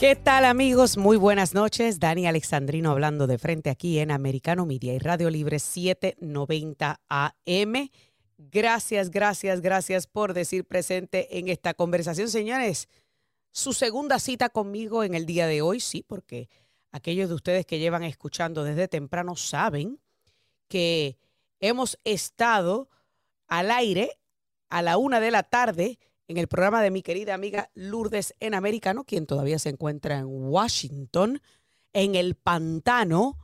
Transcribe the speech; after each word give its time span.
¿Qué 0.00 0.16
tal 0.16 0.46
amigos? 0.46 0.96
Muy 0.96 1.18
buenas 1.18 1.52
noches. 1.52 2.00
Dani 2.00 2.26
Alexandrino 2.26 2.90
hablando 2.90 3.26
de 3.26 3.36
frente 3.36 3.68
aquí 3.68 3.98
en 3.98 4.10
Americano 4.10 4.64
Media 4.64 4.94
y 4.94 4.98
Radio 4.98 5.28
Libre 5.28 5.58
790 5.58 7.02
AM. 7.06 7.90
Gracias, 8.38 9.10
gracias, 9.10 9.60
gracias 9.60 10.06
por 10.06 10.32
decir 10.32 10.64
presente 10.64 11.38
en 11.38 11.48
esta 11.48 11.74
conversación. 11.74 12.30
Señores, 12.30 12.88
su 13.52 13.74
segunda 13.74 14.18
cita 14.20 14.48
conmigo 14.48 15.04
en 15.04 15.14
el 15.14 15.26
día 15.26 15.46
de 15.46 15.60
hoy, 15.60 15.80
sí, 15.80 16.02
porque 16.02 16.48
aquellos 16.92 17.28
de 17.28 17.34
ustedes 17.34 17.66
que 17.66 17.78
llevan 17.78 18.02
escuchando 18.02 18.64
desde 18.64 18.88
temprano 18.88 19.36
saben 19.36 20.00
que 20.68 21.18
hemos 21.58 21.98
estado 22.04 22.88
al 23.48 23.70
aire 23.70 24.18
a 24.70 24.80
la 24.80 24.96
una 24.96 25.20
de 25.20 25.30
la 25.30 25.42
tarde 25.42 25.98
en 26.30 26.38
el 26.38 26.46
programa 26.46 26.80
de 26.80 26.92
mi 26.92 27.02
querida 27.02 27.34
amiga 27.34 27.70
Lourdes 27.74 28.36
en 28.38 28.54
Americano, 28.54 29.02
quien 29.02 29.26
todavía 29.26 29.58
se 29.58 29.68
encuentra 29.68 30.18
en 30.18 30.26
Washington, 30.28 31.42
en 31.92 32.14
el 32.14 32.36
pantano. 32.36 33.36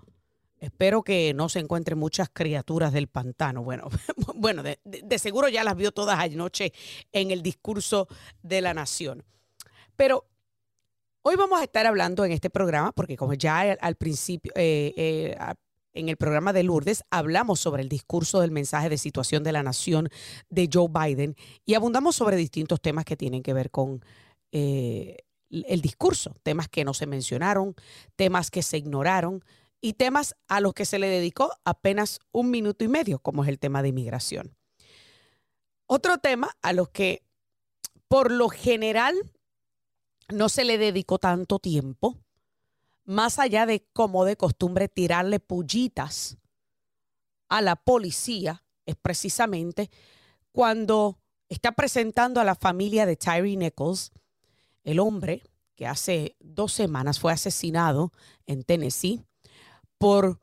Espero 0.60 1.02
que 1.02 1.34
no 1.34 1.48
se 1.48 1.58
encuentren 1.58 1.98
muchas 1.98 2.28
criaturas 2.32 2.92
del 2.92 3.08
pantano. 3.08 3.64
Bueno, 3.64 3.88
bueno 4.36 4.62
de, 4.62 4.78
seguro 5.18 5.48
ya 5.48 5.64
las 5.64 5.74
vio 5.74 5.90
todas 5.90 6.20
anoche 6.20 6.72
en 7.10 7.32
el 7.32 7.42
discurso 7.42 8.06
de 8.44 8.60
la 8.60 8.72
nación. 8.72 9.24
Pero 9.96 10.24
hoy 11.22 11.34
vamos 11.34 11.60
a 11.60 11.64
estar 11.64 11.86
hablando 11.86 12.24
en 12.24 12.30
este 12.30 12.50
programa, 12.50 12.92
porque 12.92 13.16
como 13.16 13.34
ya 13.34 13.62
al, 13.80 13.96
principio, 13.96 14.52
eh, 14.54 14.94
eh, 14.96 15.36
en 15.96 16.08
el 16.08 16.16
programa 16.16 16.52
de 16.52 16.62
Lourdes, 16.62 17.04
hablamos 17.10 17.58
sobre 17.60 17.82
el 17.82 17.88
discurso 17.88 18.40
del 18.40 18.50
mensaje 18.50 18.88
de 18.88 18.98
situación 18.98 19.42
de 19.42 19.52
la 19.52 19.62
nación 19.62 20.08
de 20.50 20.68
Joe 20.72 20.88
Biden 20.88 21.36
y 21.64 21.74
abundamos 21.74 22.16
sobre 22.16 22.36
distintos 22.36 22.80
temas 22.80 23.04
que 23.04 23.16
tienen 23.16 23.42
que 23.42 23.54
ver 23.54 23.70
con 23.70 24.04
eh, 24.52 25.16
el 25.50 25.80
discurso, 25.80 26.36
temas 26.42 26.68
que 26.68 26.84
no 26.84 26.94
se 26.94 27.06
mencionaron, 27.06 27.74
temas 28.14 28.50
que 28.50 28.62
se 28.62 28.76
ignoraron 28.76 29.42
y 29.80 29.94
temas 29.94 30.36
a 30.48 30.60
los 30.60 30.74
que 30.74 30.84
se 30.84 30.98
le 30.98 31.08
dedicó 31.08 31.52
apenas 31.64 32.20
un 32.32 32.50
minuto 32.50 32.84
y 32.84 32.88
medio, 32.88 33.18
como 33.18 33.42
es 33.42 33.48
el 33.48 33.58
tema 33.58 33.82
de 33.82 33.88
inmigración. 33.88 34.56
Otro 35.86 36.18
tema 36.18 36.50
a 36.62 36.72
los 36.72 36.88
que 36.90 37.22
por 38.08 38.30
lo 38.30 38.48
general 38.48 39.14
no 40.28 40.48
se 40.48 40.64
le 40.64 40.78
dedicó 40.78 41.18
tanto 41.18 41.58
tiempo, 41.58 42.18
más 43.06 43.38
allá 43.38 43.64
de 43.64 43.86
como 43.92 44.24
de 44.24 44.36
costumbre 44.36 44.88
tirarle 44.88 45.40
pullitas 45.40 46.36
a 47.48 47.62
la 47.62 47.76
policía, 47.76 48.64
es 48.84 48.96
precisamente 48.96 49.90
cuando 50.52 51.18
está 51.48 51.72
presentando 51.72 52.40
a 52.40 52.44
la 52.44 52.56
familia 52.56 53.06
de 53.06 53.16
Tyree 53.16 53.56
Nichols, 53.56 54.10
el 54.82 54.98
hombre 54.98 55.42
que 55.76 55.86
hace 55.86 56.36
dos 56.40 56.72
semanas 56.72 57.20
fue 57.20 57.32
asesinado 57.32 58.12
en 58.46 58.64
Tennessee 58.64 59.22
por 59.98 60.40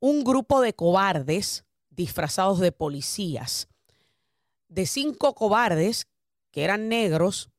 un 0.00 0.24
grupo 0.24 0.60
de 0.60 0.74
cobardes 0.74 1.64
disfrazados 1.90 2.60
de 2.60 2.72
policías, 2.72 3.68
de 4.68 4.86
cinco 4.86 5.34
cobardes 5.34 6.06
que 6.50 6.64
eran 6.64 6.88
negros 6.88 7.50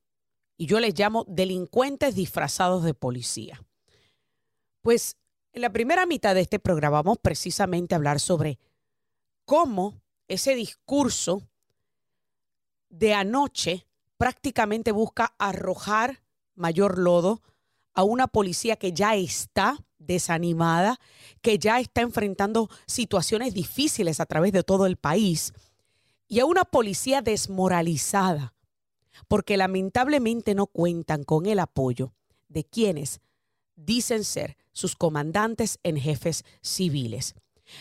y 0.57 0.67
yo 0.67 0.79
les 0.79 0.97
llamo 0.97 1.25
delincuentes 1.27 2.15
disfrazados 2.15 2.83
de 2.83 2.93
policía. 2.93 3.63
Pues 4.81 5.17
en 5.53 5.61
la 5.61 5.71
primera 5.71 6.05
mitad 6.05 6.35
de 6.35 6.41
este 6.41 6.59
programa 6.59 7.01
vamos 7.01 7.17
precisamente 7.21 7.95
a 7.95 7.97
hablar 7.97 8.19
sobre 8.19 8.59
cómo 9.45 10.01
ese 10.27 10.55
discurso 10.55 11.41
de 12.89 13.13
anoche 13.13 13.85
prácticamente 14.17 14.91
busca 14.91 15.33
arrojar 15.37 16.21
mayor 16.55 16.97
lodo 16.97 17.41
a 17.93 18.03
una 18.03 18.27
policía 18.27 18.75
que 18.75 18.93
ya 18.93 19.15
está 19.15 19.83
desanimada, 19.97 20.99
que 21.41 21.57
ya 21.59 21.79
está 21.79 22.01
enfrentando 22.01 22.69
situaciones 22.85 23.53
difíciles 23.53 24.19
a 24.19 24.25
través 24.25 24.51
de 24.51 24.63
todo 24.63 24.85
el 24.85 24.97
país, 24.97 25.53
y 26.27 26.39
a 26.39 26.45
una 26.45 26.63
policía 26.63 27.21
desmoralizada, 27.21 28.53
porque 29.27 29.57
lamentablemente 29.57 30.53
no 30.53 30.67
cuentan 30.67 31.23
con 31.23 31.45
el 31.47 31.59
apoyo 31.59 32.13
de 32.47 32.63
quienes 32.63 33.19
dicen 33.85 34.23
ser 34.23 34.57
sus 34.71 34.95
comandantes 34.95 35.79
en 35.83 35.97
jefes 35.97 36.43
civiles. 36.61 37.35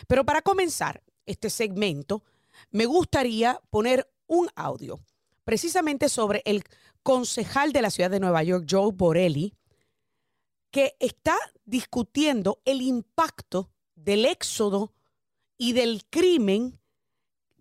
Pero 0.07 0.25
para 0.25 0.43
comenzar 0.43 1.03
este 1.27 1.51
segmento, 1.51 2.25
me 2.71 2.87
gustaría 2.87 3.61
poner 3.71 4.11
un 4.27 4.49
audio 4.55 5.01
precisamente 5.45 6.09
sobre 6.09 6.43
el 6.45 6.65
concejal 7.03 7.73
de 7.73 7.83
la 7.83 7.91
ciudad 7.91 8.11
de 8.11 8.21
Nueva 8.21 8.43
York, 8.43 8.67
Joe 8.69 8.93
Borelli, 8.93 9.55
que 10.71 10.97
está 11.01 11.37
discutiendo 11.65 12.61
el 12.65 12.83
impacto 12.83 13.71
del 13.95 14.27
éxodo 14.27 14.93
y 15.57 15.73
del 15.73 16.05
crimen 16.11 16.79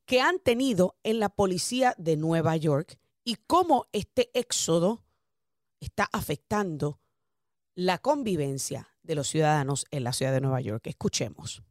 que 0.05 0.21
han 0.21 0.39
tenido 0.39 0.97
en 1.03 1.19
la 1.19 1.29
policía 1.29 1.95
de 1.97 2.17
Nueva 2.17 2.55
York 2.57 2.97
y 3.23 3.35
cómo 3.35 3.87
este 3.91 4.29
éxodo 4.33 5.03
está 5.79 6.09
afectando 6.11 6.99
la 7.77 7.99
convivencia 7.99 8.89
de 9.03 9.13
los 9.13 9.27
ciudadanos 9.27 9.85
en 9.91 10.03
la 10.03 10.11
ciudad 10.11 10.33
de 10.33 10.41
Nueva 10.41 10.61
York. 10.61 10.87
Escuchemos. 10.87 11.61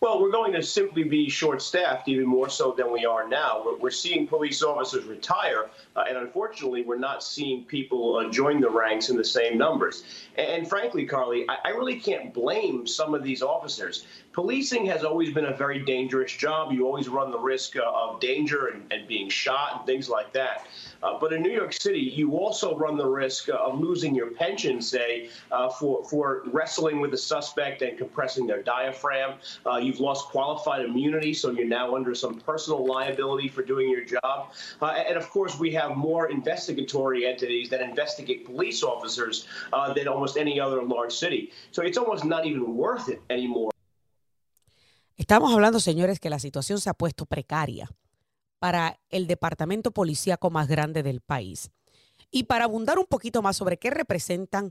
Well, 0.00 0.22
we're 0.22 0.30
going 0.30 0.54
to 0.54 0.62
simply 0.62 1.04
be 1.04 1.28
short 1.28 1.60
staffed 1.60 2.08
even 2.08 2.26
more 2.26 2.48
so 2.48 2.72
than 2.74 2.90
we 2.90 3.04
are 3.04 3.28
now. 3.28 3.62
We're, 3.62 3.76
we're 3.76 3.90
seeing 3.90 4.26
police 4.26 4.62
officers 4.62 5.04
retire, 5.04 5.68
uh, 5.94 6.04
and 6.08 6.16
unfortunately, 6.16 6.84
we're 6.84 6.96
not 6.96 7.22
seeing 7.22 7.64
people 7.64 8.16
uh, 8.16 8.30
join 8.30 8.62
the 8.62 8.70
ranks 8.70 9.10
in 9.10 9.18
the 9.18 9.24
same 9.24 9.58
numbers. 9.58 10.04
And, 10.36 10.48
and 10.48 10.68
frankly, 10.68 11.04
Carly, 11.04 11.44
I, 11.50 11.56
I 11.66 11.68
really 11.72 12.00
can't 12.00 12.32
blame 12.32 12.86
some 12.86 13.14
of 13.14 13.22
these 13.22 13.42
officers. 13.42 14.06
Policing 14.32 14.86
has 14.86 15.02
always 15.02 15.32
been 15.32 15.46
a 15.46 15.56
very 15.56 15.80
dangerous 15.80 16.32
job. 16.32 16.70
You 16.70 16.86
always 16.86 17.08
run 17.08 17.32
the 17.32 17.38
risk 17.38 17.76
uh, 17.76 17.82
of 17.82 18.20
danger 18.20 18.68
and, 18.68 18.90
and 18.92 19.08
being 19.08 19.28
shot 19.28 19.78
and 19.78 19.86
things 19.86 20.08
like 20.08 20.32
that. 20.34 20.68
Uh, 21.02 21.18
but 21.18 21.32
in 21.32 21.42
New 21.42 21.50
York 21.50 21.72
City, 21.72 21.98
you 21.98 22.36
also 22.36 22.76
run 22.76 22.96
the 22.96 23.06
risk 23.06 23.48
uh, 23.48 23.54
of 23.54 23.80
losing 23.80 24.14
your 24.14 24.30
pension, 24.30 24.80
say, 24.80 25.30
uh, 25.50 25.68
for, 25.68 26.04
for 26.04 26.42
wrestling 26.52 27.00
with 27.00 27.12
a 27.12 27.18
suspect 27.18 27.82
and 27.82 27.98
compressing 27.98 28.46
their 28.46 28.62
diaphragm. 28.62 29.34
Uh, 29.66 29.78
you've 29.78 29.98
lost 29.98 30.26
qualified 30.26 30.84
immunity, 30.84 31.34
so 31.34 31.50
you're 31.50 31.66
now 31.66 31.96
under 31.96 32.14
some 32.14 32.38
personal 32.40 32.86
liability 32.86 33.48
for 33.48 33.62
doing 33.62 33.90
your 33.90 34.04
job. 34.04 34.52
Uh, 34.80 35.02
and 35.08 35.16
of 35.16 35.28
course, 35.30 35.58
we 35.58 35.72
have 35.72 35.96
more 35.96 36.30
investigatory 36.30 37.26
entities 37.26 37.68
that 37.68 37.80
investigate 37.80 38.46
police 38.46 38.84
officers 38.84 39.48
than 39.96 40.06
almost 40.06 40.36
any 40.36 40.60
other 40.60 40.82
large 40.84 41.12
city. 41.12 41.50
So 41.72 41.82
it's 41.82 41.98
almost 41.98 42.24
not 42.24 42.46
even 42.46 42.76
worth 42.76 43.08
it 43.08 43.20
anymore. 43.28 43.72
Estamos 45.20 45.52
hablando, 45.52 45.80
señores, 45.80 46.18
que 46.18 46.30
la 46.30 46.38
situación 46.38 46.80
se 46.80 46.88
ha 46.88 46.94
puesto 46.94 47.26
precaria 47.26 47.90
para 48.58 48.98
el 49.10 49.26
departamento 49.26 49.90
policíaco 49.90 50.48
más 50.48 50.66
grande 50.66 51.02
del 51.02 51.20
país. 51.20 51.70
Y 52.30 52.44
para 52.44 52.64
abundar 52.64 52.98
un 52.98 53.04
poquito 53.04 53.42
más 53.42 53.58
sobre 53.58 53.76
qué 53.76 53.90
representan 53.90 54.70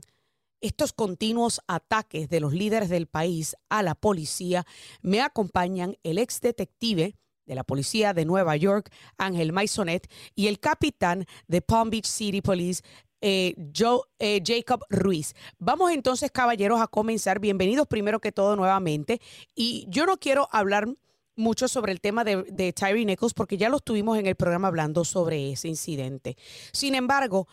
estos 0.60 0.92
continuos 0.92 1.60
ataques 1.68 2.28
de 2.28 2.40
los 2.40 2.52
líderes 2.52 2.88
del 2.88 3.06
país 3.06 3.54
a 3.68 3.84
la 3.84 3.94
policía, 3.94 4.66
me 5.02 5.20
acompañan 5.20 5.96
el 6.02 6.18
ex 6.18 6.40
detective 6.40 7.14
de 7.46 7.54
la 7.54 7.62
policía 7.62 8.12
de 8.12 8.24
Nueva 8.24 8.56
York, 8.56 8.92
Ángel 9.18 9.52
Maisonet, 9.52 10.10
y 10.34 10.48
el 10.48 10.58
capitán 10.58 11.26
de 11.46 11.62
Palm 11.62 11.90
Beach 11.90 12.06
City 12.06 12.42
Police, 12.42 12.82
eh, 13.20 13.54
Joe, 13.76 14.00
eh, 14.18 14.42
Jacob 14.44 14.84
Ruiz. 14.88 15.34
Vamos 15.58 15.92
entonces, 15.92 16.30
caballeros, 16.30 16.80
a 16.80 16.86
comenzar. 16.86 17.40
Bienvenidos 17.40 17.86
primero 17.86 18.20
que 18.20 18.32
todo 18.32 18.56
nuevamente. 18.56 19.20
Y 19.54 19.86
yo 19.88 20.06
no 20.06 20.18
quiero 20.18 20.48
hablar 20.52 20.88
mucho 21.36 21.68
sobre 21.68 21.92
el 21.92 22.00
tema 22.00 22.24
de, 22.24 22.42
de 22.44 22.72
Tyree 22.72 23.04
Nichols 23.04 23.34
porque 23.34 23.56
ya 23.56 23.68
lo 23.68 23.78
estuvimos 23.78 24.18
en 24.18 24.26
el 24.26 24.36
programa 24.36 24.68
hablando 24.68 25.04
sobre 25.04 25.52
ese 25.52 25.68
incidente. 25.68 26.36
Sin 26.72 26.94
embargo, 26.94 27.48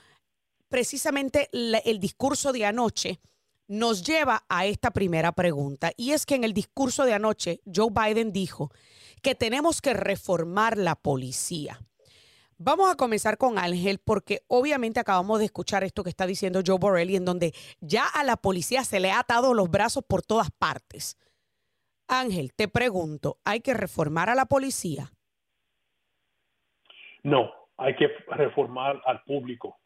precisamente 0.69 1.49
el 1.51 1.99
discurso 1.99 2.51
de 2.51 2.65
anoche 2.65 3.19
nos 3.67 4.03
lleva 4.03 4.45
a 4.47 4.65
esta 4.65 4.91
primera 4.91 5.31
pregunta. 5.31 5.91
Y 5.97 6.11
es 6.11 6.25
que 6.25 6.35
en 6.35 6.43
el 6.43 6.53
discurso 6.53 7.05
de 7.05 7.13
anoche, 7.13 7.61
Joe 7.73 7.89
Biden 7.91 8.31
dijo 8.31 8.71
que 9.21 9.35
tenemos 9.35 9.81
que 9.81 9.93
reformar 9.93 10.77
la 10.77 10.95
policía. 10.95 11.81
Vamos 12.59 12.91
a 12.91 12.95
comenzar 12.95 13.37
con 13.37 13.59
Ángel 13.59 13.99
porque 14.03 14.39
obviamente 14.47 14.99
acabamos 14.99 15.37
de 15.37 15.45
escuchar 15.45 15.83
esto 15.83 16.03
que 16.03 16.09
está 16.09 16.25
diciendo 16.25 16.61
Joe 16.65 16.79
Borelli 16.79 17.15
en 17.15 17.23
donde 17.23 17.51
ya 17.81 18.05
a 18.07 18.23
la 18.23 18.35
policía 18.35 18.83
se 18.83 18.99
le 18.99 19.11
ha 19.11 19.19
atado 19.19 19.53
los 19.53 19.69
brazos 19.69 20.03
por 20.03 20.23
todas 20.23 20.49
partes. 20.49 21.17
Ángel, 22.07 22.53
te 22.55 22.67
pregunto, 22.67 23.37
¿hay 23.45 23.61
que 23.61 23.75
reformar 23.75 24.31
a 24.31 24.35
la 24.35 24.45
policía? 24.45 25.11
No, 27.21 27.51
hay 27.77 27.95
que 27.95 28.07
reformar 28.29 28.99
al 29.05 29.21
público, 29.23 29.77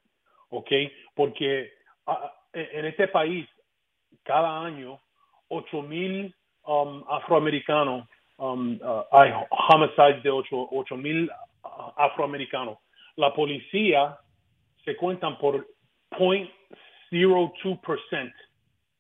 ¿ok? 0.49 0.71
Porque 1.13 1.73
ah, 2.07 2.33
en 2.53 2.85
este 2.85 3.09
país, 3.09 3.49
cada 4.23 4.61
año, 4.63 5.01
8 5.49 5.81
mil 5.81 6.33
um, 6.65 7.03
afroamericanos, 7.09 8.07
um, 8.37 8.79
uh, 8.81 9.03
hay 9.11 9.33
homicidios 9.69 10.23
de 10.23 10.29
8 10.31 10.95
mil 10.95 11.29
afroamericanos. 11.63 12.79
La 13.15 13.33
policía 13.33 14.17
se 14.83 14.95
cuentan 14.95 15.37
por 15.37 15.67
0.02% 16.11 18.33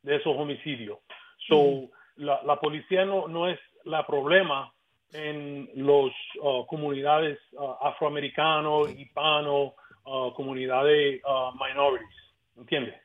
de 0.03 0.15
esos 0.15 0.37
homicidios. 0.37 0.99
So, 1.47 1.89
la, 2.15 2.41
la, 2.43 2.59
policía 2.59 3.05
no, 3.05 3.27
no 3.27 3.47
es 3.47 3.59
la 3.83 4.05
problema 4.05 4.73
en 5.13 5.69
las 5.75 6.11
uh, 6.41 6.65
comunidades 6.67 7.39
uh, 7.53 7.71
afroamericanos, 7.81 8.89
hispanos, 8.91 9.73
uh, 10.05 10.33
comunidades 10.33 11.21
minorities. 11.59 12.09
¿Entiendes? 12.57 12.95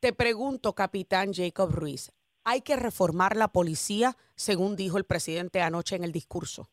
Te 0.00 0.12
pregunto, 0.12 0.74
capitán 0.74 1.32
Jacob 1.32 1.70
Ruiz, 1.72 2.12
¿hay 2.44 2.62
que 2.62 2.76
reformar 2.76 3.36
la 3.36 3.48
policía, 3.48 4.16
según 4.34 4.76
dijo 4.76 4.98
el 4.98 5.04
presidente 5.04 5.60
anoche 5.60 5.96
en 5.96 6.04
el 6.04 6.12
discurso? 6.12 6.68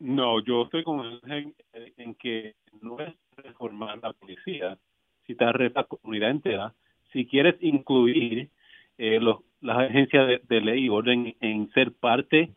No, 0.00 0.42
yo 0.42 0.62
estoy 0.62 0.82
con 0.82 1.20
en, 1.26 1.54
en 1.74 2.14
que 2.14 2.54
no 2.80 2.98
es 3.00 3.14
reformar 3.36 3.98
la 4.02 4.14
policía, 4.14 4.78
si 5.26 5.34
te 5.34 5.44
la 5.44 5.84
comunidad 5.84 6.30
entera, 6.30 6.74
si 7.12 7.26
quieres 7.26 7.56
incluir 7.60 8.48
eh, 8.96 9.20
los, 9.20 9.40
las 9.60 9.78
agencias 9.78 10.40
de, 10.48 10.60
ley 10.62 10.86
y 10.86 10.88
orden 10.88 11.36
en 11.40 11.70
ser 11.72 11.92
parte 11.92 12.50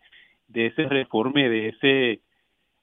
de 0.48 0.68
ese 0.68 0.84
reforme, 0.84 1.50
de 1.50 1.68
ese 1.69 2.22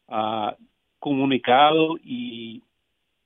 uh, 0.09 0.53
comunicado 0.99 1.97
y 2.05 2.62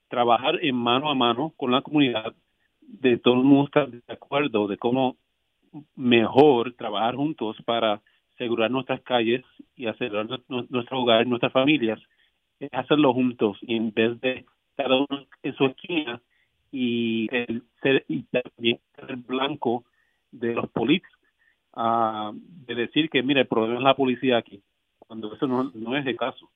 trabajar 0.09 0.61
en 0.63 0.77
mano 0.77 1.11
a 1.11 1.17
mano 1.17 1.53
con 1.57 1.73
la 1.73 1.83
comunidad, 1.83 2.33
de 2.81 3.17
todo 3.19 3.35
el 3.35 3.45
mundo 3.45 3.65
estar 3.65 3.91
de 3.91 4.13
acuerdo 4.13 4.69
de 4.69 4.77
cómo 4.77 5.17
mejor 5.97 6.75
trabajar 6.75 7.17
juntos 7.17 7.57
para 7.65 8.01
asegurar 8.35 8.71
nuestras 8.71 9.01
calles 9.03 9.45
y 9.77 9.87
asegurar 9.87 10.27
nuestro 10.49 11.01
hogar, 11.01 11.27
nuestras 11.27 11.53
familias, 11.53 12.01
es 12.61 12.71
hacerlo 12.73 13.13
juntos 13.13 13.59
y 13.63 13.77
en 13.77 13.93
vez 13.93 14.21
de 14.21 14.45
cada 14.77 14.97
uno 14.97 15.27
en 15.43 15.55
su 15.55 15.67
esquina 15.67 16.21
y, 16.71 17.29
el 17.31 17.63
ser, 17.81 18.05
y 18.09 18.25
también 18.25 18.81
ser 18.97 19.17
blanco 19.17 19.85
de 20.33 20.55
los 20.55 20.69
políticos, 20.71 21.17
uh, 21.77 22.33
de 22.35 22.75
decir 22.75 23.09
que, 23.09 23.23
mire, 23.23 23.43
el 23.43 23.47
problema 23.47 23.79
es 23.79 23.85
la 23.85 23.95
policía 23.95 24.39
aquí, 24.39 24.61
cuando 24.99 25.33
eso 25.33 25.47
no, 25.47 25.71
no 25.73 25.97
es 25.97 26.05
el 26.07 26.17
caso. 26.17 26.51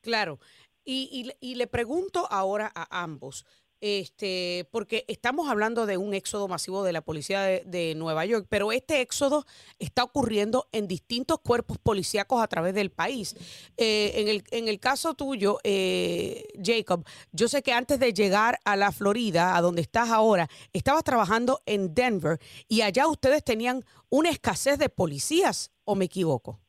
Claro, 0.00 0.38
y, 0.84 1.30
y, 1.40 1.54
le 1.54 1.66
pregunto 1.66 2.26
ahora 2.30 2.72
a 2.74 3.02
ambos, 3.02 3.46
este, 3.82 4.68
porque 4.70 5.04
estamos 5.08 5.50
hablando 5.50 5.86
de 5.86 5.96
un 5.96 6.14
éxodo 6.14 6.46
masivo 6.46 6.84
de 6.84 6.92
la 6.92 7.02
policía 7.02 7.40
de, 7.42 7.94
Nueva 7.96 8.24
York, 8.24 8.46
pero 8.48 8.70
este 8.70 9.00
éxodo 9.00 9.44
está 9.80 10.04
ocurriendo 10.04 10.68
en 10.70 10.86
distintos 10.86 11.40
cuerpos 11.40 11.78
policíacos 11.78 12.40
a 12.40 12.46
través 12.46 12.74
del 12.74 12.90
país. 12.90 13.34
Eh, 13.76 14.12
en, 14.14 14.28
el, 14.28 14.44
en 14.52 14.68
el 14.68 14.78
caso 14.78 15.14
tuyo, 15.14 15.58
eh, 15.64 16.46
Jacob, 16.62 17.04
yo 17.32 17.48
sé 17.48 17.62
que 17.62 17.72
antes 17.72 17.98
de 17.98 18.12
llegar 18.14 18.60
a 18.64 18.76
la 18.76 18.92
Florida, 18.92 19.56
a 19.56 19.60
donde 19.60 19.82
estás 19.82 20.10
ahora, 20.10 20.48
estabas 20.72 21.02
trabajando 21.02 21.60
en 21.66 21.92
Denver 21.92 22.38
y 22.68 22.82
allá 22.82 23.08
ustedes 23.08 23.42
tenían 23.42 23.84
una 24.08 24.30
escasez 24.30 24.78
de 24.78 24.90
policías, 24.90 25.72
¿o 25.84 25.96
me 25.96 26.04
equivoco? 26.04 26.60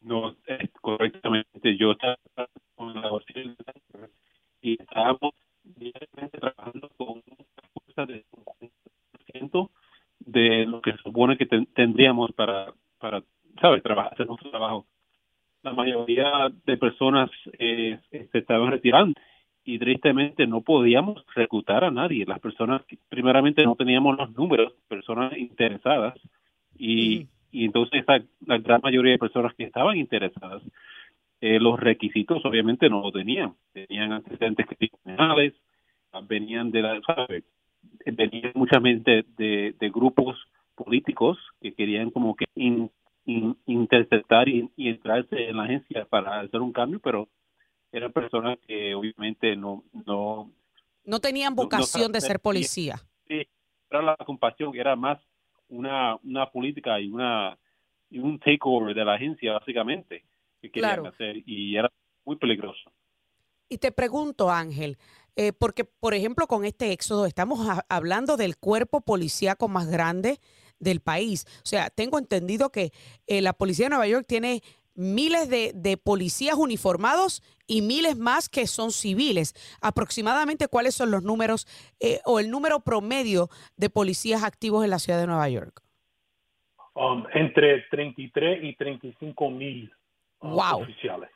No, 0.00 0.36
correctamente. 0.80 1.76
Yo 1.76 1.92
estaba 1.92 2.16
con 2.76 2.94
la 2.94 3.10
y 4.62 4.80
estábamos 4.80 5.34
directamente 5.64 6.38
trabajando 6.38 6.88
con 6.96 7.08
una 7.08 7.68
fuerza 7.72 8.06
de 8.06 8.24
50% 9.32 9.70
de 10.20 10.66
lo 10.66 10.80
que 10.80 10.92
se 10.92 10.98
supone 10.98 11.36
que 11.36 11.46
tendríamos 11.46 12.32
para, 12.32 12.72
para 12.98 13.22
¿sabes?, 13.60 13.82
trabajar, 13.82 14.12
hacer 14.14 14.26
nuestro 14.26 14.50
trabajo. 14.50 14.86
La 15.62 15.72
mayoría 15.72 16.52
de 16.66 16.76
personas 16.76 17.30
eh, 17.58 17.98
se 18.10 18.38
estaban 18.38 18.70
retirando 18.70 19.18
y 19.64 19.78
tristemente 19.78 20.46
no 20.46 20.60
podíamos 20.60 21.24
reclutar 21.34 21.84
a 21.84 21.90
nadie. 21.90 22.26
Las 22.26 22.40
personas, 22.40 22.82
primeramente 23.08 23.64
no 23.64 23.74
teníamos 23.74 24.16
los 24.18 24.30
números, 24.32 24.74
personas 24.88 25.36
interesadas 25.38 26.14
y, 26.76 27.28
y 27.50 27.64
entonces 27.64 28.04
la 28.46 28.58
gran 28.58 28.80
mayoría 28.82 29.12
de 29.12 29.18
personas 29.18 29.54
que 29.54 29.64
estaban 29.64 29.96
interesadas 29.96 30.62
eh, 31.40 31.58
los 31.60 31.78
requisitos 31.78 32.44
obviamente 32.44 32.88
no 32.88 33.02
lo 33.02 33.12
tenían. 33.12 33.54
Tenían 33.72 34.12
antecedentes 34.12 34.66
criminales, 34.66 35.54
venían 36.22 36.70
de 36.70 36.82
la, 36.82 37.00
¿sabe? 37.06 37.44
Venían 38.06 38.52
mucha 38.54 38.80
gente 38.80 39.24
de, 39.36 39.90
grupos 39.92 40.36
políticos 40.74 41.38
que 41.60 41.74
querían 41.74 42.10
como 42.10 42.34
que 42.34 42.46
interceptar 43.66 44.48
y, 44.48 44.70
entrarse 44.76 45.48
en 45.48 45.56
la 45.56 45.64
agencia 45.64 46.04
para 46.06 46.40
hacer 46.40 46.60
un 46.60 46.72
cambio, 46.72 47.00
pero 47.00 47.28
eran 47.92 48.12
personas 48.12 48.58
que 48.66 48.94
obviamente 48.94 49.54
no 49.54 49.84
no 50.06 50.50
no 51.04 51.20
tenían 51.20 51.54
vocación 51.54 52.10
de 52.10 52.20
ser 52.20 52.40
policía. 52.40 52.96
Sí, 53.28 53.46
era 53.90 54.02
la 54.02 54.16
compasión, 54.16 54.74
era 54.74 54.96
más 54.96 55.20
una 55.68 56.16
una 56.24 56.50
política 56.50 56.98
y 57.00 57.08
una 57.08 57.58
y 58.10 58.18
un 58.18 58.38
takeover 58.38 58.94
de 58.94 59.04
la 59.04 59.14
agencia 59.14 59.52
básicamente 59.52 60.24
querían 60.70 61.06
hacer 61.06 61.42
y 61.46 61.76
era 61.76 61.90
muy 62.24 62.36
peligroso. 62.36 62.92
Y 63.68 63.78
te 63.78 63.92
pregunto, 63.92 64.50
Ángel, 64.50 64.98
eh, 65.36 65.52
porque, 65.52 65.84
por 65.84 66.14
ejemplo, 66.14 66.46
con 66.46 66.64
este 66.64 66.92
éxodo 66.92 67.26
estamos 67.26 67.66
hablando 67.88 68.36
del 68.36 68.56
cuerpo 68.56 69.00
policíaco 69.00 69.68
más 69.68 69.88
grande 69.88 70.38
del 70.78 71.00
país. 71.00 71.46
O 71.64 71.66
sea, 71.66 71.90
tengo 71.90 72.18
entendido 72.18 72.70
que 72.70 72.92
eh, 73.26 73.40
la 73.40 73.52
policía 73.52 73.86
de 73.86 73.90
Nueva 73.90 74.06
York 74.06 74.26
tiene 74.28 74.62
miles 74.94 75.48
de, 75.48 75.96
policías 75.96 76.54
uniformados 76.54 77.42
y 77.66 77.82
miles 77.82 78.16
más 78.16 78.48
que 78.48 78.66
son 78.66 78.92
civiles. 78.92 79.54
Aproximadamente, 79.80 80.68
¿cuáles 80.68 80.94
son 80.94 81.10
los 81.10 81.22
números 81.22 81.66
eh, 82.00 82.20
o 82.24 82.38
el 82.38 82.50
número 82.50 82.80
promedio 82.80 83.48
de 83.76 83.90
policías 83.90 84.44
activos 84.44 84.84
en 84.84 84.90
la 84.90 84.98
ciudad 84.98 85.18
de 85.18 85.26
Nueva 85.26 85.48
York? 85.48 85.80
Um, 86.94 87.24
entre 87.34 87.82
33 87.90 88.62
y 88.62 88.76
35 88.76 89.50
mil 89.50 89.92
wow. 90.50 90.82
oficiales. 90.82 91.30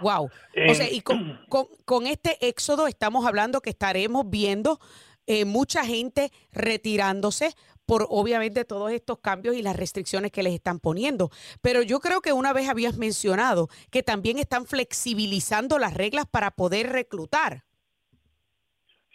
Wow. 0.00 0.24
o 0.68 0.74
sea, 0.74 0.90
y 0.90 1.00
con, 1.48 1.68
con, 1.84 2.06
este 2.06 2.46
éxodo 2.46 2.86
estamos 2.86 3.26
hablando 3.26 3.60
que 3.60 3.70
estaremos 3.70 4.28
viendo 4.28 4.78
eh, 5.26 5.44
mucha 5.44 5.84
gente 5.84 6.30
retirándose 6.52 7.54
por 7.86 8.06
obviamente 8.08 8.64
todos 8.64 8.92
estos 8.92 9.18
cambios 9.18 9.56
y 9.56 9.62
las 9.62 9.76
restricciones 9.76 10.30
que 10.30 10.42
les 10.42 10.54
están 10.54 10.78
poniendo. 10.78 11.30
Pero 11.62 11.82
yo 11.82 12.00
creo 12.00 12.20
que 12.20 12.32
una 12.32 12.52
vez 12.52 12.68
habías 12.68 12.96
mencionado 12.96 13.68
que 13.90 14.02
también 14.02 14.38
están 14.38 14.66
flexibilizando 14.66 15.78
las 15.78 15.94
reglas 15.94 16.26
para 16.30 16.50
poder 16.50 16.90
reclutar. 16.90 17.62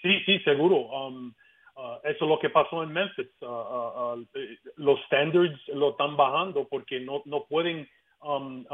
Sí, 0.01 0.19
sí, 0.25 0.39
seguro. 0.39 0.77
Um, 0.77 1.33
uh, 1.75 1.97
eso 2.03 2.25
es 2.25 2.29
lo 2.29 2.39
que 2.39 2.49
pasó 2.49 2.83
en 2.83 2.91
Memphis. 2.91 3.27
Uh, 3.41 3.45
uh, 3.45 4.27
los 4.75 4.99
standards 5.05 5.59
lo 5.69 5.91
están 5.91 6.15
bajando 6.15 6.67
porque 6.67 6.99
no, 6.99 7.21
no 7.25 7.45
pueden 7.45 7.89
um, 8.21 8.65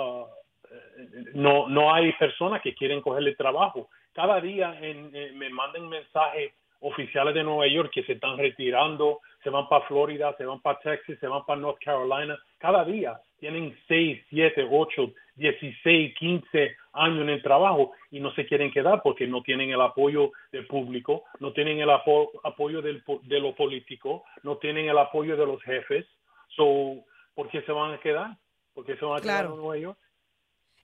no, 1.33 1.67
no 1.67 1.93
hay 1.93 2.11
personas 2.13 2.61
que 2.61 2.73
quieren 2.73 3.01
cogerle 3.01 3.35
trabajo. 3.35 3.89
Cada 4.13 4.39
día 4.41 4.77
en, 4.81 5.11
me 5.37 5.49
mandan 5.49 5.89
mensajes 5.89 6.53
oficiales 6.79 7.33
de 7.33 7.43
Nueva 7.43 7.67
York 7.67 7.91
que 7.93 8.03
se 8.03 8.13
están 8.13 8.37
retirando, 8.37 9.21
se 9.41 9.49
van 9.49 9.67
para 9.69 9.85
Florida, 9.85 10.35
se 10.37 10.45
van 10.45 10.61
para 10.61 10.79
Texas, 10.79 11.17
se 11.19 11.27
van 11.27 11.45
para 11.45 11.61
North 11.61 11.79
Carolina. 11.83 12.37
Cada 12.57 12.83
día 12.83 13.19
tienen 13.39 13.75
6, 13.87 14.25
7, 14.29 14.67
8, 14.69 15.13
16, 15.35 16.15
15 16.15 16.75
años 16.93 17.21
en 17.21 17.29
el 17.29 17.41
trabajo 17.41 17.93
y 18.11 18.19
no 18.19 18.33
se 18.33 18.45
quieren 18.45 18.71
quedar 18.71 19.01
porque 19.01 19.27
no 19.27 19.41
tienen 19.41 19.71
el 19.71 19.81
apoyo 19.81 20.31
del 20.51 20.67
público, 20.67 21.23
no 21.39 21.53
tienen 21.53 21.79
el 21.79 21.89
apoyo 21.89 22.81
del, 22.81 23.01
de 23.23 23.39
lo 23.39 23.55
político, 23.55 24.25
no 24.43 24.57
tienen 24.57 24.89
el 24.89 24.97
apoyo 24.97 25.37
de 25.37 25.45
los 25.45 25.61
jefes. 25.63 26.05
So, 26.49 27.03
¿Por 27.33 27.49
qué 27.49 27.61
se 27.63 27.71
van 27.71 27.93
a 27.93 27.99
quedar? 27.99 28.37
¿Por 28.73 28.85
qué 28.85 28.95
se 28.95 29.05
van 29.05 29.17
a 29.17 29.21
quedar 29.21 29.45
en 29.45 29.55
Nueva 29.55 29.77
York? 29.77 29.97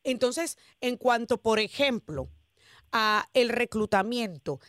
Entonces, 0.03 0.57
en 0.81 0.97
cuanto, 0.97 1.41
por 1.41 1.59
ejemplo, 1.59 2.29
a 2.91 3.27
el 3.33 3.49
reclutamiento, 3.49 4.59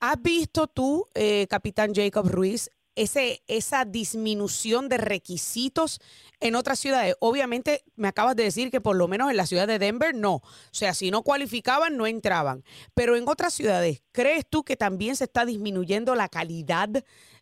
¿has 0.00 0.20
visto 0.20 0.66
tú, 0.66 1.06
eh, 1.14 1.46
capitán 1.48 1.94
Jacob 1.94 2.28
Ruiz, 2.28 2.70
ese, 2.94 3.42
esa 3.46 3.84
disminución 3.84 4.88
de 4.88 4.98
requisitos 4.98 6.00
en 6.40 6.54
otras 6.54 6.78
ciudades? 6.78 7.16
Obviamente 7.20 7.84
me 7.96 8.08
acabas 8.08 8.36
de 8.36 8.44
decir 8.44 8.70
que 8.70 8.80
por 8.80 8.96
lo 8.96 9.08
menos 9.08 9.30
en 9.30 9.36
la 9.36 9.46
ciudad 9.46 9.66
de 9.66 9.78
Denver 9.78 10.14
no. 10.14 10.36
O 10.36 10.42
sea, 10.72 10.94
si 10.94 11.10
no 11.10 11.22
cualificaban, 11.22 11.96
no 11.96 12.06
entraban. 12.06 12.64
Pero 12.94 13.16
en 13.16 13.28
otras 13.28 13.54
ciudades, 13.54 14.02
¿crees 14.12 14.46
tú 14.48 14.64
que 14.64 14.76
también 14.76 15.16
se 15.16 15.24
está 15.24 15.44
disminuyendo 15.44 16.14
la 16.14 16.28
calidad 16.28 16.88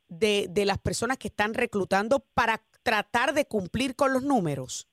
de, 0.08 0.46
de 0.50 0.64
las 0.64 0.78
personas 0.78 1.18
que 1.18 1.28
están 1.28 1.54
reclutando 1.54 2.20
para 2.34 2.64
tratar 2.82 3.34
de 3.34 3.46
cumplir 3.46 3.94
con 3.94 4.12
los 4.12 4.22
números? 4.22 4.89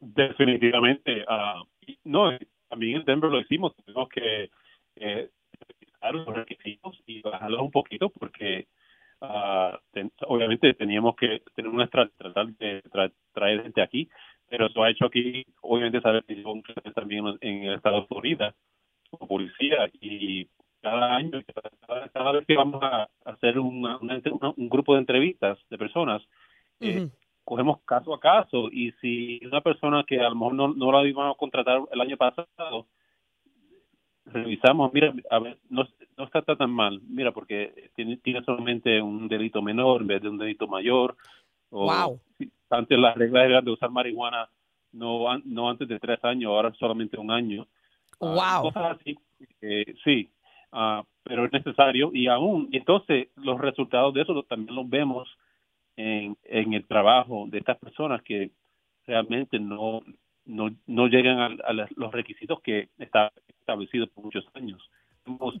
Definitivamente. 0.00 1.24
ah, 1.28 1.62
no, 2.04 2.30
también 2.68 2.96
en 2.98 3.04
Denver 3.04 3.30
lo 3.30 3.40
hicimos. 3.40 3.74
Tuvimos 3.76 4.08
que 4.08 4.50
eh, 4.96 5.30
los 6.12 6.26
requisitos 6.26 6.98
y 7.06 7.20
bajarlos 7.20 7.60
un 7.60 7.70
poquito 7.70 8.08
porque 8.10 8.66
ten- 9.92 10.12
obviamente 10.26 10.72
teníamos 10.74 11.14
que 11.16 11.42
tener 11.54 11.70
una 11.70 11.86
tratar 11.88 12.46
de 12.46 12.82
tra- 12.84 13.12
traer 13.34 13.62
gente 13.62 13.82
aquí, 13.82 14.08
pero 14.48 14.66
eso 14.66 14.82
ha 14.82 14.90
hecho 14.90 15.04
aquí, 15.06 15.44
obviamente, 15.60 16.00
saber 16.00 16.24
que 16.24 16.42
también 16.94 17.24
en 17.42 17.64
el 17.64 17.74
estado 17.74 18.00
de 18.00 18.06
Florida 18.06 18.54
como 19.10 19.28
policía 19.28 19.90
y 20.00 20.48
cada 20.80 21.16
año, 21.16 21.42
cada, 21.86 22.08
cada 22.08 22.32
vez 22.32 22.46
que 22.46 22.56
vamos 22.56 22.82
a 22.82 23.08
hacer 23.26 23.58
una- 23.58 23.98
un 24.56 24.68
grupo 24.70 24.94
de 24.94 25.00
entrevistas 25.00 25.58
de 25.68 25.76
personas, 25.76 26.22
eh. 26.80 27.08
Cogemos 27.50 27.80
caso 27.84 28.14
a 28.14 28.20
caso 28.20 28.68
y 28.70 28.92
si 29.00 29.40
una 29.44 29.60
persona 29.60 30.04
que 30.06 30.20
a 30.20 30.28
lo 30.28 30.36
mejor 30.36 30.54
no, 30.54 30.68
no 30.68 30.92
la 30.92 31.04
íbamos 31.04 31.34
a 31.34 31.36
contratar 31.36 31.80
el 31.90 32.00
año 32.00 32.16
pasado, 32.16 32.86
revisamos, 34.24 34.92
mira, 34.92 35.12
a 35.28 35.40
ver, 35.40 35.58
no, 35.68 35.84
no 36.16 36.24
está 36.26 36.42
tan 36.42 36.70
mal, 36.70 37.00
mira, 37.08 37.32
porque 37.32 37.90
tiene, 37.96 38.18
tiene 38.18 38.44
solamente 38.44 39.02
un 39.02 39.26
delito 39.26 39.60
menor 39.62 40.02
en 40.02 40.06
vez 40.06 40.22
de 40.22 40.28
un 40.28 40.38
delito 40.38 40.68
mayor. 40.68 41.16
O, 41.70 41.86
Wow. 41.86 42.20
si 42.38 42.48
Antes 42.70 42.96
las 42.96 43.16
reglas 43.16 43.46
eran 43.46 43.64
de 43.64 43.72
usar 43.72 43.90
marihuana 43.90 44.48
no, 44.92 45.36
no 45.44 45.68
antes 45.70 45.88
de 45.88 45.98
tres 45.98 46.24
años, 46.24 46.52
ahora 46.52 46.72
solamente 46.78 47.18
un 47.18 47.32
año. 47.32 47.66
Ah, 48.20 48.60
Wow. 48.60 48.70
cosas 48.70 48.96
así, 48.96 49.18
eh, 49.60 49.92
sí, 50.04 50.30
ah, 50.70 51.02
pero 51.24 51.46
es 51.46 51.52
necesario 51.52 52.12
y 52.14 52.28
aún, 52.28 52.68
entonces 52.70 53.26
los 53.34 53.60
resultados 53.60 54.14
de 54.14 54.22
eso 54.22 54.40
también 54.44 54.76
los 54.76 54.88
vemos 54.88 55.28
en, 56.00 56.36
en 56.44 56.72
el 56.74 56.86
trabajo 56.86 57.46
de 57.48 57.58
estas 57.58 57.78
personas 57.78 58.22
que 58.22 58.50
realmente 59.06 59.58
no 59.58 60.00
no, 60.46 60.70
no 60.86 61.06
llegan 61.06 61.38
a, 61.38 61.46
a 61.68 61.72
los 61.72 62.12
requisitos 62.12 62.60
que 62.62 62.88
está 62.98 63.30
establecidos 63.60 64.08
por 64.10 64.24
muchos 64.24 64.44
años. 64.54 64.80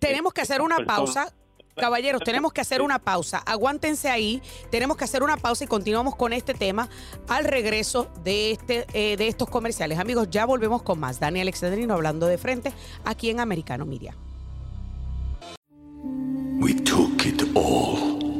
Tenemos 0.00 0.32
que 0.32 0.40
hacer 0.40 0.60
una 0.62 0.78
Personas- 0.78 0.96
pausa. 0.96 1.34
Caballeros, 1.76 2.22
tenemos 2.24 2.52
que 2.52 2.60
hacer 2.60 2.82
una 2.82 2.98
pausa. 2.98 3.38
Aguántense 3.46 4.10
ahí. 4.10 4.42
Tenemos 4.70 4.96
que 4.96 5.04
hacer 5.04 5.22
una 5.22 5.36
pausa 5.36 5.64
y 5.64 5.66
continuamos 5.68 6.16
con 6.16 6.32
este 6.32 6.52
tema 6.52 6.88
al 7.28 7.44
regreso 7.44 8.10
de, 8.24 8.50
este, 8.50 8.84
eh, 8.92 9.16
de 9.16 9.28
estos 9.28 9.48
comerciales. 9.48 9.98
Amigos, 9.98 10.28
ya 10.30 10.44
volvemos 10.46 10.82
con 10.82 10.98
más. 10.98 11.20
Dani 11.20 11.40
Alexandrino 11.40 11.94
hablando 11.94 12.26
de 12.26 12.36
frente 12.38 12.72
aquí 13.04 13.30
en 13.30 13.38
Americano 13.38 13.86
Media. 13.86 14.14
We 16.60 16.74
took 16.74 17.24
it 17.24 17.42
all. 17.54 18.09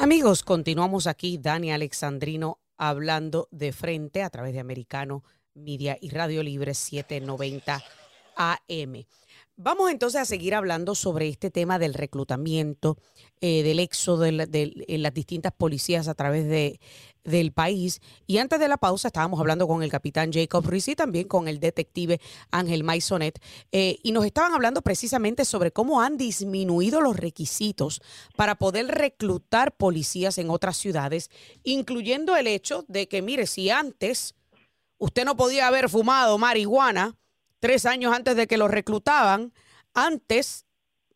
Amigos, 0.00 0.42
continuamos 0.42 1.06
aquí, 1.06 1.36
Dani 1.38 1.72
Alexandrino 1.72 2.58
hablando 2.78 3.48
de 3.50 3.72
frente 3.72 4.22
a 4.22 4.30
través 4.30 4.54
de 4.54 4.60
Americano 4.60 5.22
Media 5.54 5.98
y 6.00 6.08
Radio 6.08 6.42
Libre 6.42 6.72
790 6.74 7.82
AM. 8.36 9.04
Vamos 9.56 9.90
entonces 9.90 10.18
a 10.22 10.24
seguir 10.24 10.54
hablando 10.54 10.94
sobre 10.94 11.28
este 11.28 11.50
tema 11.50 11.78
del 11.78 11.92
reclutamiento, 11.92 12.96
eh, 13.42 13.62
del 13.62 13.78
éxodo 13.78 14.22
de, 14.22 14.32
la- 14.32 14.46
de- 14.46 14.72
en 14.88 15.02
las 15.02 15.12
distintas 15.12 15.52
policías 15.52 16.08
a 16.08 16.14
través 16.14 16.46
de, 16.48 16.80
del 17.24 17.52
país. 17.52 18.00
Y 18.26 18.38
antes 18.38 18.58
de 18.58 18.68
la 18.68 18.76
pausa 18.76 19.08
estábamos 19.08 19.40
hablando 19.40 19.66
con 19.66 19.82
el 19.82 19.90
capitán 19.90 20.32
Jacob 20.32 20.66
Ruiz 20.66 20.88
y 20.88 20.96
también 20.96 21.28
con 21.28 21.48
el 21.48 21.60
detective 21.60 22.20
Ángel 22.50 22.84
Maisonet. 22.84 23.40
eh, 23.72 23.98
y 24.02 24.12
nos 24.12 24.24
estaban 24.24 24.54
hablando 24.54 24.82
precisamente 24.82 25.44
sobre 25.44 25.72
cómo 25.72 26.00
han 26.00 26.16
disminuido 26.16 27.00
los 27.00 27.16
requisitos 27.16 28.02
para 28.36 28.56
poder 28.56 28.86
reclutar 28.88 29.76
policías 29.76 30.38
en 30.38 30.50
otras 30.50 30.76
ciudades, 30.76 31.30
incluyendo 31.62 32.36
el 32.36 32.46
hecho 32.46 32.84
de 32.88 33.08
que, 33.08 33.22
mire, 33.22 33.46
si 33.46 33.70
antes 33.70 34.34
usted 34.98 35.24
no 35.24 35.36
podía 35.36 35.66
haber 35.66 35.88
fumado 35.88 36.38
marihuana 36.38 37.16
tres 37.58 37.86
años 37.86 38.14
antes 38.14 38.36
de 38.36 38.46
que 38.46 38.56
lo 38.56 38.68
reclutaban, 38.68 39.52
antes, 39.94 40.66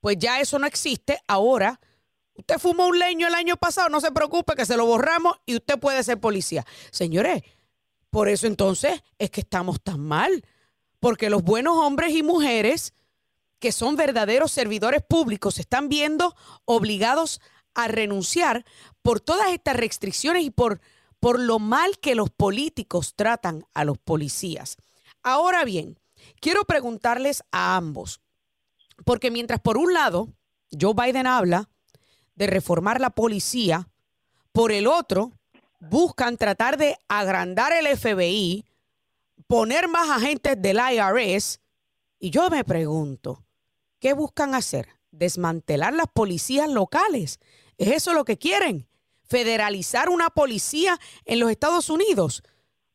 pues 0.01 0.19
ya 0.19 0.41
eso 0.41 0.59
no 0.59 0.67
existe, 0.67 1.19
ahora 1.27 1.81
usted 2.35 2.59
fumó 2.59 2.87
un 2.87 2.99
leño 2.99 3.27
el 3.27 3.35
año 3.35 3.57
pasado, 3.57 3.89
no 3.89 4.01
se 4.01 4.13
preocupe 4.13 4.55
que 4.55 4.67
se 4.67 4.77
lo 4.77 4.87
borramos 4.87 5.37
y 5.47 5.57
usted 5.57 5.79
puede 5.79 6.03
ser 6.03 6.21
policía. 6.21 6.65
Señores, 6.91 7.43
por 8.11 8.29
eso 8.29 8.47
entonces 8.47 9.03
es 9.19 9.31
que 9.31 9.41
estamos 9.41 9.81
tan 9.83 10.01
mal, 10.01 10.45
porque 11.01 11.31
los 11.31 11.43
buenos 11.43 11.77
hombres 11.77 12.15
y 12.15 12.23
mujeres 12.23 12.95
que 13.59 13.73
son 13.73 13.97
verdaderos 13.97 14.53
servidores 14.53 15.03
públicos 15.03 15.55
se 15.55 15.63
están 15.63 15.89
viendo 15.89 16.37
obligados 16.65 17.41
a 17.75 17.89
renunciar 17.89 18.65
por 19.03 19.21
todas 19.21 19.53
estas 19.53 19.77
restricciones 19.77 20.45
y 20.45 20.51
por, 20.51 20.81
por 21.19 21.41
lo 21.41 21.59
mal 21.59 21.99
que 21.99 22.15
los 22.15 22.31
políticos 22.31 23.15
tratan 23.17 23.67
a 23.75 23.85
los 23.85 23.99
policías. 23.99 24.77
Ahora 25.23 25.65
bien, 25.65 25.99
quiero 26.41 26.65
preguntarles 26.65 27.43
a 27.51 27.77
ambos, 27.77 28.21
porque 29.05 29.31
mientras 29.31 29.61
por 29.61 29.77
un 29.79 29.93
lado 29.93 30.29
Joe 30.79 30.95
Biden 30.95 31.27
habla 31.27 31.69
de 32.35 32.47
reformar 32.47 33.01
la 33.01 33.11
policía, 33.11 33.89
por 34.53 34.73
el 34.73 34.87
otro 34.87 35.33
buscan 35.81 36.37
tratar 36.37 36.77
de 36.77 36.97
agrandar 37.09 37.73
el 37.73 37.87
FBI, 37.87 38.65
poner 39.47 39.89
más 39.89 40.09
agentes 40.11 40.61
del 40.61 40.79
IRS, 40.79 41.61
y 42.19 42.31
yo 42.31 42.49
me 42.49 42.65
pregunto, 42.65 43.45
¿qué 44.01 44.15
buscan 44.15 44.55
hacer? 44.55 44.89
¿Desmantelar 45.11 45.93
las 45.93 46.07
policías 46.07 46.71
locales? 46.71 47.39
¿Es 47.77 47.89
eso 47.89 48.15
lo 48.15 48.25
que 48.25 48.39
quieren? 48.39 48.87
¿Federalizar 49.25 50.09
una 50.09 50.31
policía 50.31 50.99
en 51.25 51.41
los 51.41 51.51
Estados 51.51 51.91
Unidos? 51.91 52.43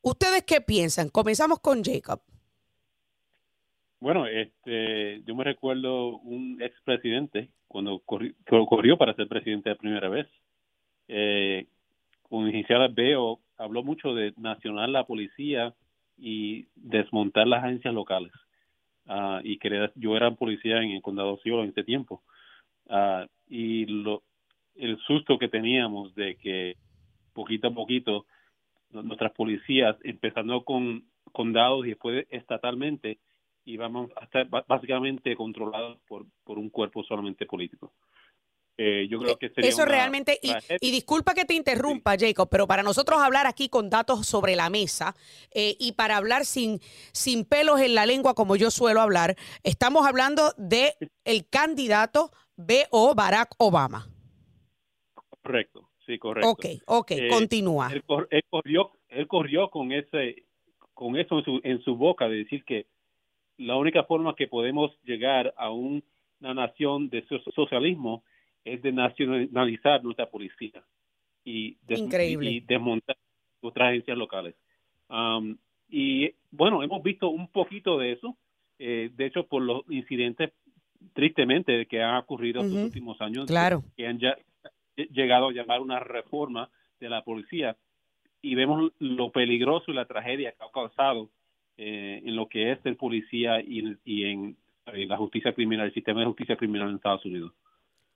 ¿Ustedes 0.01 0.43
qué 0.43 0.61
piensan? 0.61 1.09
Comenzamos 1.09 1.59
con 1.59 1.83
Jacob. 1.83 2.21
Bueno, 3.99 4.25
este, 4.27 5.21
yo 5.25 5.35
me 5.35 5.43
recuerdo 5.43 6.17
un 6.19 6.61
expresidente 6.61 7.51
cuando 7.69 8.01
corri- 8.01 8.35
co- 8.45 8.65
corrió 8.65 8.97
para 8.97 9.13
ser 9.13 9.29
presidente 9.29 9.69
la 9.69 9.75
primera 9.75 10.09
vez. 10.09 10.27
Eh, 11.07 11.65
con 12.23 12.51
Veo 12.93 13.39
habló 13.57 13.83
mucho 13.83 14.13
de 14.13 14.33
nacional 14.37 14.91
la 14.91 15.05
policía 15.05 15.73
y 16.17 16.67
desmontar 16.75 17.47
las 17.47 17.63
agencias 17.63 17.93
locales. 17.93 18.33
Ah, 19.07 19.39
y 19.43 19.57
quería, 19.57 19.91
yo 19.95 20.15
era 20.17 20.31
policía 20.31 20.81
en 20.81 20.91
el 20.91 21.01
condado 21.01 21.37
Cielo 21.37 21.63
en 21.63 21.69
ese 21.69 21.83
tiempo. 21.83 22.21
Ah, 22.89 23.25
y 23.49 23.85
el 24.75 24.97
susto 25.07 25.37
que 25.39 25.47
teníamos 25.47 26.13
de 26.15 26.35
que 26.35 26.75
poquito 27.33 27.67
a 27.67 27.73
poquito 27.73 28.25
nu- 28.91 29.03
nuestras 29.03 29.31
policías, 29.33 29.95
empezando 30.03 30.63
con 30.63 31.03
condados 31.31 31.85
y 31.85 31.89
después 31.89 32.25
estatalmente, 32.29 33.19
íbamos 33.69 34.11
a 34.15 34.25
estar 34.25 34.47
básicamente 34.67 35.35
controlados 35.35 35.99
por, 36.07 36.25
por 36.43 36.57
un 36.57 36.69
cuerpo 36.69 37.03
solamente 37.03 37.45
político. 37.45 37.93
Eh, 38.81 39.07
yo 39.09 39.19
creo 39.19 39.37
que 39.37 39.49
sería 39.49 39.69
Eso 39.69 39.83
una 39.83 39.91
realmente, 39.91 40.39
y, 40.41 40.53
y 40.79 40.91
disculpa 40.91 41.33
que 41.33 41.43
te 41.43 41.53
interrumpa, 41.53 42.15
Jacob, 42.17 42.47
pero 42.49 42.65
para 42.65 42.81
nosotros 42.81 43.19
hablar 43.21 43.45
aquí 43.45 43.67
con 43.67 43.89
datos 43.89 44.25
sobre 44.25 44.55
la 44.55 44.69
mesa 44.69 45.15
eh, 45.53 45.75
y 45.79 45.91
para 45.91 46.15
hablar 46.15 46.45
sin, 46.45 46.79
sin 47.11 47.43
pelos 47.43 47.81
en 47.81 47.93
la 47.93 48.05
lengua 48.05 48.35
como 48.35 48.55
yo 48.55 48.71
suelo 48.71 49.01
hablar, 49.01 49.35
estamos 49.63 50.07
hablando 50.07 50.53
de 50.57 50.93
el 51.25 51.45
candidato 51.49 52.31
B.O. 52.55 53.15
Barack 53.15 53.53
Obama. 53.57 54.07
correcto, 55.41 55.89
sí, 56.05 56.17
correcto. 56.17 56.49
Ok, 56.49 56.65
ok, 56.85 57.11
Eh, 57.11 57.27
continúa. 57.27 57.89
Él, 57.91 58.01
él 58.29 58.43
corrió, 58.49 58.91
él 59.09 59.27
corrió 59.27 59.69
con 59.69 59.91
ese, 59.91 60.45
con 60.93 61.17
eso 61.17 61.39
en 61.39 61.43
su, 61.43 61.59
en 61.65 61.81
su 61.83 61.97
boca 61.97 62.29
de 62.29 62.37
decir 62.37 62.63
que 62.63 62.87
la 63.59 63.75
única 63.77 64.03
forma 64.03 64.35
que 64.35 64.47
podemos 64.47 64.91
llegar 65.03 65.53
a 65.57 65.69
un- 65.69 66.03
una 66.41 66.53
nación 66.53 67.09
de 67.09 67.25
so- 67.27 67.39
socialismo 67.53 68.23
es 68.65 68.81
de 68.81 68.91
nacionalizar 68.91 70.03
nuestra 70.03 70.29
policía 70.29 70.83
y, 71.45 71.77
des- 71.87 71.99
Increíble. 71.99 72.51
y, 72.51 72.59
desmontar 72.61 73.17
otras 73.61 73.89
agencias 73.89 74.17
locales. 74.17 74.55
Um, 75.09 75.57
y 75.89 76.31
bueno, 76.51 76.81
hemos 76.83 77.01
visto 77.03 77.29
un 77.29 77.47
poquito 77.49 77.97
de 77.97 78.13
eso, 78.13 78.37
eh, 78.77 79.09
de 79.13 79.25
hecho, 79.25 79.45
por 79.47 79.61
los 79.61 79.83
incidentes 79.89 80.51
tristemente 81.13 81.85
que 81.87 82.01
han 82.01 82.17
ocurrido 82.17 82.61
en 82.61 82.73
los 82.73 82.83
últimos 82.85 83.19
años, 83.21 83.45
claro. 83.47 83.83
que 83.95 84.07
han 84.07 84.19
ya 84.19 84.35
llegado 84.95 85.47
a 85.49 85.53
llamar 85.53 85.81
una 85.81 85.99
reforma 85.99 86.69
de 86.99 87.09
la 87.09 87.23
policía 87.23 87.77
y 88.41 88.55
vemos 88.55 88.91
lo 88.99 89.31
peligroso 89.31 89.91
y 89.91 89.93
la 89.95 90.05
tragedia 90.05 90.51
que 90.51 90.63
ha 90.63 90.71
causado 90.71 91.29
eh, 91.81 92.21
en 92.25 92.35
lo 92.35 92.49
que 92.49 92.73
es 92.73 92.79
el 92.83 92.97
policía 92.97 93.61
y, 93.61 94.25
en, 94.25 94.57
la 94.85 95.15
justicia 95.15 95.53
criminal, 95.53 95.85
el 95.85 95.93
sistema 95.93 96.19
de 96.19 96.25
justicia 96.25 96.57
criminal 96.57 96.89
en 96.89 96.95
Estados 96.97 97.23
Unidos. 97.23 97.53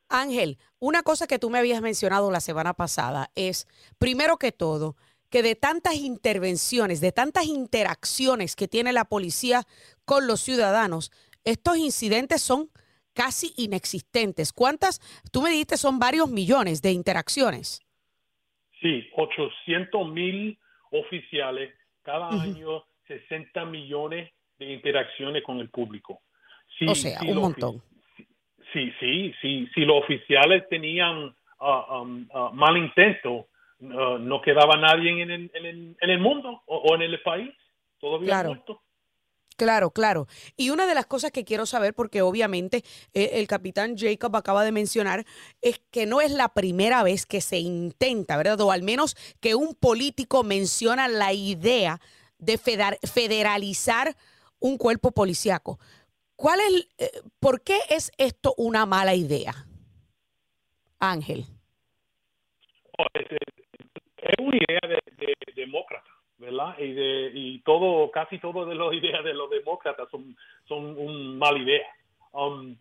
Ángel, 0.10 0.58
una 0.80 1.02
cosa 1.02 1.28
que 1.28 1.40
tú 1.40 1.50
me 1.50 1.60
habías 1.60 1.82
mencionado 1.82 2.30
la 2.30 2.42
semana 2.42 2.74
pasada 2.74 3.30
es, 3.36 3.66
primero 4.00 4.36
que 4.36 4.52
todo, 4.52 4.98
que 5.30 5.44
de 5.44 5.56
tantas 5.56 5.96
intervenciones, 5.96 7.00
de 7.00 7.14
tantas 7.14 7.46
interacciones 7.46 8.58
que 8.58 8.68
tiene 8.68 8.92
la 8.92 9.06
policía 9.06 9.62
con 10.04 10.28
los 10.28 10.42
ciudadanos, 10.42 11.10
estos 11.46 11.78
incidentes 11.78 12.42
son 12.42 12.68
casi 13.14 13.54
inexistentes. 13.56 14.52
¿Cuántas? 14.52 15.00
Tú 15.32 15.42
me 15.42 15.52
dijiste 15.52 15.78
son 15.78 16.00
varios 16.00 16.30
millones 16.30 16.82
de 16.82 16.92
interacciones. 16.92 17.80
Sí, 18.82 19.08
800 19.16 20.12
mil 20.12 20.60
oficiales, 20.92 21.74
cada 22.02 22.28
año 22.28 22.84
60 23.08 23.66
millones 23.66 24.32
de 24.58 24.74
interacciones 24.74 25.44
con 25.44 25.60
el 25.60 25.70
público. 25.70 26.22
o 26.88 26.96
sea, 26.96 27.20
un 27.22 27.38
montón. 27.38 27.82
Sí, 28.72 28.92
sí, 29.00 29.34
sí. 29.42 29.68
Si 29.74 29.82
los 29.82 30.04
oficiales 30.04 30.68
tenían 30.70 31.36
uh, 31.60 31.94
um, 31.96 32.28
uh, 32.34 32.52
mal 32.54 32.78
intento, 32.78 33.48
uh, 33.80 34.18
no 34.20 34.42
quedaba 34.42 34.78
nadie 34.78 35.22
en 35.22 35.32
el, 35.32 35.52
en 35.54 36.10
el, 36.10 36.20
mundo 36.20 36.64
o, 36.66 36.96
en 36.96 37.04
el 37.04 37.22
país. 37.22 37.54
Todavía 38.00 38.28
claro. 38.28 38.50
muerto. 38.50 38.82
Claro, 39.56 39.92
claro. 39.92 40.28
Y 40.58 40.72
una 40.72 40.88
de 40.88 40.96
las 40.96 41.06
cosas 41.06 41.32
que 41.32 41.46
quiero 41.46 41.68
saber, 41.68 41.94
porque 41.94 42.24
obviamente 42.24 42.84
eh, 43.14 43.32
el 43.34 43.48
capitán 43.48 43.96
Jacob 43.96 44.36
acaba 44.36 44.64
de 44.66 44.72
mencionar, 44.72 45.26
es 45.62 45.80
que 45.92 46.08
no 46.08 46.22
es 46.22 46.32
la 46.32 46.50
primera 46.50 47.04
vez 47.04 47.28
que 47.28 47.40
se 47.40 47.60
intenta, 47.60 48.36
¿verdad? 48.36 48.60
O 48.62 48.72
al 48.72 48.82
menos 48.82 49.16
que 49.40 49.54
un 49.54 49.76
político 49.76 50.44
menciona 50.44 51.08
la 51.08 51.34
idea 51.34 52.00
de 52.44 52.58
federalizar 52.58 54.16
un 54.60 54.78
cuerpo 54.78 55.12
policiaco. 55.12 55.80
¿Cuál 56.36 56.60
es, 56.62 56.90
eh, 56.98 57.22
por 57.40 57.64
qué 57.64 57.78
es 57.90 58.12
esto 58.18 58.54
una 58.58 58.86
mala 58.86 59.16
idea, 59.16 59.54
Ángel? 61.00 61.46
Oh, 62.98 63.06
es, 63.14 63.28
una 64.40 64.58
idea 64.58 64.80
de 64.84 65.34
demócrata 65.56 66.14
¿verdad? 66.44 66.78
Y, 66.78 66.94
de, 66.94 67.32
y 67.34 67.60
todo, 67.60 68.12
casi 68.12 68.38
todo 68.40 68.66
de 68.66 68.76
las 68.76 68.94
ideas 68.94 69.24
de 69.24 69.34
los 69.34 69.50
demócratas 69.50 70.10
son, 70.10 70.36
son 70.68 70.98
una 70.98 71.38
mala 71.38 71.60
idea. 71.60 71.88
Um, 72.32 72.76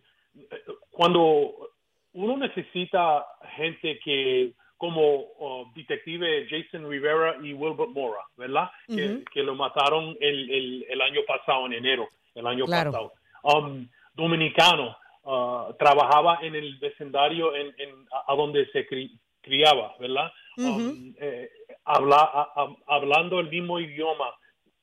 cuando 0.91 1.69
uno 2.13 2.37
necesita 2.37 3.25
gente 3.55 3.99
que, 3.99 4.53
como 4.77 5.19
uh, 5.39 5.71
detective 5.75 6.47
Jason 6.49 6.89
Rivera 6.89 7.37
y 7.41 7.53
Wilbert 7.53 7.91
Mora, 7.91 8.21
¿verdad? 8.37 8.69
que, 8.87 9.43
lo 9.43 9.55
mataron 9.55 10.15
el, 10.19 10.85
el, 10.89 11.01
año 11.01 11.21
pasado, 11.27 11.65
en 11.67 11.73
enero, 11.73 12.07
el 12.35 12.47
año 12.47 12.65
pasado. 12.65 13.13
Um, 13.43 13.87
dominicano, 14.13 14.95
uh, 15.23 15.73
trabajaba 15.77 16.39
en 16.41 16.55
el 16.55 16.77
vecindario 16.79 17.55
en, 17.55 17.73
a, 18.27 18.35
donde 18.35 18.65
se 18.71 18.87
criaba, 19.41 19.95
¿verdad? 19.99 20.31
Um, 20.57 21.13
eh, 21.19 21.49
habla, 21.85 22.49
hablando 22.87 23.39
el 23.39 23.49
mismo 23.49 23.79
idioma 23.79 24.33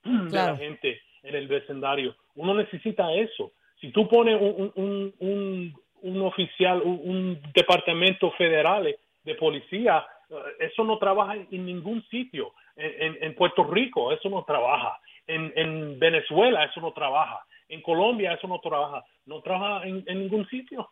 de 0.05 0.37
la 0.37 0.57
gente 0.57 1.01
en 1.23 1.35
el 1.35 1.49
vecindario. 1.49 2.15
Uno 2.35 2.55
necesita 2.55 3.13
eso. 3.13 3.53
Si 3.81 3.91
tú 3.93 4.09
pones 4.09 4.41
un, 4.41 4.73
un, 5.21 5.75
un, 6.03 6.23
oficial, 6.23 6.83
un, 6.83 7.41
departamento 7.55 8.31
federal 8.33 8.95
de 9.25 9.35
policía, 9.35 10.07
eh, 10.29 10.35
eso 10.61 10.85
no 10.85 10.99
trabaja 10.99 11.35
en 11.37 11.67
ningún 11.67 12.03
sitio. 12.11 12.53
En, 12.77 13.23
en, 13.23 13.35
Puerto 13.35 13.65
Rico 13.65 14.13
eso 14.13 14.29
no 14.31 14.45
trabaja. 14.45 14.99
En, 15.27 15.53
en, 15.57 15.99
Venezuela 15.99 16.65
eso 16.65 16.81
no 16.81 16.93
trabaja. 16.93 17.45
En 17.69 17.83
Colombia 17.83 18.33
eso 18.33 18.49
no 18.49 18.61
trabaja. 18.61 19.05
No 19.27 19.43
trabaja 19.43 19.87
en 19.87 20.05
ningún 20.07 20.49
sitio. 20.49 20.91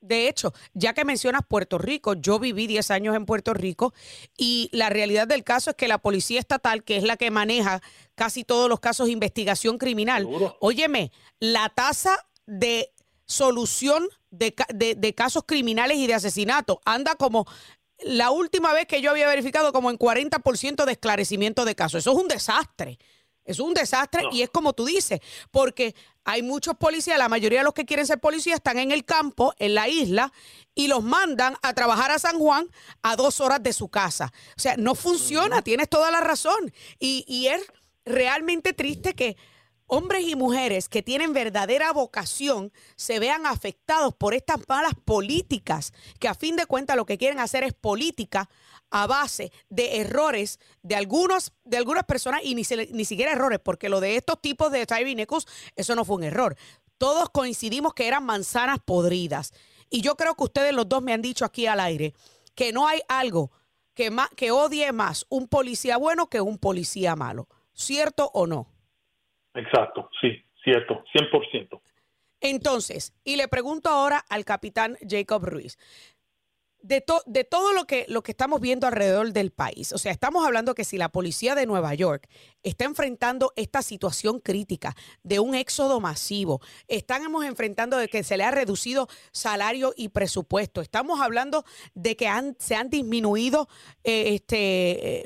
De 0.00 0.28
hecho, 0.28 0.52
ya 0.74 0.94
que 0.94 1.04
mencionas 1.04 1.42
Puerto 1.48 1.78
Rico, 1.78 2.14
yo 2.14 2.38
viví 2.38 2.66
10 2.66 2.90
años 2.90 3.16
en 3.16 3.26
Puerto 3.26 3.54
Rico 3.54 3.92
y 4.36 4.68
la 4.72 4.90
realidad 4.90 5.26
del 5.26 5.42
caso 5.42 5.70
es 5.70 5.76
que 5.76 5.88
la 5.88 5.98
policía 5.98 6.38
estatal, 6.38 6.84
que 6.84 6.96
es 6.96 7.02
la 7.02 7.16
que 7.16 7.30
maneja 7.30 7.80
casi 8.14 8.44
todos 8.44 8.68
los 8.68 8.78
casos 8.78 9.06
de 9.06 9.12
investigación 9.12 9.78
criminal, 9.78 10.28
óyeme, 10.60 11.10
la 11.40 11.70
tasa 11.70 12.16
de 12.46 12.90
solución 13.26 14.08
de, 14.30 14.54
de, 14.74 15.14
casos 15.14 15.44
criminales 15.46 15.98
y 15.98 16.06
de 16.06 16.14
asesinato 16.14 16.80
anda 16.84 17.14
como 17.16 17.46
la 17.98 18.30
última 18.30 18.72
vez 18.72 18.86
que 18.86 19.00
yo 19.00 19.10
había 19.10 19.26
verificado 19.26 19.72
como 19.72 19.90
en 19.90 19.98
40% 19.98 20.84
de 20.84 20.92
esclarecimiento 20.92 21.64
de 21.64 21.74
casos. 21.74 22.00
Eso 22.00 22.12
es 22.12 22.18
un 22.18 22.28
desastre. 22.28 22.98
Es 23.46 23.60
un 23.60 23.74
desastre 23.74 24.24
y 24.32 24.42
es 24.42 24.50
como 24.50 24.72
tú 24.72 24.84
dices, 24.84 25.20
porque 25.52 25.94
hay 26.24 26.42
muchos 26.42 26.74
policías, 26.76 27.16
la 27.16 27.28
mayoría 27.28 27.60
de 27.60 27.64
los 27.64 27.74
que 27.74 27.86
quieren 27.86 28.06
ser 28.06 28.18
policías 28.18 28.56
están 28.56 28.78
en 28.78 28.90
el 28.90 29.04
campo, 29.04 29.54
en 29.58 29.74
la 29.76 29.88
isla, 29.88 30.32
y 30.74 30.88
los 30.88 31.04
mandan 31.04 31.56
a 31.62 31.72
trabajar 31.72 32.10
a 32.10 32.18
San 32.18 32.38
Juan 32.38 32.68
a 33.02 33.14
dos 33.14 33.40
horas 33.40 33.62
de 33.62 33.72
su 33.72 33.88
casa. 33.88 34.32
O 34.56 34.60
sea, 34.60 34.76
no 34.76 34.96
funciona, 34.96 35.62
tienes 35.62 35.88
toda 35.88 36.10
la 36.10 36.20
razón. 36.20 36.72
Y, 36.98 37.24
y 37.28 37.46
es 37.46 37.62
realmente 38.04 38.72
triste 38.72 39.14
que 39.14 39.36
hombres 39.86 40.26
y 40.26 40.34
mujeres 40.34 40.88
que 40.88 41.02
tienen 41.02 41.32
verdadera 41.32 41.92
vocación 41.92 42.72
se 42.96 43.18
vean 43.18 43.46
afectados 43.46 44.14
por 44.14 44.34
estas 44.34 44.60
malas 44.68 44.94
políticas, 45.04 45.92
que 46.18 46.28
a 46.28 46.34
fin 46.34 46.56
de 46.56 46.66
cuentas 46.66 46.96
lo 46.96 47.06
que 47.06 47.18
quieren 47.18 47.38
hacer 47.38 47.64
es 47.64 47.72
política 47.72 48.48
a 48.90 49.06
base 49.06 49.52
de 49.68 50.00
errores 50.00 50.60
de 50.82 50.96
algunos 50.96 51.52
de 51.64 51.76
algunas 51.76 52.04
personas 52.04 52.40
y 52.44 52.54
ni, 52.54 52.64
siquiera 52.64 53.32
errores, 53.32 53.58
porque 53.62 53.88
lo 53.88 54.00
de 54.00 54.16
estos 54.16 54.40
tipos 54.40 54.70
de 54.70 54.86
Tyree 54.86 55.26
eso 55.74 55.94
no 55.94 56.04
fue 56.04 56.16
un 56.16 56.24
error. 56.24 56.56
Todos 56.98 57.28
coincidimos 57.30 57.94
que 57.94 58.06
eran 58.06 58.24
manzanas 58.24 58.78
podridas. 58.84 59.52
Y 59.90 60.00
yo 60.00 60.16
creo 60.16 60.34
que 60.34 60.44
ustedes 60.44 60.72
los 60.72 60.88
dos 60.88 61.02
me 61.02 61.12
han 61.12 61.22
dicho 61.22 61.44
aquí 61.44 61.66
al 61.66 61.80
aire 61.80 62.14
que 62.54 62.72
no 62.72 62.88
hay 62.88 63.02
algo 63.08 63.52
que, 63.94 64.14
que 64.34 64.50
odie 64.50 64.90
más 64.92 65.26
un 65.28 65.46
policía 65.46 65.96
bueno 65.96 66.28
que 66.28 66.40
un 66.40 66.58
policía 66.58 67.14
malo. 67.14 67.48
¿Cierto 67.72 68.30
o 68.32 68.46
no? 68.46 68.75
Exacto, 69.56 70.10
sí, 70.20 70.44
cierto, 70.62 71.04
100%. 71.14 71.80
Entonces, 72.40 73.14
y 73.24 73.36
le 73.36 73.48
pregunto 73.48 73.88
ahora 73.88 74.22
al 74.28 74.44
capitán 74.44 74.98
Jacob 75.08 75.44
Ruiz, 75.44 75.78
de, 76.86 77.44
todo 77.44 77.72
lo 77.72 77.84
que, 77.86 78.06
lo 78.08 78.22
que 78.22 78.32
estamos 78.32 78.60
viendo 78.60 78.86
alrededor 78.86 79.32
del 79.32 79.50
país, 79.50 79.92
o 79.92 79.98
sea, 79.98 80.12
estamos 80.12 80.46
hablando 80.46 80.74
que 80.74 80.84
si 80.84 80.98
la 80.98 81.08
policía 81.08 81.54
de 81.54 81.66
Nueva 81.66 81.94
York 81.94 82.28
está 82.62 82.84
enfrentando 82.84 83.52
esta 83.56 83.82
situación 83.82 84.40
crítica 84.40 84.94
de 85.22 85.40
un 85.40 85.54
éxodo 85.54 86.00
masivo, 86.00 86.60
estamos 86.86 87.44
enfrentando 87.44 87.96
de 87.96 88.08
que 88.08 88.22
se 88.22 88.36
le 88.36 88.44
ha 88.44 88.50
reducido 88.50 89.08
salario 89.32 89.92
y 89.96 90.10
presupuesto, 90.10 90.80
estamos 90.80 91.20
hablando 91.20 91.64
de 91.94 92.16
que 92.16 92.30
se 92.58 92.76
han 92.76 92.88
disminuido 92.88 93.68
eh, 94.04 94.34
este, 94.34 95.24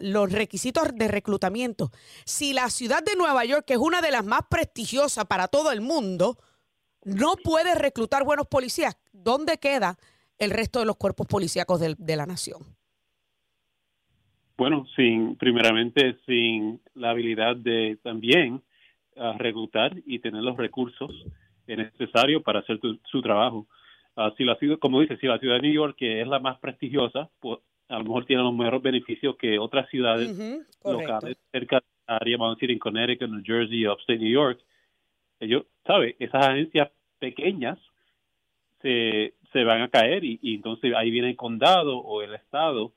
los 0.00 0.30
requisitos 0.30 0.88
de 0.94 1.08
reclutamiento. 1.08 1.90
Si 2.26 2.52
la 2.52 2.68
ciudad 2.68 3.02
de 3.02 3.16
Nueva 3.16 3.44
York, 3.44 3.64
que 3.66 3.74
es 3.74 3.78
una 3.78 4.02
de 4.02 4.10
las 4.10 4.24
más 4.24 4.42
prestigiosas 4.50 5.24
para 5.24 5.48
todo 5.48 5.72
el 5.72 5.80
mundo, 5.80 6.38
no 7.04 7.36
puede 7.36 7.74
reclutar 7.74 8.24
buenos 8.24 8.46
policías, 8.46 8.96
¿dónde 9.12 9.58
queda? 9.58 9.98
El 10.40 10.50
resto 10.50 10.80
de 10.80 10.86
los 10.86 10.96
cuerpos 10.96 11.26
policíacos 11.26 11.80
de, 11.80 12.16
la 12.16 12.26
nación? 12.26 12.62
Bueno, 14.56 14.86
sin, 14.96 15.36
primeramente, 15.36 16.16
sin 16.26 16.80
la 16.94 17.10
habilidad 17.10 17.56
de 17.56 17.98
también 18.02 18.62
ah, 19.16 19.36
reclutar 19.38 19.92
y 20.04 20.18
tener 20.18 20.42
los 20.42 20.56
recursos 20.56 21.10
necesarios 21.76 22.42
para 22.42 22.60
hacer 22.60 22.80
su 23.04 23.22
trabajo. 23.22 23.66
Uh, 24.16 24.30
si 24.36 24.44
la 24.44 24.56
ciudad, 24.56 24.78
como 24.78 25.00
dice, 25.00 25.16
si 25.18 25.26
la 25.26 25.38
ciudad 25.38 25.56
de 25.56 25.62
New 25.62 25.72
York, 25.72 25.94
que 25.96 26.20
es 26.20 26.26
la 26.26 26.40
más 26.40 26.58
prestigiosa, 26.58 27.30
pues 27.38 27.60
a 27.88 27.98
lo 27.98 28.04
mejor 28.04 28.24
tiene 28.26 28.42
los 28.42 28.54
mejores 28.54 28.82
beneficios 28.82 29.36
que 29.36 29.58
otras 29.58 29.88
ciudades 29.88 30.36
locales 30.84 31.36
cerca 31.52 31.76
de 31.76 31.86
la 32.08 32.16
área, 32.16 32.36
vamos 32.36 32.52
a 32.52 32.56
decir, 32.56 32.70
en 32.70 32.78
Connecticut, 32.78 33.30
New 33.30 33.42
Jersey, 33.44 33.86
Upstate 33.86 34.18
New 34.18 34.32
York. 34.32 34.60
Ellos, 35.38 35.64
¿sabe? 35.86 36.16
Esas 36.18 36.44
agencias 36.46 36.90
pequeñas 37.18 37.78
se, 38.82 39.34
se 39.52 39.64
van 39.64 39.82
a 39.82 39.88
caer 39.88 40.24
y, 40.24 40.38
entonces 40.42 40.92
ahí 40.96 41.10
viene 41.10 41.30
el 41.30 41.36
condado 41.36 41.98
o 41.98 42.22
el 42.22 42.34
estado 42.34 42.92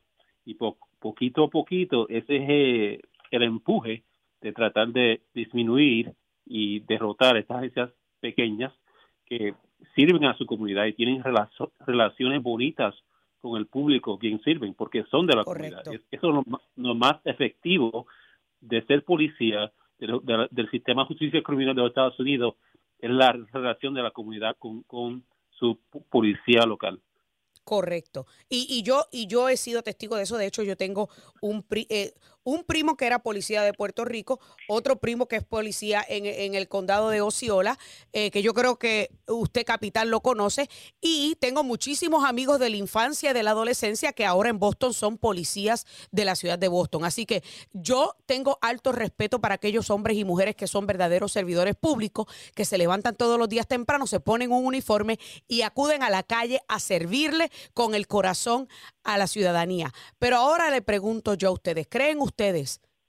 y 0.46 0.56
poquito 1.00 1.46
a 1.46 1.50
poquito 1.50 2.08
ese 2.10 2.36
es 2.36 2.50
eh, 2.50 3.02
el 3.32 3.44
empuje 3.44 4.04
de 4.42 4.54
tratar 4.54 4.89
de 4.89 5.22
disminuir 5.34 6.13
y 6.46 6.82
derrotar 6.82 7.38
estas 7.38 7.58
agencias 7.58 7.89
pequeñas 8.20 8.74
que 9.26 9.56
sirven 9.96 10.26
a 10.26 10.38
su 10.38 10.46
comunidad 10.46 10.86
y 10.86 10.94
tienen 10.94 11.24
relaciones 11.86 12.44
bonitas 12.44 12.96
con 13.42 13.58
el 13.58 13.68
público 13.68 14.18
quien 14.18 14.42
sirven, 14.42 14.74
porque 14.74 15.04
son 15.12 15.28
de 15.28 15.36
la 15.36 15.44
comunidad. 15.44 15.84
Eso 15.88 16.02
es 16.12 16.22
lo, 16.22 16.44
lo, 16.78 16.96
más 16.96 17.16
efectivo 17.26 18.08
de 18.62 18.86
ser 18.86 19.04
policía 19.04 19.72
del 20.00 20.70
sistema 20.72 21.04
de 21.04 21.08
justicia 21.08 21.44
criminal 21.44 21.76
de 21.76 21.82
los 21.82 21.89
Estados 21.92 22.20
Unidos, 22.20 22.56
es 23.00 23.10
la 23.10 23.34
relación 23.52 23.94
de 23.94 24.02
la 24.02 24.12
comunidad 24.12 24.56
con, 24.58 24.84
con 24.84 25.24
policía 26.10 26.65
local. 26.65 27.02
Correcto. 27.63 28.28
Y, 28.49 28.67
y, 28.69 28.84
yo 28.84 29.06
y 29.12 29.28
yo 29.28 29.47
he 29.47 29.56
sido 29.56 29.84
testigo 29.84 30.17
de 30.17 30.23
eso. 30.23 30.38
De 30.38 30.45
hecho, 30.45 30.63
yo 30.63 30.76
tengo 30.76 31.10
un, 31.41 31.65
eh, 31.71 32.13
un 32.43 32.63
primo 32.63 32.97
que 32.97 33.06
era 33.06 33.19
policía 33.19 33.62
de 33.63 33.73
Puerto 33.73 34.06
Rico, 34.06 34.39
otro 34.67 34.99
primo 34.99 35.27
que 35.27 35.38
es 35.38 35.43
policía 35.43 36.03
en, 36.08 36.56
el 36.56 36.67
condado 36.67 37.10
de 37.10 37.21
Osceola, 37.21 37.77
eh, 38.12 38.32
que 38.32 38.41
yo 38.41 38.53
creo 38.53 38.77
que 38.77 39.12
usted, 39.27 39.65
capitán, 39.65 40.10
lo 40.10 40.21
conoce. 40.21 40.69
Y 41.01 41.36
tengo 41.39 41.63
muchísimos 41.63 42.25
amigos 42.25 42.60
de 42.60 42.69
la 42.69 42.77
infancia 42.77 43.32
y 43.32 43.34
de 43.34 43.43
la 43.43 43.51
adolescencia 43.51 44.13
que 44.13 44.25
ahora 44.25 44.49
en 44.49 44.60
Boston 44.60 44.93
son 44.93 45.17
policías 45.17 45.86
de 46.12 46.25
la 46.25 46.36
ciudad 46.36 46.60
de 46.60 46.67
Boston. 46.67 47.06
Así 47.06 47.25
que 47.25 47.43
yo 47.71 48.15
tengo 48.25 48.58
alto 48.62 48.91
respeto 48.91 49.39
para 49.39 49.56
aquellos 49.56 49.89
hombres 49.89 50.17
y 50.17 50.23
mujeres 50.23 50.56
que 50.56 50.67
son 50.67 50.86
verdaderos 50.86 51.32
servidores 51.32 51.75
públicos, 51.75 52.27
que 52.56 52.65
se 52.65 52.77
levantan 52.77 53.15
todos 53.15 53.39
los 53.39 53.49
días 53.49 53.67
temprano, 53.67 54.08
se 54.08 54.19
ponen 54.19 54.51
un 54.51 54.65
uniforme 54.65 55.19
y 55.47 55.62
acuden 55.62 56.03
a 56.03 56.10
la 56.10 56.23
calle 56.23 56.62
a 56.67 56.79
servirle 56.79 57.51
con 57.73 57.95
el 57.95 58.08
corazón 58.08 58.67
a 59.03 59.17
la 59.17 59.27
ciudadanía. 59.27 59.93
Pero 60.19 60.38
ahora 60.38 60.69
le 60.69 60.82
pregunto 60.82 61.34
yo 61.34 61.49
a 61.49 61.51
ustedes, 61.51 61.88
¿creen 61.89 62.21
ustedes, 62.21 62.33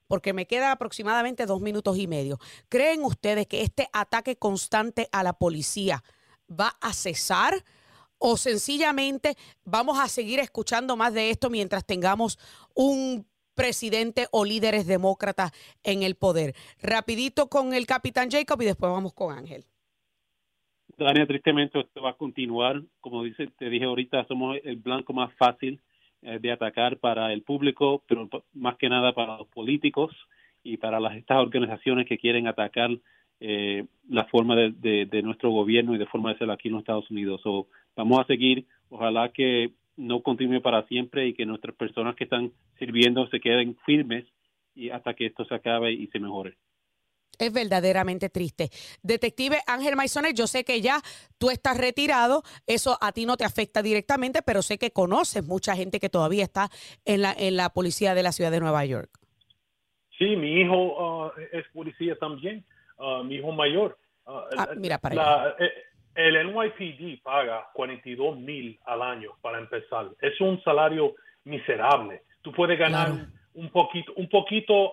porque 0.06 0.32
me 0.32 0.46
queda 0.46 0.72
aproximadamente 0.72 1.46
dos 1.46 1.60
minutos 1.60 1.98
y 1.98 2.06
medio, 2.06 2.38
¿creen 2.68 3.02
ustedes 3.02 3.46
que 3.46 3.62
este 3.62 3.88
ataque 3.92 4.36
constante 4.36 5.08
a 5.12 5.22
la 5.22 5.32
policía 5.32 6.02
va 6.48 6.76
a 6.80 6.92
cesar? 6.92 7.54
¿O 8.18 8.36
sencillamente 8.36 9.36
vamos 9.64 9.98
a 9.98 10.08
seguir 10.08 10.38
escuchando 10.38 10.96
más 10.96 11.12
de 11.12 11.30
esto 11.30 11.50
mientras 11.50 11.84
tengamos 11.84 12.38
un 12.74 13.26
presidente 13.54 14.26
o 14.30 14.44
líderes 14.44 14.86
demócratas 14.86 15.52
en 15.82 16.02
el 16.02 16.14
poder? 16.14 16.54
Rapidito 16.80 17.48
con 17.48 17.74
el 17.74 17.86
capitán 17.86 18.30
Jacob 18.30 18.60
y 18.62 18.66
después 18.66 18.92
vamos 18.92 19.12
con 19.12 19.36
Ángel. 19.36 19.64
Dania, 20.96 21.26
tristemente 21.26 21.80
esto 21.80 22.02
va 22.02 22.10
a 22.10 22.16
continuar. 22.16 22.80
Como 23.00 23.24
dice, 23.24 23.48
te 23.58 23.68
dije 23.68 23.84
ahorita, 23.84 24.26
somos 24.28 24.58
el 24.62 24.76
blanco 24.76 25.12
más 25.12 25.34
fácil 25.36 25.80
de 26.40 26.52
atacar 26.52 26.98
para 26.98 27.32
el 27.32 27.42
público, 27.42 28.02
pero 28.08 28.28
más 28.54 28.76
que 28.76 28.88
nada 28.88 29.12
para 29.12 29.38
los 29.38 29.48
políticos 29.48 30.10
y 30.62 30.78
para 30.78 30.98
las 30.98 31.16
estas 31.16 31.38
organizaciones 31.38 32.06
que 32.06 32.18
quieren 32.18 32.46
atacar 32.46 32.90
eh, 33.40 33.84
la 34.08 34.24
forma 34.24 34.56
de, 34.56 35.06
de, 35.06 35.22
nuestro 35.22 35.50
gobierno 35.50 35.94
y 35.94 35.98
de 35.98 36.06
forma 36.06 36.32
de 36.32 36.38
ser 36.38 36.50
aquí 36.50 36.68
en 36.68 36.74
los 36.74 36.82
Estados 36.82 37.10
Unidos. 37.10 37.42
So, 37.42 37.66
vamos 37.94 38.20
a 38.20 38.24
seguir. 38.24 38.64
Ojalá 38.88 39.28
que 39.30 39.72
no 39.96 40.22
continúe 40.22 40.60
para 40.62 40.86
siempre 40.86 41.26
y 41.26 41.34
que 41.34 41.44
nuestras 41.44 41.74
personas 41.74 42.16
que 42.16 42.24
están 42.24 42.52
sirviendo 42.78 43.26
se 43.28 43.40
queden 43.40 43.76
firmes 43.84 44.24
y 44.74 44.90
hasta 44.90 45.14
que 45.14 45.26
esto 45.26 45.44
se 45.44 45.54
acabe 45.54 45.92
y 45.92 46.06
se 46.08 46.20
mejore. 46.20 46.56
Es 47.38 47.52
verdaderamente 47.52 48.28
triste. 48.30 48.70
Detective 49.02 49.58
Ángel 49.66 49.96
Maisones, 49.96 50.34
yo 50.34 50.46
sé 50.46 50.64
que 50.64 50.80
ya 50.80 51.00
tú 51.38 51.50
estás 51.50 51.76
retirado, 51.78 52.42
eso 52.66 52.98
a 53.00 53.12
ti 53.12 53.26
no 53.26 53.36
te 53.36 53.44
afecta 53.44 53.82
directamente, 53.82 54.42
pero 54.42 54.62
sé 54.62 54.78
que 54.78 54.90
conoces 54.90 55.44
mucha 55.44 55.76
gente 55.76 56.00
que 56.00 56.08
todavía 56.08 56.44
está 56.44 56.68
en 57.04 57.22
la, 57.22 57.34
en 57.36 57.56
la 57.56 57.70
policía 57.70 58.14
de 58.14 58.22
la 58.22 58.32
ciudad 58.32 58.50
de 58.50 58.60
Nueva 58.60 58.84
York. 58.84 59.10
Sí, 60.18 60.36
mi 60.36 60.60
hijo 60.60 61.26
uh, 61.26 61.32
es 61.52 61.66
policía 61.72 62.16
también, 62.16 62.64
uh, 62.98 63.24
mi 63.24 63.36
hijo 63.36 63.52
mayor. 63.52 63.98
Uh, 64.26 64.40
ah, 64.56 64.68
mira 64.76 64.98
para 64.98 65.56
eh, 65.58 65.70
El 66.14 66.46
NYPD 66.46 67.22
paga 67.22 67.68
42 67.74 68.38
mil 68.38 68.78
al 68.86 69.02
año 69.02 69.32
para 69.42 69.58
empezar. 69.58 70.08
Es 70.20 70.40
un 70.40 70.62
salario 70.62 71.14
miserable. 71.44 72.22
Tú 72.42 72.52
puedes 72.52 72.78
ganar 72.78 73.10
un 73.54 73.70
poquito, 73.70 74.12
un 74.16 74.28
poquito, 74.28 74.92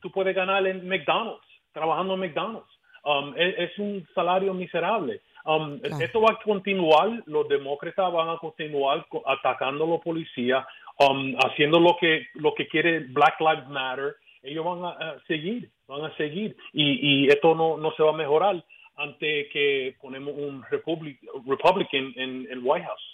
tú 0.00 0.10
puedes 0.10 0.34
ganar 0.34 0.66
en 0.66 0.86
McDonald's 0.88 1.46
trabajando 1.74 2.14
en 2.14 2.20
McDonald's. 2.20 2.70
Um, 3.04 3.34
es, 3.36 3.78
un 3.78 4.06
salario 4.14 4.54
miserable. 4.54 5.20
Um, 5.44 5.78
esto 6.00 6.22
va 6.22 6.32
a 6.32 6.38
continuar, 6.42 7.22
los 7.26 7.46
demócratas 7.48 8.10
van 8.10 8.30
a 8.30 8.38
continuar 8.38 9.06
atacando 9.26 9.84
a 9.84 9.88
los 9.88 10.00
policías, 10.00 10.64
um, 11.00 11.36
haciendo 11.44 11.78
lo 11.78 11.98
que, 12.00 12.26
lo 12.32 12.54
que 12.54 12.66
quiere 12.66 13.00
Black 13.00 13.38
Lives 13.40 13.68
Matter. 13.68 14.16
Ellos 14.42 14.64
van 14.64 14.84
a, 14.84 15.16
seguir, 15.26 15.70
van 15.86 16.04
a 16.04 16.16
seguir. 16.16 16.56
Y, 16.72 17.24
y 17.24 17.28
esto 17.28 17.54
no, 17.54 17.76
no 17.76 17.92
se 17.92 18.02
va 18.02 18.10
a 18.10 18.16
mejorar 18.16 18.64
ante 18.96 19.48
que 19.48 19.96
ponemos 20.00 20.34
un 20.34 20.64
Republican 20.70 22.12
en 22.16 22.46
el 22.50 22.60
White 22.62 22.86
House. 22.86 23.13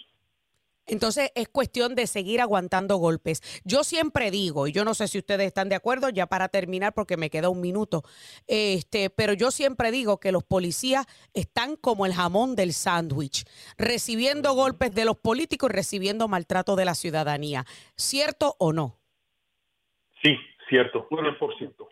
Entonces 0.87 1.31
es 1.35 1.47
cuestión 1.47 1.95
de 1.95 2.07
seguir 2.07 2.41
aguantando 2.41 2.97
golpes. 2.97 3.41
Yo 3.63 3.83
siempre 3.83 4.31
digo, 4.31 4.67
y 4.67 4.71
yo 4.71 4.83
no 4.83 4.93
sé 4.93 5.07
si 5.07 5.19
ustedes 5.19 5.47
están 5.47 5.69
de 5.69 5.75
acuerdo, 5.75 6.09
ya 6.09 6.27
para 6.27 6.49
terminar, 6.49 6.93
porque 6.93 7.17
me 7.17 7.29
queda 7.29 7.49
un 7.49 7.61
minuto, 7.61 8.03
este, 8.47 9.09
pero 9.09 9.33
yo 9.33 9.51
siempre 9.51 9.91
digo 9.91 10.19
que 10.19 10.31
los 10.31 10.43
policías 10.43 11.05
están 11.33 11.75
como 11.75 12.05
el 12.05 12.13
jamón 12.13 12.55
del 12.55 12.73
sándwich, 12.73 13.45
recibiendo 13.77 14.53
golpes 14.53 14.93
de 14.93 15.05
los 15.05 15.17
políticos 15.17 15.69
y 15.69 15.73
recibiendo 15.73 16.27
maltrato 16.27 16.75
de 16.75 16.85
la 16.85 16.95
ciudadanía. 16.95 17.65
¿Cierto 17.95 18.55
o 18.59 18.73
no? 18.73 18.99
Sí, 20.21 20.35
cierto, 20.69 21.07
100%. 21.09 21.87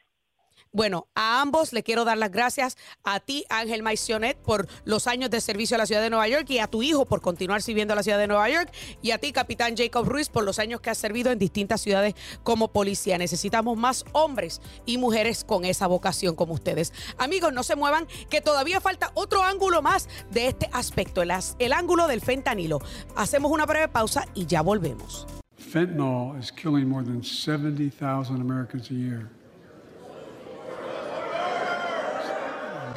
Bueno, 0.71 1.07
a 1.15 1.41
ambos 1.41 1.73
le 1.73 1.81
quiero 1.81 2.05
dar 2.05 2.19
las 2.19 2.29
gracias 2.29 2.77
a 3.03 3.19
ti, 3.19 3.43
Ángel 3.49 3.81
Maisionet, 3.81 4.37
por 4.37 4.67
los 4.85 5.07
años 5.07 5.31
de 5.31 5.41
servicio 5.41 5.73
a 5.73 5.79
la 5.79 5.87
ciudad 5.87 6.01
de 6.01 6.11
Nueva 6.11 6.27
York 6.27 6.47
y 6.51 6.59
a 6.59 6.67
tu 6.67 6.83
hijo 6.83 7.07
por 7.07 7.21
continuar 7.21 7.63
sirviendo 7.63 7.93
a 7.93 7.95
la 7.95 8.03
ciudad 8.03 8.19
de 8.19 8.27
Nueva 8.27 8.47
York 8.49 8.71
y 9.01 9.09
a 9.09 9.17
ti, 9.17 9.31
capitán 9.31 9.75
Jacob 9.75 10.07
Ruiz, 10.07 10.29
por 10.29 10.43
los 10.43 10.59
años 10.59 10.79
que 10.79 10.91
has 10.91 10.99
servido 10.99 11.31
en 11.31 11.39
distintas 11.39 11.81
ciudades 11.81 12.13
como 12.43 12.67
policía. 12.67 13.17
Necesitamos 13.17 13.79
más 13.79 14.05
hombres 14.11 14.61
y 14.85 14.99
mujeres 14.99 15.43
con 15.43 15.65
esa 15.65 15.87
vocación 15.87 16.35
como 16.35 16.53
ustedes. 16.53 16.93
Amigos, 17.17 17.51
no 17.51 17.63
se 17.63 17.75
muevan, 17.75 18.07
que 18.29 18.41
todavía 18.41 18.79
falta 18.79 19.11
otro 19.15 19.43
ángulo 19.43 19.81
más 19.81 20.07
de 20.29 20.47
este 20.47 20.69
aspecto, 20.71 21.23
el, 21.23 21.31
el 21.57 21.73
ángulo 21.73 22.07
del 22.07 22.21
fentanilo. 22.21 22.79
Hacemos 23.15 23.51
una 23.51 23.65
breve 23.65 23.87
pausa 23.87 24.27
y 24.35 24.45
ya 24.45 24.61
volvemos. 24.61 25.25
Fentanyl 25.57 26.39
is 26.39 26.51
killing 26.51 26.87
more 26.87 27.03
than 27.03 27.23
70,000 27.23 28.39
Americans 28.39 28.91
a 28.91 28.93
year. 28.93 29.29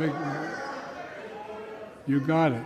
Big, 0.03 0.13
you 2.09 2.19
got 2.19 2.51
it. 2.51 2.65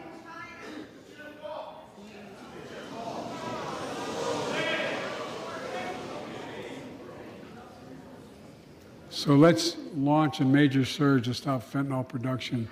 So 9.11 9.35
let's 9.35 9.77
launch 9.95 10.41
a 10.41 10.47
major 10.47 10.87
surge 10.87 11.27
to 11.27 11.35
stop 11.35 11.63
fentanyl 11.71 12.09
production 12.09 12.67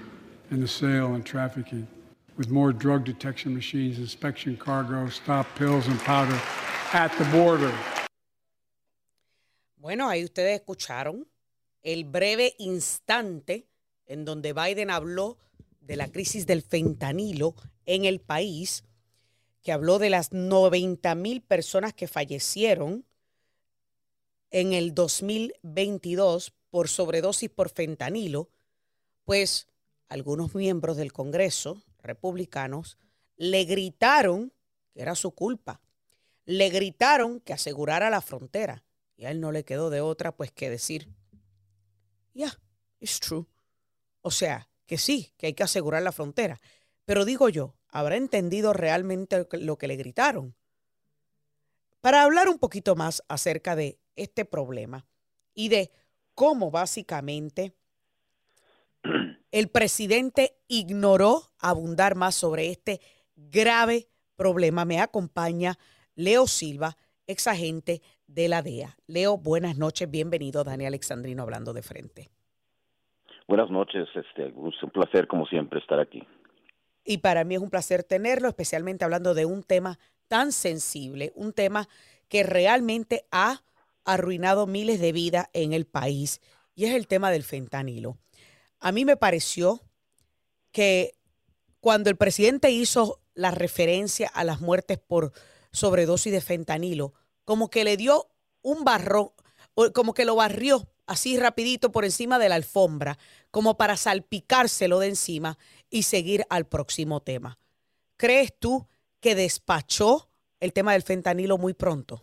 and 0.51 0.63
the 0.63 0.69
sale 0.69 1.15
and 1.15 1.27
trafficking 1.27 1.87
with 2.39 2.49
more 2.49 2.73
drug 2.73 3.05
detection 3.05 3.53
machines, 3.55 3.99
inspection 3.99 4.57
cargo, 4.57 5.11
stop 5.11 5.47
pills 5.57 5.87
and 5.89 6.01
powder 6.01 6.41
at 6.95 7.13
the 7.19 7.25
border. 7.27 7.73
Bueno, 9.77 10.09
ahí 10.09 10.25
ustedes 10.25 10.59
escucharon 10.59 11.27
el 11.83 12.05
breve 12.05 12.55
instante 12.59 13.67
en 14.07 14.25
donde 14.25 14.53
Biden 14.53 14.91
habló 14.91 15.39
de 15.81 15.97
la 15.97 16.09
crisis 16.09 16.47
del 16.47 16.63
fentanilo 16.63 17.55
en 17.87 18.05
el 18.05 18.21
país, 18.21 18.85
que 19.63 19.73
habló 19.73 19.99
de 19.99 20.11
las 20.11 20.33
90 20.33 21.15
mil 21.15 21.41
personas 21.43 21.95
que 21.95 22.09
fallecieron 22.09 23.05
en 24.51 24.73
el 24.73 24.95
2022 24.95 26.53
por 26.71 26.89
sobredosis 26.89 27.51
por 27.51 27.71
fentanilo, 27.71 28.51
pues 29.25 29.69
algunos 30.09 30.55
miembros 30.55 30.97
del 30.97 31.13
Congreso, 31.13 31.83
republicanos, 32.03 32.99
le 33.37 33.65
gritaron 33.65 34.53
que 34.95 35.03
era 35.03 35.15
su 35.15 35.33
culpa. 35.33 35.81
Le 36.45 36.71
gritaron 36.71 37.41
que 37.41 37.53
asegurara 37.53 38.11
la 38.11 38.21
frontera. 38.21 38.85
Y 39.17 39.25
a 39.25 39.31
él 39.31 39.41
no 39.41 39.53
le 39.53 39.65
quedó 39.65 39.91
de 39.91 40.01
otra 40.01 40.37
pues 40.37 40.53
que 40.53 40.71
decir, 40.71 41.09
yeah, 42.33 42.59
it's 43.01 43.19
true. 43.19 43.47
O 44.27 44.31
sea, 44.31 44.71
que 44.87 44.97
sí, 44.97 45.35
que 45.37 45.49
hay 45.49 45.53
que 45.55 45.65
asegurar 45.65 46.03
la 46.03 46.11
frontera. 46.11 46.59
Pero 47.05 47.27
digo 47.27 47.51
yo, 47.51 47.75
¿habrá 47.89 48.17
entendido 48.17 48.73
realmente 48.73 49.47
lo 49.53 49.77
que 49.77 49.87
le 49.87 49.97
gritaron? 49.97 50.55
Para 52.01 52.23
hablar 52.23 52.49
un 52.49 52.59
poquito 52.59 52.97
más 52.97 53.23
acerca 53.29 53.77
de 53.77 53.99
este 54.17 54.47
problema 54.47 55.07
y 55.53 55.69
de 55.69 55.91
cómo 56.35 56.71
básicamente 56.71 57.75
el 59.51 59.69
presidente 59.69 60.57
ignoró 60.69 61.53
abundar 61.59 62.15
más 62.15 62.35
sobre 62.35 62.71
este 62.71 63.03
grave 63.37 64.09
problema, 64.37 64.87
me 64.87 65.03
acompaña 65.03 65.79
Leo 66.15 66.47
Silva, 66.47 66.97
ex 67.27 67.47
agente 67.47 68.01
de 68.27 68.49
la 68.49 68.63
DEA. 68.63 68.97
Leo, 69.07 69.37
buenas 69.37 69.77
noches, 69.77 70.11
bienvenido, 70.11 70.65
Dani 70.65 70.87
Alexandrino, 70.87 71.43
hablando 71.43 71.75
de 71.75 71.83
frente. 71.83 72.34
Buenas 73.47 73.71
noches, 73.71 74.09
este, 74.15 74.47
es 74.47 74.83
un 74.83 74.91
placer 74.91 75.27
como 75.27 75.47
siempre 75.47 75.79
estar 75.79 76.01
aquí. 76.01 76.27
Y 77.05 77.19
para 77.19 77.45
mí 77.45 77.55
es 77.55 77.61
un 77.61 77.69
placer 77.69 78.03
tenerlo, 78.03 78.49
especialmente 78.49 79.05
hablando 79.05 79.35
de 79.35 79.45
un 79.45 79.63
tema 79.63 79.99
tan 80.29 80.53
sensible, 80.53 81.33
un 81.35 81.53
tema 81.53 81.89
que 82.29 82.43
realmente 82.43 83.27
ha 83.31 83.63
arruinado 84.05 84.67
miles 84.67 84.99
de 85.01 85.13
vidas 85.13 85.49
en 85.53 85.75
el 85.75 85.87
país, 85.87 86.41
y 86.75 86.87
es 86.87 86.95
el 86.95 87.07
tema 87.07 87.31
del 87.31 87.43
fentanilo. 87.43 88.17
A 88.81 88.93
mí 88.93 89.05
me 89.05 89.17
pareció 89.17 89.81
que 90.73 91.13
cuando 91.81 92.09
el 92.09 92.17
presidente 92.17 92.71
hizo 92.71 93.21
la 93.35 93.51
referencia 93.51 94.29
a 94.29 94.45
las 94.45 94.63
muertes 94.63 94.99
por 94.99 95.33
sobredosis 95.71 96.33
de 96.33 96.41
fentanilo, 96.41 97.13
como 97.45 97.69
que 97.69 97.85
le 97.85 97.99
dio 97.99 98.29
un 98.63 98.85
barrón, 98.85 99.31
como 99.95 100.15
que 100.15 100.25
lo 100.25 100.37
barrió 100.37 100.83
así 101.07 101.39
rapidito 101.39 101.93
por 101.93 102.05
encima 102.05 102.39
de 102.39 102.49
la 102.49 102.55
alfombra, 102.55 103.19
como 103.51 103.77
para 103.77 103.97
salpicárselo 103.97 104.99
de 104.99 105.09
encima 105.09 105.57
y 105.91 106.03
seguir 106.05 106.43
al 106.51 106.67
próximo 106.67 107.21
tema. 107.21 107.59
¿Crees 108.17 108.59
tú 108.59 108.87
que 109.21 109.35
despachó 109.35 110.29
el 110.61 110.73
tema 110.73 110.93
del 110.93 111.03
fentanilo 111.03 111.59
muy 111.59 111.75
pronto? 111.75 112.21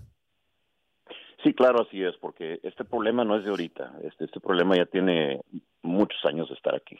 Sí, 1.43 1.53
claro, 1.53 1.81
así 1.81 2.03
es, 2.03 2.15
porque 2.17 2.59
este 2.63 2.85
problema 2.85 3.23
no 3.23 3.35
es 3.35 3.43
de 3.43 3.49
ahorita. 3.49 3.93
Este, 4.03 4.25
este 4.25 4.39
problema 4.39 4.75
ya 4.77 4.85
tiene 4.85 5.41
muchos 5.81 6.23
años 6.25 6.47
de 6.49 6.55
estar 6.55 6.75
aquí 6.75 6.97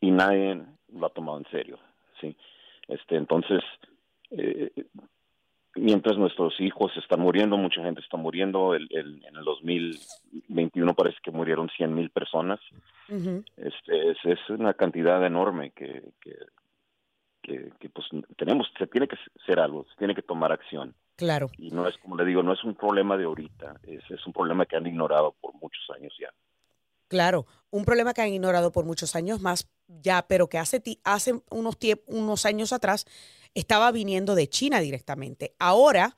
y 0.00 0.10
nadie 0.10 0.62
lo 0.92 1.06
ha 1.06 1.10
tomado 1.10 1.38
en 1.38 1.50
serio, 1.50 1.78
sí. 2.20 2.36
Este, 2.88 3.16
entonces, 3.16 3.62
eh, 4.30 4.70
mientras 5.76 6.16
nuestros 6.16 6.60
hijos 6.60 6.92
están 6.96 7.20
muriendo, 7.20 7.56
mucha 7.56 7.82
gente 7.82 8.00
está 8.00 8.16
muriendo. 8.16 8.74
El, 8.74 8.88
en 8.90 9.36
el 9.36 9.44
2021 9.44 10.94
parece 10.94 11.18
que 11.22 11.30
murieron 11.30 11.68
100 11.76 11.94
mil 11.94 12.10
personas. 12.10 12.60
este, 13.08 14.10
es, 14.10 14.18
es, 14.24 14.50
una 14.50 14.74
cantidad 14.74 15.24
enorme 15.24 15.70
que, 15.72 16.02
que, 16.20 17.70
que, 17.78 17.88
pues 17.90 18.06
tenemos, 18.36 18.70
se 18.78 18.86
tiene 18.86 19.06
que 19.06 19.16
hacer 19.42 19.60
algo, 19.60 19.84
se 19.90 19.96
tiene 19.96 20.14
que 20.14 20.22
tomar 20.22 20.52
acción. 20.52 20.94
Claro. 21.16 21.50
Y 21.58 21.70
no 21.70 21.86
es, 21.86 21.96
como 21.98 22.16
le 22.16 22.24
digo, 22.24 22.42
no 22.42 22.52
es 22.52 22.64
un 22.64 22.74
problema 22.74 23.16
de 23.16 23.24
ahorita, 23.24 23.76
es, 23.84 24.02
es 24.10 24.26
un 24.26 24.32
problema 24.32 24.66
que 24.66 24.76
han 24.76 24.86
ignorado 24.86 25.34
por 25.40 25.54
muchos 25.54 25.84
años 25.94 26.12
ya. 26.18 26.30
Claro, 27.08 27.46
un 27.70 27.84
problema 27.84 28.14
que 28.14 28.22
han 28.22 28.32
ignorado 28.32 28.72
por 28.72 28.84
muchos 28.86 29.14
años 29.14 29.40
más 29.40 29.68
ya, 29.86 30.26
pero 30.26 30.48
que 30.48 30.58
hace, 30.58 30.82
hace 31.04 31.42
unos, 31.50 31.76
unos 32.06 32.46
años 32.46 32.72
atrás 32.72 33.06
estaba 33.54 33.90
viniendo 33.92 34.34
de 34.34 34.48
China 34.48 34.80
directamente. 34.80 35.54
Ahora, 35.58 36.16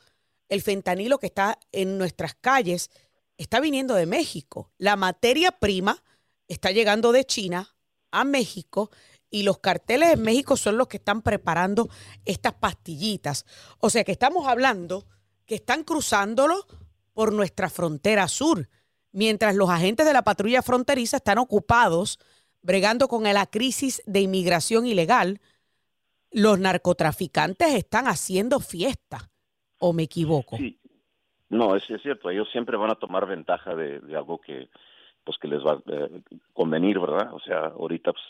el 0.49 0.63
fentanilo 0.63 1.19
que 1.19 1.27
está 1.27 1.59
en 1.73 1.99
nuestras 1.99 2.35
calles 2.35 2.91
está 3.37 3.61
viniendo 3.61 3.95
de 3.95 4.07
México. 4.07 4.73
La 4.79 4.97
materia 4.97 5.53
prima 5.53 6.03
está 6.49 6.71
llegando 6.71 7.13
de 7.13 7.25
China 7.25 7.77
a 8.11 8.25
México 8.25 8.91
y 9.31 9.43
los 9.43 9.59
carteles 9.59 10.13
en 10.13 10.23
México 10.23 10.57
son 10.57 10.79
los 10.79 10.89
que 10.89 10.97
están 10.97 11.23
preparando 11.23 11.89
estas 12.25 12.55
pastillitas. 12.55 13.45
O 13.79 13.91
sea 13.91 14.05
que 14.05 14.13
estamos 14.13 14.47
hablando 14.47 15.07
que 15.45 15.57
están 15.57 15.85
cruzándolo 15.85 16.67
por 17.13 17.33
nuestra 17.33 17.71
frontera 17.71 18.29
sur, 18.29 18.69
mientras 19.13 19.55
los 19.55 19.71
agentes 19.71 20.07
de 20.07 20.13
la 20.13 20.23
patrulla 20.23 20.63
fronteriza 20.63 21.19
están 21.19 21.39
ocupados 21.39 22.19
bregando 22.63 23.09
con 23.09 23.23
la 23.25 23.47
crisis 23.47 24.03
de 24.07 24.21
inmigración 24.21 24.87
ilegal 24.87 25.41
los 26.33 26.59
narcotraficantes 26.59 27.75
están 27.75 28.07
haciendo 28.07 28.61
fiesta, 28.61 29.31
¿o 29.79 29.93
me 29.93 30.05
equivoco? 30.05 30.57
Sí. 30.57 30.79
No, 31.49 31.77
es, 31.77 31.85
cierto, 32.03 32.31
ellos 32.31 32.49
siempre 32.51 32.77
van 32.77 32.91
a 32.91 32.97
tomar 32.97 33.27
ventaja 33.27 33.75
de, 33.75 34.01
algo 34.17 34.41
que 34.41 34.69
pues 35.25 35.39
que 35.39 35.49
les 35.49 35.61
va 35.61 35.73
a 35.73 35.83
eh, 35.87 36.23
convenir, 36.53 37.01
¿verdad? 37.01 37.33
O 37.33 37.41
sea, 37.41 37.67
ahorita 37.67 38.13
pues, 38.13 38.25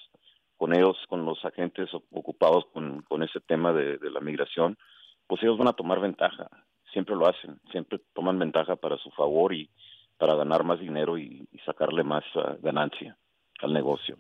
con 0.56 0.74
ellos, 0.74 0.96
con 1.08 1.24
los 1.24 1.44
agentes 1.44 1.90
ocupados 2.10 2.64
con, 2.72 3.02
con 3.02 3.22
ese 3.22 3.40
tema 3.40 3.72
de, 3.72 3.98
la 4.10 4.20
migración, 4.20 4.78
pues 5.26 5.42
ellos 5.42 5.58
van 5.58 5.68
a 5.68 5.74
tomar 5.74 6.00
ventaja, 6.00 6.48
siempre 6.92 7.14
lo 7.14 7.26
hacen, 7.26 7.60
siempre 7.70 8.00
toman 8.14 8.38
ventaja 8.38 8.76
para 8.76 8.96
su 8.96 9.10
favor 9.10 9.52
y 9.52 9.68
para 10.16 10.34
ganar 10.34 10.64
más 10.64 10.80
dinero 10.80 11.18
y, 11.18 11.46
sacarle 11.64 12.04
más 12.04 12.24
ah, 12.36 12.56
ganancia 12.62 13.18
al 13.60 13.72
negocio. 13.72 14.16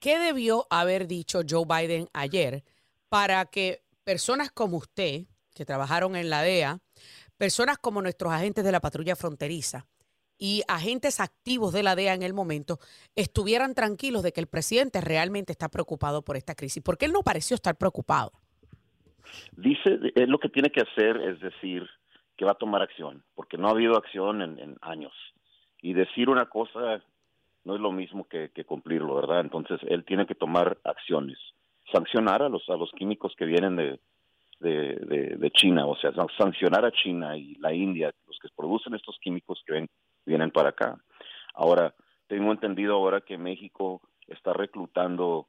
¿Qué 0.00 0.18
debió 0.18 0.66
haber 0.70 1.08
dicho 1.08 1.40
Joe 1.48 1.64
Biden 1.64 2.08
ayer? 2.12 2.62
Para 3.08 3.44
que 3.46 3.82
personas 4.04 4.50
como 4.50 4.78
usted, 4.78 5.26
que 5.54 5.64
trabajaron 5.64 6.16
en 6.16 6.30
la 6.30 6.42
DEA, 6.42 6.78
personas 7.36 7.78
como 7.78 8.02
nuestros 8.02 8.32
agentes 8.32 8.64
de 8.64 8.72
la 8.72 8.80
patrulla 8.80 9.16
fronteriza 9.16 9.86
y 10.38 10.62
agentes 10.68 11.20
activos 11.20 11.72
de 11.72 11.82
la 11.82 11.96
DEA 11.96 12.14
en 12.14 12.22
el 12.22 12.32
momento 12.32 12.78
estuvieran 13.16 13.74
tranquilos 13.74 14.22
de 14.22 14.32
que 14.32 14.40
el 14.40 14.46
presidente 14.46 15.00
realmente 15.00 15.52
está 15.52 15.68
preocupado 15.68 16.22
por 16.22 16.36
esta 16.36 16.54
crisis, 16.54 16.82
porque 16.82 17.06
él 17.06 17.12
no 17.12 17.22
pareció 17.22 17.54
estar 17.54 17.76
preocupado. 17.76 18.32
Dice, 19.56 19.98
él 20.14 20.30
lo 20.30 20.38
que 20.38 20.48
tiene 20.48 20.70
que 20.70 20.80
hacer 20.80 21.16
es 21.18 21.40
decir 21.40 21.88
que 22.36 22.44
va 22.44 22.52
a 22.52 22.58
tomar 22.58 22.82
acción, 22.82 23.24
porque 23.34 23.58
no 23.58 23.68
ha 23.68 23.72
habido 23.72 23.96
acción 23.96 24.40
en, 24.42 24.76
años. 24.80 25.12
Y 25.82 25.92
decir 25.92 26.28
una 26.28 26.46
cosa 26.46 27.02
no 27.64 27.74
es 27.74 27.80
lo 27.80 27.92
mismo 27.92 28.26
que, 28.28 28.50
que 28.54 28.64
cumplirlo, 28.64 29.16
¿verdad? 29.16 29.40
Entonces 29.40 29.80
él 29.88 30.04
tiene 30.04 30.26
que 30.26 30.34
tomar 30.34 30.78
acciones 30.84 31.36
sancionar 31.92 32.42
a 32.42 32.48
los 32.48 32.68
a 32.68 32.76
los 32.76 32.90
químicos 32.92 33.34
que 33.36 33.44
vienen 33.44 33.76
de, 33.76 34.00
de, 34.60 35.50
China, 35.52 35.86
o 35.86 35.96
sea, 35.96 36.12
sancionar 36.36 36.84
a 36.84 36.92
China 36.92 37.36
y 37.36 37.54
la 37.56 37.72
India, 37.72 38.12
los 38.26 38.38
que 38.40 38.48
producen 38.56 38.94
estos 38.94 39.16
químicos 39.20 39.62
que 39.66 39.74
ven, 39.74 39.88
vienen 40.26 40.50
para 40.50 40.70
acá. 40.70 40.98
Ahora, 41.54 41.94
tengo 42.26 42.52
entendido 42.52 42.94
ahora 42.94 43.20
que 43.20 43.38
México 43.38 44.02
está 44.26 44.52
reclutando 44.52 45.48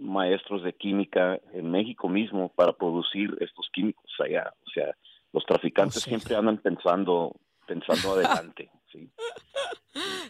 maestros 0.00 0.62
de 0.62 0.72
química 0.74 1.40
en 1.52 1.70
México 1.70 2.08
mismo 2.08 2.50
para 2.54 2.72
producir 2.72 3.36
estos 3.40 3.68
químicos 3.72 4.10
allá. 4.18 4.52
O 4.66 4.70
sea, 4.70 4.94
los 5.32 5.44
traficantes 5.44 6.02
siempre 6.02 6.34
andan 6.34 6.58
pensando 6.58 7.34
pensando 7.66 8.14
adelante. 8.14 8.70
¿sí? 8.92 9.10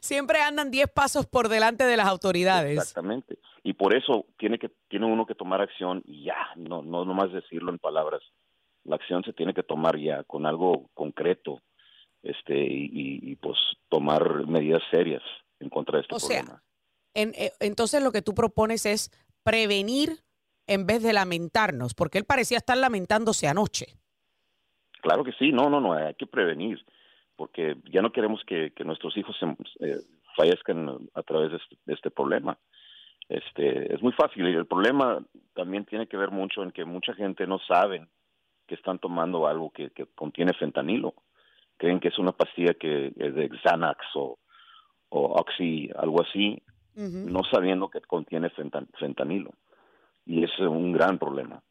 Siempre 0.01 0.41
andan 0.41 0.71
10 0.71 0.91
pasos 0.91 1.27
por 1.27 1.49
delante 1.49 1.85
de 1.85 1.97
las 1.97 2.09
autoridades. 2.09 2.79
Exactamente 2.79 3.39
y 3.69 3.75
por 3.75 3.95
eso 3.95 4.25
tiene 4.39 4.59
que 4.59 4.71
tiene 4.89 5.05
uno 5.05 5.27
que 5.27 5.35
tomar 5.35 5.61
acción 5.61 6.03
y 6.07 6.25
ya 6.25 6.39
no 6.57 6.81
no 6.81 7.05
nomás 7.05 7.31
decirlo 7.31 7.71
en 7.71 7.79
palabras. 7.79 8.23
La 8.85 8.97
acción 8.97 9.23
se 9.25 9.35
tiene 9.35 9.53
que 9.53 9.63
tomar 9.63 9.99
ya 9.99 10.25
con 10.25 10.47
algo 10.47 10.89
concreto 10.95 11.61
este 12.23 12.55
y, 12.57 13.37
pues 13.37 13.59
tomar 13.91 14.47
medidas 14.47 14.81
serias 14.91 15.23
en 15.61 15.69
contra 15.69 15.99
de 15.99 16.03
este 16.03 16.15
o 16.15 16.19
problema. 16.19 16.63
sea, 17.13 17.31
eh, 17.35 17.53
entonces 17.61 18.03
lo 18.03 18.11
que 18.11 18.23
tú 18.23 18.33
propones 18.33 18.87
es 18.87 19.11
prevenir 19.43 20.23
en 20.67 20.87
vez 20.87 21.03
de 21.03 21.13
lamentarnos 21.13 21.93
porque 21.93 22.17
él 22.17 22.25
parecía 22.25 22.57
estar 22.57 22.79
lamentándose 22.79 23.49
anoche. 23.49 23.99
Claro 25.03 25.25
que 25.25 25.33
sí 25.33 25.53
no 25.53 25.69
no 25.69 25.79
no 25.79 25.93
hay 25.93 26.15
que 26.15 26.27
prevenir 26.27 26.83
porque 27.37 27.77
ya 27.93 28.01
no 28.01 28.13
queremos 28.13 28.41
que, 28.47 28.73
nuestros 28.87 29.15
hijos 29.19 29.37
eh, 29.81 29.99
fallezcan 30.39 31.11
a 31.13 31.23
través 31.23 31.51
de 31.51 31.59
este, 31.59 31.77
de 31.85 31.93
este 31.93 32.11
problema 32.11 32.59
este, 33.29 33.95
es 33.95 34.03
muy 34.03 34.13
fácil 34.13 34.49
y 34.49 34.55
el 34.55 34.67
problema 34.67 35.23
también 35.55 35.85
tiene 35.85 36.07
que 36.07 36.17
ver 36.17 36.31
mucho 36.31 36.63
en 36.63 36.71
que 36.71 36.85
mucha 36.85 37.13
gente 37.15 37.47
no 37.47 37.59
sabe 37.59 38.07
que 38.67 38.75
están 38.75 38.99
tomando 38.99 39.47
algo 39.47 39.71
que, 39.71 39.91
contiene 40.15 40.53
fentanilo. 40.55 41.15
Creen 41.77 42.01
que 42.01 42.09
es 42.09 42.19
una 42.19 42.33
pastilla 42.33 42.75
que 42.75 43.13
es 43.17 43.35
de 43.35 43.51
Xanax 43.63 43.99
o, 44.15 44.39
Oxy, 45.11 45.91
algo 45.97 46.23
así, 46.23 46.63
no 46.95 47.45
sabiendo 47.45 47.89
que 47.89 48.01
contiene 48.01 48.51
fentanilo. 48.99 49.53
Y 50.27 50.45
es 50.45 50.51
un 50.59 50.93
gran 50.93 51.19
problema. 51.19 51.63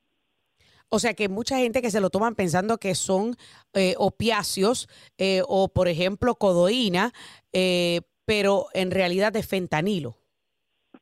O 0.89 1.00
sea 1.00 1.13
que 1.13 1.28
mucha 1.28 1.58
gente 1.58 1.82
que 1.82 1.91
se 1.91 2.00
lo 2.00 2.10
toman 2.10 2.34
pensando 2.34 2.78
que 2.78 2.96
son 2.96 3.36
eh, 3.74 3.93
opiáceos 3.98 4.88
eh, 5.17 5.41
o, 5.48 5.67
por 5.67 5.88
ejemplo, 5.88 6.36
codoína, 6.36 7.12
eh, 7.52 8.02
pero 8.26 8.67
en 8.74 8.89
realidad 8.89 9.36
es 9.36 9.48
fentanilo 9.48 10.17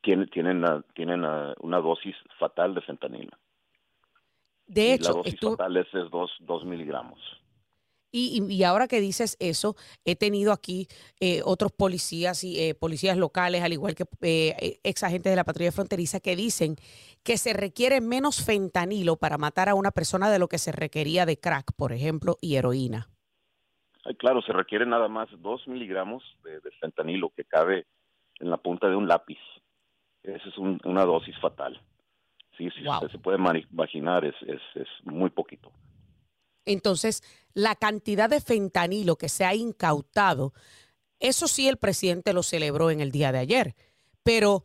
tienen, 0.06 0.30
tienen, 0.30 0.64
tienen 0.94 1.26
una 1.60 1.80
dosis 1.80 2.16
fatal 2.40 2.74
de 2.76 2.82
fentanilo. 2.82 3.32
De 4.68 4.94
hecho, 4.94 5.10
la 5.10 5.18
dosis 5.18 5.40
fatal 5.40 5.78
es, 5.78 5.88
dos, 6.12 6.32
dos 6.40 6.64
miligramos. 6.64 7.20
Y, 8.12 8.42
y, 8.50 8.64
ahora 8.64 8.88
que 8.88 9.02
dices 9.02 9.36
eso, 9.42 9.76
he 10.06 10.16
tenido 10.16 10.54
aquí 10.54 10.88
eh, 11.20 11.42
otros 11.44 11.74
policías 11.74 12.46
y 12.46 12.58
eh, 12.62 12.74
policías 12.74 13.18
locales, 13.18 13.62
al 13.62 13.74
igual 13.74 13.94
que 13.94 14.06
eh, 14.22 14.80
ex 14.86 15.04
agentes 15.04 15.34
de 15.34 15.36
la 15.36 15.44
patrulla 15.44 15.74
fronteriza, 15.74 16.22
que 16.22 16.38
dicen 16.38 16.78
que 17.26 17.36
se 17.36 17.52
requiere 17.52 18.00
menos 18.00 18.46
fentanilo 18.46 19.18
para 19.18 19.38
matar 19.38 19.68
a 19.68 19.76
una 19.76 19.92
persona 19.92 20.32
de 20.32 20.40
lo 20.40 20.48
que 20.48 20.60
se 20.60 20.72
requería 20.72 21.26
de 21.26 21.38
crack, 21.38 21.74
por 21.76 21.92
ejemplo, 21.92 22.38
y 22.40 22.56
heroína. 22.56 23.10
claro, 24.18 24.42
se 24.44 24.54
requiere 24.54 24.86
nada 24.86 25.10
más 25.10 25.28
dos 25.42 25.68
miligramos 25.68 26.24
de, 26.46 26.62
fentanilo 26.80 27.34
que 27.36 27.44
cabe 27.44 27.86
en 28.40 28.50
la 28.50 28.58
punta 28.58 28.88
de 28.88 28.96
un 28.96 29.10
lápiz. 29.10 29.40
Esa 30.28 30.50
es 30.50 30.58
una 30.58 31.06
dosis 31.06 31.38
fatal. 31.40 31.80
Sí, 32.58 32.70
sí 32.72 32.84
se 33.12 33.20
puede 33.20 33.38
imaginar, 33.38 34.26
es, 34.26 34.36
es, 34.48 34.62
es 34.76 34.88
muy 35.04 35.30
poquito. 35.30 35.72
Entonces, 36.66 37.22
la 37.54 37.76
cantidad 37.76 38.30
de 38.30 38.42
fentanilo 38.42 39.18
que 39.18 39.30
se 39.30 39.46
ha 39.46 39.54
incautado, 39.54 40.54
eso 41.20 41.48
sí 41.48 41.68
el 41.68 41.78
presidente 41.78 42.34
lo 42.34 42.44
celebró 42.44 42.90
en 42.90 43.02
el 43.02 43.12
día 43.12 43.32
de 43.32 43.40
ayer, 43.40 43.76
pero 44.24 44.64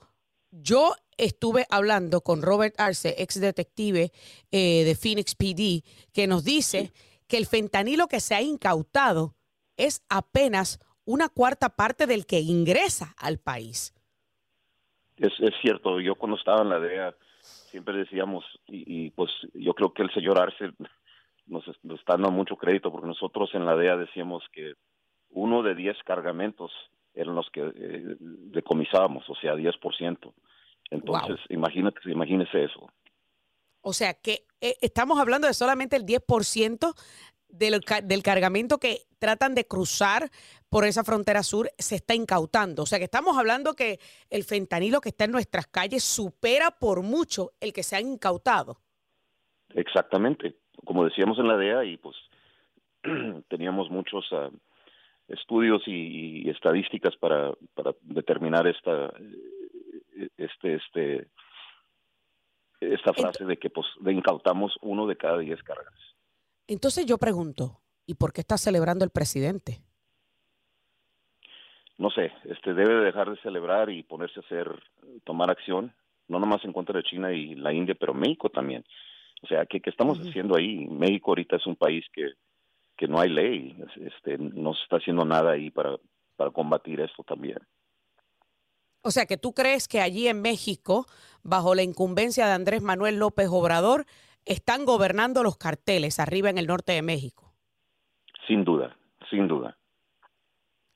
yo 0.50 0.94
estuve 1.16 1.66
hablando 1.68 2.22
con 2.22 2.42
Robert 2.42 2.74
Arce, 2.80 3.14
ex 3.18 3.38
detective 3.38 4.12
eh, 4.50 4.84
de 4.84 4.94
Phoenix 4.94 5.34
PD, 5.34 5.84
que 6.12 6.26
nos 6.26 6.44
dice 6.44 6.92
que 7.26 7.36
el 7.36 7.46
fentanilo 7.46 8.08
que 8.08 8.20
se 8.20 8.34
ha 8.34 8.42
incautado 8.42 9.36
es 9.76 10.02
apenas 10.08 10.80
una 11.04 11.28
cuarta 11.28 11.76
parte 11.76 12.06
del 12.06 12.26
que 12.26 12.40
ingresa 12.40 13.14
al 13.18 13.38
país. 13.38 13.94
Es, 15.20 15.32
es 15.38 15.54
cierto, 15.60 16.00
yo 16.00 16.14
cuando 16.14 16.38
estaba 16.38 16.62
en 16.62 16.70
la 16.70 16.80
DEA 16.80 17.14
siempre 17.42 17.96
decíamos, 17.98 18.44
y, 18.66 19.10
pues 19.10 19.30
yo 19.54 19.74
creo 19.74 19.92
que 19.92 20.02
el 20.02 20.12
señor 20.12 20.40
Arce 20.40 20.70
nos, 21.46 21.66
está 21.68 22.14
dando 22.14 22.30
mucho 22.30 22.56
crédito 22.56 22.90
porque 22.90 23.06
nosotros 23.06 23.50
en 23.54 23.66
la 23.66 23.76
DEA 23.76 23.96
decíamos 23.96 24.42
que 24.52 24.74
uno 25.30 25.62
de 25.62 25.74
diez 25.74 25.96
cargamentos 26.04 26.72
eran 27.14 27.34
los 27.34 27.50
que 27.50 27.60
eh, 27.60 28.16
decomisábamos, 28.18 29.28
o 29.28 29.34
sea, 29.34 29.54
10%. 29.54 30.32
Entonces, 30.90 31.38
imagínate, 31.50 32.00
imagínese 32.06 32.64
eso. 32.64 32.90
O 33.82 33.92
sea, 33.92 34.14
que 34.14 34.46
eh, 34.60 34.76
estamos 34.80 35.18
hablando 35.20 35.46
de 35.46 35.54
solamente 35.54 35.96
el 35.96 36.06
10% 36.06 36.94
del, 37.48 37.80
del 38.04 38.22
cargamento 38.22 38.78
que 38.78 39.02
tratan 39.18 39.54
de 39.54 39.66
cruzar 39.66 40.30
por 40.70 40.84
esa 40.84 41.04
frontera 41.04 41.42
sur 41.42 41.68
se 41.76 41.96
está 41.96 42.14
incautando. 42.14 42.84
O 42.84 42.86
sea 42.86 42.98
que 42.98 43.04
estamos 43.04 43.36
hablando 43.36 43.74
que 43.74 43.98
el 44.30 44.44
fentanilo 44.44 45.00
que 45.00 45.10
está 45.10 45.24
en 45.24 45.32
nuestras 45.32 45.66
calles 45.66 46.04
supera 46.04 46.70
por 46.70 47.02
mucho 47.02 47.50
el 47.60 47.72
que 47.72 47.82
se 47.82 47.96
ha 47.96 48.00
incautado. 48.00 48.78
Exactamente. 49.74 50.56
Como 50.84 51.04
decíamos 51.04 51.38
en 51.38 51.48
la 51.48 51.56
DEA, 51.56 51.84
y 51.84 51.96
pues 51.96 52.16
teníamos 53.48 53.90
muchos 53.90 54.26
ah, 54.32 54.48
estudios 55.28 55.82
y, 55.86 56.48
estadísticas 56.48 57.16
para, 57.16 57.52
para 57.74 57.92
determinar 58.02 58.66
esta 58.66 59.06
eh, 59.06 60.28
este 60.38 60.74
este 60.76 61.28
esta 62.80 63.12
frase 63.12 63.44
de 63.44 63.58
que 63.58 63.68
pues 63.68 63.86
de 64.00 64.12
incautamos 64.12 64.74
uno 64.80 65.06
de 65.06 65.16
cada 65.16 65.38
diez 65.38 65.62
cargas. 65.62 65.92
Entonces 66.66 67.04
yo 67.04 67.18
pregunto, 67.18 67.80
¿y 68.06 68.14
por 68.14 68.32
qué 68.32 68.40
está 68.40 68.56
celebrando 68.56 69.04
el 69.04 69.10
presidente? 69.10 69.82
No 72.00 72.08
sé, 72.08 72.32
este 72.44 72.72
debe 72.72 73.04
dejar 73.04 73.28
de 73.28 73.36
celebrar 73.42 73.90
y 73.90 74.02
ponerse 74.02 74.40
a 74.40 74.42
hacer, 74.42 74.66
tomar 75.22 75.50
acción, 75.50 75.92
no 76.28 76.40
nomás 76.40 76.64
en 76.64 76.72
contra 76.72 76.96
de 76.96 77.02
China 77.02 77.30
y 77.30 77.54
la 77.54 77.74
India, 77.74 77.94
pero 77.94 78.14
México 78.14 78.48
también. 78.48 78.86
O 79.42 79.46
sea, 79.46 79.66
¿qué, 79.66 79.82
estamos 79.84 80.18
haciendo 80.18 80.56
ahí? 80.56 80.86
México 80.86 81.32
ahorita 81.32 81.56
es 81.56 81.66
un 81.66 81.76
país 81.76 82.06
que, 82.14 82.30
que 82.96 83.06
no 83.06 83.20
hay 83.20 83.28
ley, 83.28 83.76
este, 83.96 84.38
no 84.38 84.72
se 84.72 84.82
está 84.84 84.96
haciendo 84.96 85.26
nada 85.26 85.50
ahí 85.50 85.70
para, 85.70 85.98
para 86.36 86.50
combatir 86.50 87.00
esto 87.00 87.22
también. 87.22 87.58
O 89.02 89.10
sea, 89.10 89.26
que 89.26 89.36
tú 89.36 89.52
crees 89.52 89.86
que 89.86 90.00
allí 90.00 90.26
en 90.26 90.40
México, 90.40 91.04
bajo 91.42 91.74
la 91.74 91.82
incumbencia 91.82 92.46
de 92.46 92.54
Andrés 92.54 92.80
Manuel 92.80 93.18
López 93.18 93.48
Obrador, 93.50 94.06
están 94.46 94.86
gobernando 94.86 95.42
los 95.42 95.58
carteles 95.58 96.18
arriba 96.18 96.48
en 96.48 96.56
el 96.56 96.66
norte 96.66 96.92
de 96.92 97.02
México. 97.02 97.52
Sin 98.46 98.64
duda, 98.64 98.96
sin 99.28 99.48
duda. 99.48 99.76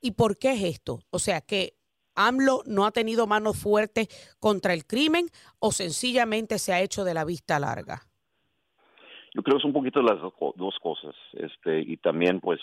¿Y 0.04 0.10
por 0.10 0.36
qué 0.36 0.52
es 0.52 0.62
esto? 0.64 0.98
O 1.08 1.18
sea, 1.18 1.40
que 1.40 1.78
AMLO 2.14 2.60
no 2.66 2.84
ha 2.84 2.90
tenido 2.90 3.26
mano 3.26 3.54
fuerte 3.54 4.08
contra 4.38 4.74
el 4.74 4.84
crimen 4.84 5.28
o 5.60 5.70
sencillamente 5.70 6.58
se 6.58 6.74
ha 6.74 6.82
hecho 6.82 7.04
de 7.04 7.14
la 7.14 7.24
vista 7.24 7.58
larga. 7.58 8.02
Yo 9.32 9.42
creo 9.42 9.56
que 9.56 9.62
es 9.62 9.64
un 9.64 9.72
poquito 9.72 10.02
las 10.02 10.20
dos 10.20 10.78
cosas. 10.82 11.14
Este, 11.32 11.80
y 11.80 11.96
también, 11.96 12.40
pues, 12.40 12.60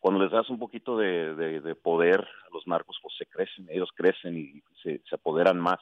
cuando 0.00 0.22
les 0.22 0.30
das 0.30 0.50
un 0.50 0.58
poquito 0.58 0.98
de, 0.98 1.74
poder 1.82 2.20
a 2.20 2.52
los 2.52 2.66
narcos, 2.66 2.98
pues 3.00 3.14
se 3.16 3.24
crecen, 3.24 3.66
ellos 3.70 3.88
crecen 3.96 4.36
y 4.36 4.62
se, 4.82 5.00
apoderan 5.12 5.58
más 5.58 5.80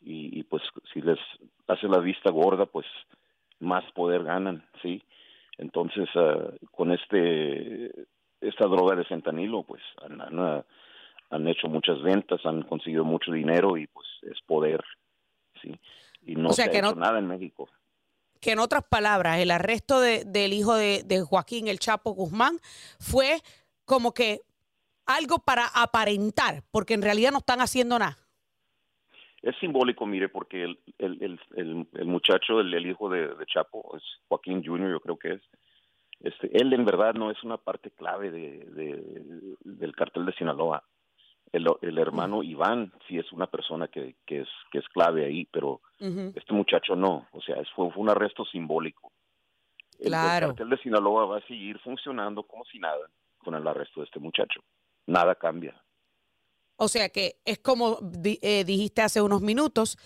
y, 0.00 0.42
pues 0.42 0.64
si 0.92 1.00
les 1.02 1.20
hace 1.68 1.86
la 1.86 2.00
vista 2.00 2.32
gorda, 2.32 2.66
pues 2.66 2.86
más 3.60 3.84
poder 3.92 4.24
ganan, 4.24 4.68
¿sí? 4.82 5.04
Entonces, 5.56 6.08
ah, 6.16 6.50
con 6.72 6.90
este 6.90 8.08
esta 8.40 8.66
droga 8.66 8.96
de 8.96 9.04
fentanilo, 9.04 9.62
pues 9.62 9.82
han, 10.02 10.20
han, 10.20 10.64
han, 11.30 11.48
hecho 11.48 11.68
muchas 11.68 12.00
ventas, 12.02 12.40
han 12.44 12.62
conseguido 12.62 13.04
mucho 13.04 13.32
dinero 13.32 13.76
y 13.76 13.86
pues 13.86 14.06
es 14.22 14.40
poder, 14.46 14.82
¿sí? 15.62 15.74
Y 16.22 16.36
no 16.36 16.52
se 16.52 16.62
ha 16.62 16.66
hecho 16.66 16.94
nada 16.94 17.18
en 17.18 17.26
México. 17.26 17.68
Que 18.40 18.52
en 18.52 18.60
otras 18.60 18.84
palabras, 18.84 19.38
el 19.38 19.50
arresto 19.50 20.00
de, 20.00 20.24
del 20.24 20.52
hijo 20.52 20.74
de, 20.76 21.02
de 21.04 21.22
Joaquín 21.22 21.66
El 21.66 21.80
Chapo 21.80 22.12
Guzmán 22.12 22.58
fue 23.00 23.40
como 23.84 24.12
que 24.12 24.42
algo 25.06 25.38
para 25.38 25.66
aparentar, 25.74 26.62
porque 26.70 26.94
en 26.94 27.02
realidad 27.02 27.32
no 27.32 27.38
están 27.38 27.60
haciendo 27.60 27.98
nada 27.98 28.18
es 29.42 29.56
simbólico, 29.58 30.06
mire, 30.06 30.28
porque 30.28 30.64
el, 30.64 30.78
el, 30.98 31.40
el, 31.56 31.86
el 31.92 32.06
muchacho, 32.06 32.60
el, 32.60 32.86
hijo 32.86 33.08
de, 33.08 33.30
Chapo, 33.46 33.96
es 33.96 34.02
Joaquín 34.28 34.64
Jr., 34.64 34.90
yo 34.90 35.00
creo 35.00 35.18
que 35.18 35.32
es, 35.34 35.42
este, 36.20 36.50
él 36.60 36.72
en 36.72 36.84
verdad 36.84 37.14
no 37.14 37.30
es 37.30 37.42
una 37.44 37.56
parte 37.56 37.90
clave 37.90 38.30
de, 38.30 39.56
del 39.64 39.96
cartel 39.96 40.26
de 40.26 40.32
Sinaloa. 40.32 40.82
El, 41.52 41.66
el 41.80 41.98
hermano 41.98 42.42
Iván 42.42 42.92
sí 43.06 43.18
es 43.18 43.32
una 43.32 43.46
persona 43.46 43.88
que, 43.88 44.16
que, 44.26 44.40
es, 44.40 44.48
que 44.70 44.78
es 44.78 44.88
clave 44.88 45.24
ahí, 45.24 45.46
pero 45.50 45.80
este 45.98 46.52
muchacho 46.52 46.94
no, 46.94 47.26
o 47.32 47.40
sea, 47.40 47.56
fue, 47.74 47.90
fue 47.90 48.02
un 48.02 48.10
arresto 48.10 48.44
simbólico. 48.44 49.10
El, 49.98 50.08
el 50.08 50.12
cartel 50.12 50.68
de 50.68 50.78
Sinaloa 50.78 51.26
va 51.26 51.38
a 51.38 51.46
seguir 51.46 51.78
funcionando 51.78 52.42
como 52.42 52.64
si 52.66 52.78
nada 52.78 53.08
con 53.38 53.54
el 53.54 53.66
arresto 53.66 54.00
de 54.00 54.06
este 54.06 54.20
muchacho. 54.20 54.60
Nada 55.06 55.34
cambia. 55.34 55.74
O 56.76 56.86
sea 56.86 57.08
que 57.08 57.36
es 57.44 57.58
como 57.58 57.98
eh, 58.24 58.64
dijiste 58.64 59.02
hace 59.02 59.20
unos 59.20 59.40
minutos, 59.40 59.98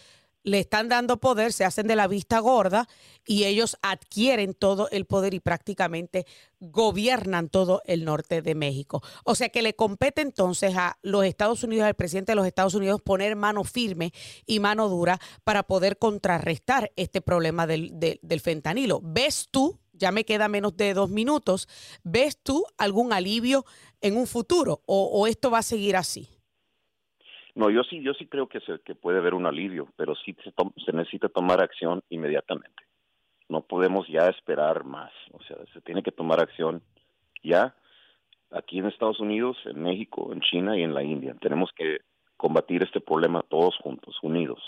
le 0.44 0.60
están 0.60 0.88
dando 0.88 1.18
poder, 1.18 1.52
se 1.52 1.64
hacen 1.64 1.86
de 1.86 1.96
la 1.96 2.08
vista 2.08 2.38
gorda 2.40 2.88
y 3.24 3.44
ellos 3.44 3.76
adquieren 3.82 4.54
todo 4.54 4.88
el 4.90 5.04
poder 5.04 5.34
y 5.34 5.40
prácticamente 5.40 6.26
gobiernan 6.58 7.48
todo 7.48 7.82
el 7.86 8.04
norte 8.04 8.42
de 8.42 8.54
México. 8.54 9.02
O 9.24 9.34
sea 9.34 9.48
que 9.50 9.62
le 9.62 9.74
compete 9.74 10.22
entonces 10.22 10.76
a 10.76 10.98
los 11.02 11.24
Estados 11.24 11.62
Unidos, 11.62 11.86
al 11.86 11.94
presidente 11.94 12.32
de 12.32 12.36
los 12.36 12.46
Estados 12.46 12.74
Unidos, 12.74 13.00
poner 13.02 13.36
mano 13.36 13.64
firme 13.64 14.12
y 14.46 14.60
mano 14.60 14.88
dura 14.88 15.20
para 15.44 15.62
poder 15.62 15.98
contrarrestar 15.98 16.92
este 16.96 17.20
problema 17.20 17.66
del, 17.66 17.92
del 17.94 18.40
fentanilo. 18.40 19.00
¿Ves 19.02 19.48
tú, 19.50 19.78
ya 19.92 20.10
me 20.10 20.24
queda 20.24 20.48
menos 20.48 20.76
de 20.76 20.94
dos 20.94 21.10
minutos, 21.10 21.68
ves 22.02 22.38
tú 22.42 22.64
algún 22.78 23.12
alivio 23.12 23.64
en 24.00 24.16
un 24.16 24.26
futuro 24.26 24.82
o, 24.86 25.04
o 25.04 25.26
esto 25.26 25.50
va 25.50 25.58
a 25.58 25.62
seguir 25.62 25.96
así? 25.96 26.28
No, 27.54 27.68
yo 27.70 27.82
sí, 27.84 28.02
yo 28.02 28.14
sí 28.14 28.26
creo 28.26 28.48
que, 28.48 28.60
se, 28.60 28.80
que 28.80 28.94
puede 28.94 29.18
haber 29.18 29.34
un 29.34 29.46
alivio, 29.46 29.88
pero 29.96 30.14
sí 30.14 30.34
se, 30.42 30.52
se 30.84 30.92
necesita 30.92 31.28
tomar 31.28 31.62
acción 31.62 32.02
inmediatamente. 32.08 32.84
No 33.48 33.62
podemos 33.62 34.08
ya 34.08 34.28
esperar 34.28 34.84
más, 34.84 35.12
o 35.32 35.42
sea, 35.42 35.58
se 35.72 35.80
tiene 35.82 36.02
que 36.02 36.12
tomar 36.12 36.40
acción 36.40 36.82
ya 37.42 37.74
aquí 38.50 38.78
en 38.78 38.86
Estados 38.86 39.20
Unidos, 39.20 39.56
en 39.64 39.82
México, 39.82 40.32
en 40.32 40.40
China 40.40 40.78
y 40.78 40.82
en 40.82 40.94
la 40.94 41.02
India. 41.02 41.34
Tenemos 41.40 41.70
que 41.76 41.98
combatir 42.36 42.82
este 42.82 43.00
problema 43.00 43.42
todos 43.48 43.76
juntos, 43.78 44.16
unidos. 44.22 44.60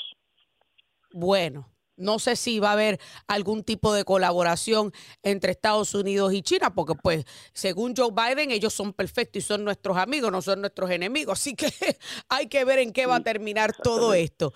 Bueno, 1.12 1.66
no 1.96 2.18
sé 2.18 2.36
si 2.36 2.58
va 2.58 2.70
a 2.70 2.72
haber 2.72 3.00
algún 3.26 3.62
tipo 3.62 3.92
de 3.92 4.04
colaboración 4.04 4.92
entre 5.22 5.52
Estados 5.52 5.94
Unidos 5.94 6.32
y 6.32 6.42
China, 6.42 6.74
porque 6.74 6.94
pues 6.94 7.24
según 7.52 7.94
Joe 7.96 8.10
Biden 8.12 8.50
ellos 8.50 8.74
son 8.74 8.92
perfectos 8.92 9.42
y 9.42 9.46
son 9.46 9.64
nuestros 9.64 9.96
amigos, 9.96 10.30
no 10.32 10.42
son 10.42 10.60
nuestros 10.60 10.90
enemigos. 10.90 11.38
Así 11.40 11.54
que 11.54 11.72
hay 12.28 12.48
que 12.48 12.64
ver 12.64 12.78
en 12.78 12.92
qué 12.92 13.06
va 13.06 13.16
a 13.16 13.22
terminar 13.22 13.74
todo 13.82 14.14
esto. 14.14 14.52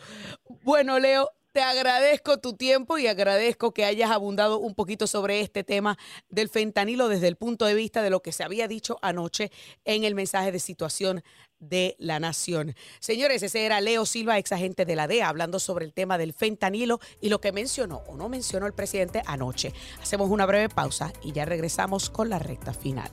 Bueno, 0.62 0.98
Leo, 0.98 1.30
te 1.52 1.60
agradezco 1.60 2.38
tu 2.38 2.54
tiempo 2.54 2.98
y 2.98 3.06
agradezco 3.06 3.72
que 3.72 3.84
hayas 3.84 4.10
abundado 4.10 4.58
un 4.58 4.74
poquito 4.74 5.06
sobre 5.06 5.40
este 5.40 5.64
tema 5.64 5.98
del 6.28 6.48
fentanilo 6.48 7.08
desde 7.08 7.28
el 7.28 7.36
punto 7.36 7.64
de 7.64 7.74
vista 7.74 8.02
de 8.02 8.10
lo 8.10 8.20
que 8.20 8.32
se 8.32 8.44
había 8.44 8.68
dicho 8.68 8.98
anoche 9.02 9.50
en 9.84 10.04
el 10.04 10.14
mensaje 10.14 10.52
de 10.52 10.60
situación 10.60 11.22
de 11.58 11.96
la 11.98 12.20
nación. 12.20 12.74
Señores, 13.00 13.42
ese 13.42 13.66
era 13.66 13.80
Leo 13.80 14.06
Silva, 14.06 14.38
ex 14.38 14.52
agente 14.52 14.84
de 14.84 14.94
la 14.94 15.08
DEA, 15.08 15.28
hablando 15.28 15.58
sobre 15.58 15.84
el 15.84 15.92
tema 15.92 16.18
del 16.18 16.32
fentanilo 16.32 17.00
y 17.20 17.28
lo 17.28 17.40
que 17.40 17.52
mencionó 17.52 18.02
o 18.06 18.16
no 18.16 18.28
mencionó 18.28 18.66
el 18.66 18.74
presidente 18.74 19.22
anoche. 19.26 19.72
Hacemos 20.00 20.30
una 20.30 20.46
breve 20.46 20.68
pausa 20.68 21.12
y 21.22 21.32
ya 21.32 21.44
regresamos 21.44 22.10
con 22.10 22.28
la 22.28 22.38
recta 22.38 22.72
final. 22.72 23.10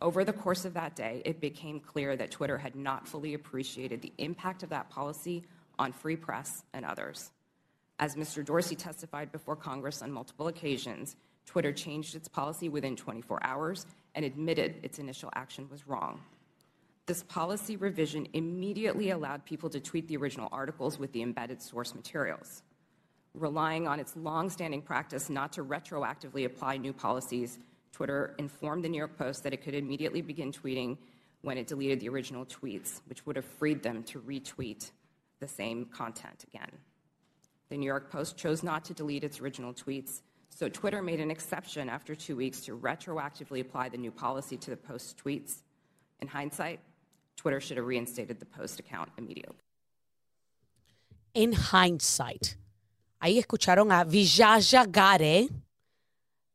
Over 0.00 0.26
the 0.26 0.34
course 0.34 0.66
of 0.66 0.74
that 0.74 0.94
day, 0.94 1.22
it 1.24 1.40
became 1.40 1.80
clear 1.80 2.16
that 2.18 2.30
Twitter 2.30 2.58
had 2.58 2.74
not 2.74 3.06
fully 3.06 3.34
appreciated 3.34 4.02
the 4.02 4.12
impact 4.18 4.62
of 4.62 4.68
that 4.68 4.90
policy 4.90 5.44
on 5.78 5.92
free 5.92 6.16
press 6.16 6.64
and 6.74 6.84
others. 6.84 7.32
As 7.98 8.14
Mr. 8.14 8.44
Dorsey 8.44 8.76
testified 8.76 9.32
before 9.32 9.56
Congress 9.56 10.02
on 10.02 10.12
multiple 10.12 10.48
occasions, 10.48 11.16
Twitter 11.46 11.72
changed 11.72 12.14
its 12.14 12.28
policy 12.28 12.68
within 12.68 12.96
24 12.96 13.42
hours 13.42 13.86
and 14.14 14.24
admitted 14.24 14.76
its 14.82 14.98
initial 14.98 15.30
action 15.34 15.68
was 15.70 15.86
wrong. 15.86 16.20
This 17.06 17.22
policy 17.22 17.76
revision 17.76 18.26
immediately 18.32 19.10
allowed 19.10 19.44
people 19.44 19.70
to 19.70 19.80
tweet 19.80 20.08
the 20.08 20.16
original 20.16 20.48
articles 20.50 20.98
with 20.98 21.12
the 21.12 21.22
embedded 21.22 21.62
source 21.62 21.94
materials. 21.94 22.62
Relying 23.32 23.86
on 23.86 24.00
its 24.00 24.16
long-standing 24.16 24.82
practice 24.82 25.30
not 25.30 25.52
to 25.52 25.64
retroactively 25.64 26.44
apply 26.44 26.78
new 26.78 26.92
policies, 26.92 27.58
Twitter 27.92 28.34
informed 28.38 28.84
the 28.84 28.88
New 28.88 28.98
York 28.98 29.16
Post 29.16 29.44
that 29.44 29.54
it 29.54 29.62
could 29.62 29.74
immediately 29.74 30.20
begin 30.20 30.52
tweeting 30.52 30.98
when 31.42 31.56
it 31.56 31.66
deleted 31.66 32.00
the 32.00 32.08
original 32.08 32.44
tweets, 32.44 33.00
which 33.06 33.24
would 33.24 33.36
have 33.36 33.44
freed 33.44 33.82
them 33.82 34.02
to 34.02 34.20
retweet 34.20 34.90
the 35.38 35.46
same 35.48 35.84
content 35.86 36.44
again. 36.52 36.70
The 37.68 37.76
New 37.76 37.86
York 37.86 38.10
Post 38.10 38.36
chose 38.36 38.62
not 38.62 38.84
to 38.84 38.94
delete 38.94 39.24
its 39.24 39.40
original 39.40 39.74
tweets, 39.74 40.22
so 40.50 40.68
Twitter 40.68 41.02
made 41.02 41.20
an 41.20 41.30
exception 41.30 41.88
after 41.88 42.14
two 42.14 42.36
weeks 42.36 42.60
to 42.62 42.76
retroactively 42.76 43.60
apply 43.60 43.88
the 43.88 43.98
new 43.98 44.12
policy 44.12 44.56
to 44.56 44.70
the 44.70 44.76
Post's 44.76 45.14
tweets. 45.14 45.62
In 46.20 46.28
hindsight, 46.28 46.78
Twitter 47.36 47.60
should 47.60 47.76
have 47.76 47.86
reinstated 47.86 48.38
the 48.38 48.46
Post 48.46 48.78
account 48.78 49.10
immediately. 49.18 49.56
In 51.34 51.52
hindsight. 51.52 52.56
Ahí 53.20 53.38
escucharon 53.38 53.90
a 53.90 54.04
Vijaya 54.04 54.86
Gare, 54.86 55.48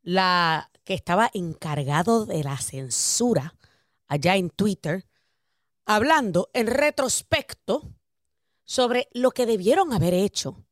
la 0.03 0.69
que 0.85 0.95
estaba 0.95 1.29
encargado 1.33 2.25
de 2.25 2.43
la 2.43 2.57
censura 2.57 3.53
allá 4.07 4.37
en 4.37 4.49
Twitter, 4.49 5.05
hablando 5.85 6.49
en 6.53 6.67
retrospecto 6.67 7.93
sobre 8.63 9.09
lo 9.13 9.31
que 9.31 9.45
debieron 9.45 9.91
haber 9.91 10.13
hecho 10.13 10.63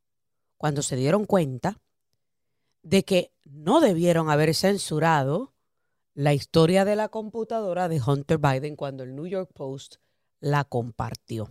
cuando 0.60 0.82
se 0.82 0.98
dieron 0.98 1.26
cuenta 1.26 1.80
de 2.84 3.04
que 3.06 3.32
no 3.46 3.80
debieron 3.80 4.30
haber 4.30 4.54
censurado 4.54 5.54
la 6.14 6.34
historia 6.34 6.84
de 6.84 6.98
la 6.98 7.08
computadora 7.08 7.88
de 7.88 8.02
Hunter 8.06 8.40
Biden 8.40 8.76
cuando 8.76 9.04
el 9.04 9.16
New 9.16 9.26
York 9.26 9.50
Post 9.54 9.96
la 10.42 10.66
compartió. 10.66 11.50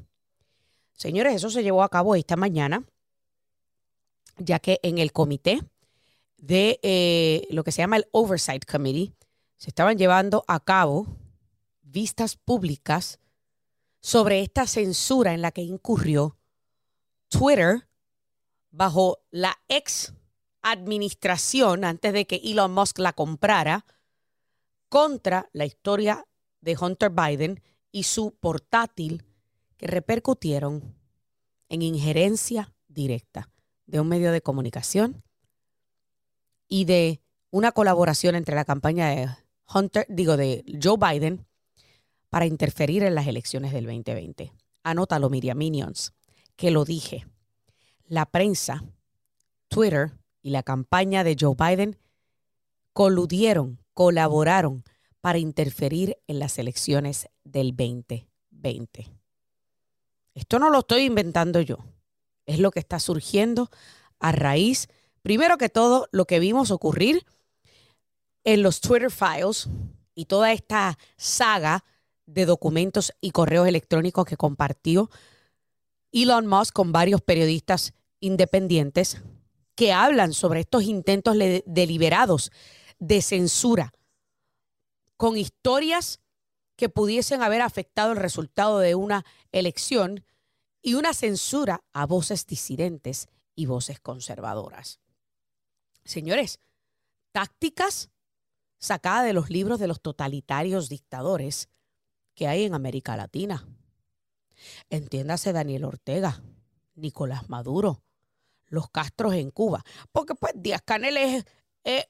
Señores, 0.93 1.35
eso 1.35 1.49
se 1.49 1.63
llevó 1.63 1.83
a 1.83 1.89
cabo 1.89 2.17
esta 2.17 2.37
mañana, 2.37 2.85
ya 4.37 4.59
que 4.59 4.79
en 4.83 4.99
el 4.99 5.11
comité 5.13 5.63
de 6.37 6.79
eh, 6.83 7.47
lo 7.49 7.65
que 7.65 7.73
se 7.73 7.81
llama 7.81 7.97
el 7.97 8.09
Oversight 8.13 8.67
Committee 8.71 9.15
se 9.57 9.71
estaban 9.71 9.97
llevando 9.97 10.45
a 10.49 10.61
cabo 10.61 11.07
vistas 11.81 12.37
públicas 12.37 13.21
sobre 14.01 14.43
esta 14.43 14.67
censura 14.67 15.33
en 15.33 15.41
la 15.41 15.51
que 15.51 15.63
incurrió 15.63 16.37
Twitter 17.29 17.88
bajo 18.71 19.19
la 19.31 19.59
ex 19.69 20.13
administración 20.63 21.85
antes 21.85 22.13
de 22.13 22.27
que 22.27 22.41
Elon 22.45 22.73
Musk 22.73 22.99
la 22.99 23.13
comprara 23.13 23.87
contra 24.89 25.49
la 25.53 25.65
historia 25.65 26.27
de 26.61 26.77
Hunter 26.79 27.11
Biden 27.11 27.63
y 27.93 28.05
su 28.05 28.35
portátil 28.35 29.25
que 29.77 29.87
repercutieron 29.87 30.97
en 31.69 31.83
injerencia 31.83 32.75
directa 32.89 33.51
de 33.87 34.01
un 34.01 34.09
medio 34.09 34.33
de 34.33 34.43
comunicación 34.43 35.23
y 36.69 36.85
de 36.85 37.23
una 37.51 37.73
colaboración 37.73 38.35
entre 38.35 38.55
la 38.55 38.65
campaña 38.65 39.09
de 39.09 39.29
Hunter, 39.73 40.07
digo, 40.09 40.37
de 40.37 40.65
Joe 40.83 40.97
Biden 40.99 41.47
para 42.29 42.47
interferir 42.47 43.03
en 43.05 43.15
las 43.15 43.27
elecciones 43.27 43.73
del 43.73 43.85
2020. 43.85 44.53
Anótalo, 44.83 45.31
Miriam 45.31 45.57
Minions, 45.57 46.13
que 46.57 46.71
lo 46.71 46.85
dije. 46.85 47.27
La 48.09 48.25
prensa, 48.25 48.83
Twitter 49.69 50.13
y 50.41 50.49
la 50.49 50.63
campaña 50.63 51.25
de 51.25 51.37
Joe 51.39 51.55
Biden 51.55 51.99
coludieron, 52.95 53.85
colaboraron 53.93 54.83
para 55.21 55.37
interferir 55.37 56.17
en 56.27 56.39
las 56.39 56.59
elecciones 56.59 57.29
del 57.45 57.77
2020. 57.77 59.11
Esto 60.35 60.59
no 60.59 60.71
lo 60.71 60.79
estoy 60.79 61.03
inventando 61.03 61.61
yo, 61.61 61.85
es 62.47 62.59
lo 62.61 62.71
que 62.71 62.81
está 62.81 62.99
surgiendo 62.99 63.69
a 64.19 64.33
raíz, 64.33 64.89
primero 65.21 65.59
que 65.59 65.69
todo, 65.69 66.09
lo 66.11 66.25
que 66.25 66.41
vimos 66.41 66.71
ocurrir 66.71 67.27
en 68.43 68.63
los 68.63 68.81
Twitter 68.81 69.11
Files 69.11 69.69
y 70.15 70.25
toda 70.25 70.53
esta 70.53 70.97
saga 71.19 71.85
de 72.25 72.47
documentos 72.47 73.13
y 73.21 73.33
correos 73.33 73.69
electrónicos 73.69 74.25
que 74.25 74.39
compartió 74.39 75.11
Elon 76.13 76.47
Musk 76.47 76.73
con 76.73 76.93
varios 76.93 77.21
periodistas 77.21 77.93
independientes 78.21 79.23
que 79.75 79.93
hablan 79.93 80.33
sobre 80.33 80.61
estos 80.61 80.83
intentos 80.85 81.37
deliberados 81.67 82.51
de 82.99 83.23
censura 83.23 83.93
con 85.17 85.37
historias 85.37 86.21
que 86.77 86.89
pudiesen 86.89 87.43
haber 87.43 87.61
afectado 87.61 88.13
el 88.13 88.19
resultado 88.19 88.79
de 88.79 88.95
una 88.95 89.25
elección 89.53 90.25
y 90.81 90.95
una 90.95 91.13
censura 91.13 91.83
a 91.93 92.07
voces 92.07 92.47
disidentes 92.47 93.29
y 93.55 93.67
voces 93.67 93.99
conservadoras. 94.01 95.01
Señores, 96.05 96.61
tácticas 97.33 98.11
sacadas 98.79 99.27
de 99.27 99.33
los 99.33 99.51
libros 99.51 99.81
de 99.81 99.89
los 99.89 100.01
totalitarios 100.01 100.89
dictadores 100.89 101.69
que 102.35 102.47
hay 102.47 102.65
en 102.65 102.75
América 102.75 103.17
Latina. 103.17 103.67
Entiéndase 104.91 105.53
Daniel 105.53 105.85
Ortega, 105.85 106.43
Nicolás 106.95 107.49
Maduro, 107.49 108.03
los 108.67 108.91
Castros 108.91 109.35
en 109.35 109.51
Cuba, 109.51 109.85
porque 110.13 110.35
pues 110.35 110.53
Díaz 110.57 110.83
Canel 110.85 111.17
es, 111.17 111.45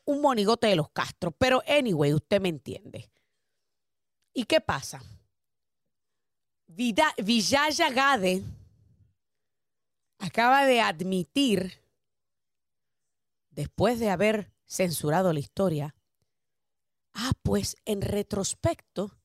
un 0.07 0.21
monigote 0.21 0.67
de 0.67 0.77
los 0.77 0.91
Castros, 0.91 1.33
pero 1.39 1.63
anyway, 1.69 2.13
usted 2.13 2.41
me 2.41 2.49
entiende. 2.49 3.11
¿Y 4.33 4.45
qué 4.45 4.61
pasa? 4.61 5.01
Villaya 6.67 7.91
Gade 7.91 8.43
acaba 10.19 10.65
de 10.65 10.81
admitir, 10.81 11.81
después 13.51 14.01
de 14.01 14.11
haber 14.11 14.53
censurado 14.67 15.33
la 15.33 15.39
historia, 15.39 15.95
ah, 17.15 17.33
pues 17.43 17.77
en 17.85 18.03
retrospecto, 18.03 19.18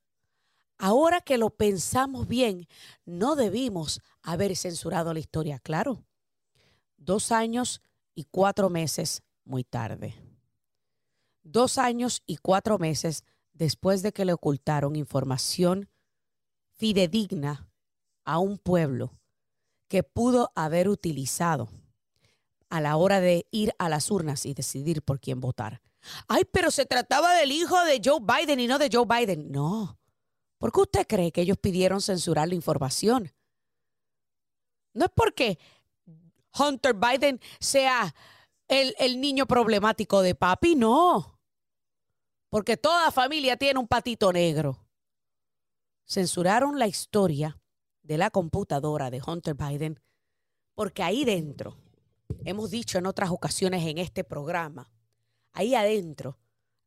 ahora 0.84 1.22
que 1.22 1.38
lo 1.38 1.50
pensamos 1.50 2.28
bien, 2.28 2.68
no 3.06 3.38
debimos 3.38 4.02
haber 4.22 4.54
censurado 4.58 5.14
la 5.14 5.22
historia, 5.22 5.58
claro. 5.60 6.04
Dos 6.98 7.32
años 7.32 7.82
y 8.14 8.26
cuatro 8.26 8.70
meses 8.70 9.24
muy 9.46 9.64
tarde. 9.64 10.14
Dos 11.42 11.78
años 11.78 12.22
y 12.26 12.36
cuatro 12.36 12.80
meses 12.80 13.24
después 13.54 14.02
de 14.02 14.12
que 14.12 14.26
le 14.26 14.34
ocultaron 14.34 14.98
información 14.98 15.90
fidedigna 16.72 17.70
a 18.26 18.40
un 18.40 18.58
pueblo 18.58 19.18
que 19.88 20.04
pudo 20.04 20.52
haber 20.54 20.90
utilizado 20.90 21.70
a 22.70 22.82
la 22.82 22.98
hora 22.98 23.22
de 23.22 23.48
ir 23.52 23.74
a 23.80 23.88
las 23.88 24.12
urnas 24.12 24.46
y 24.46 24.54
decidir 24.54 25.02
por 25.02 25.22
quién 25.22 25.40
votar. 25.40 25.82
Ay, 26.28 26.44
pero 26.52 26.72
se 26.72 26.86
trataba 26.86 27.36
del 27.36 27.54
hijo 27.54 27.82
de 27.86 28.02
Joe 28.04 28.20
Biden 28.20 28.60
y 28.60 28.68
no 28.68 28.80
de 28.80 28.90
Joe 28.92 29.06
Biden. 29.06 29.50
No. 29.50 29.98
¿Por 30.64 30.72
qué 30.72 30.80
usted 30.80 31.08
cree 31.08 31.34
que 31.34 31.42
ellos 31.42 31.58
pidieron 31.58 32.00
censurar 32.00 32.48
la 32.48 32.56
información? 32.56 33.30
No 34.94 35.04
es 35.04 35.12
porque 35.14 35.60
Hunter 36.58 36.94
Biden 36.94 37.42
sea 37.60 38.16
el, 38.70 38.96
el 38.98 39.20
niño 39.20 39.46
problemático 39.46 40.22
de 40.22 40.36
papi, 40.36 40.76
no. 40.76 41.38
Porque 42.48 42.78
toda 42.78 43.12
familia 43.12 43.58
tiene 43.58 43.78
un 43.78 43.90
patito 43.90 44.32
negro. 44.32 44.88
Censuraron 46.06 46.80
la 46.80 46.88
historia 46.88 47.60
de 48.02 48.18
la 48.18 48.30
computadora 48.30 49.12
de 49.12 49.22
Hunter 49.22 49.56
Biden, 49.56 50.00
porque 50.76 51.04
ahí 51.04 51.26
dentro, 51.26 51.76
hemos 52.46 52.72
dicho 52.72 52.98
en 52.98 53.06
otras 53.06 53.32
ocasiones 53.32 53.86
en 53.86 53.98
este 53.98 54.24
programa, 54.24 54.90
ahí 55.52 55.76
adentro 55.76 56.38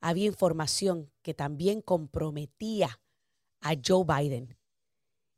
había 0.00 0.24
información 0.24 1.12
que 1.20 1.34
también 1.34 1.82
comprometía 1.82 3.02
a 3.60 3.74
Joe 3.84 4.04
Biden 4.04 4.56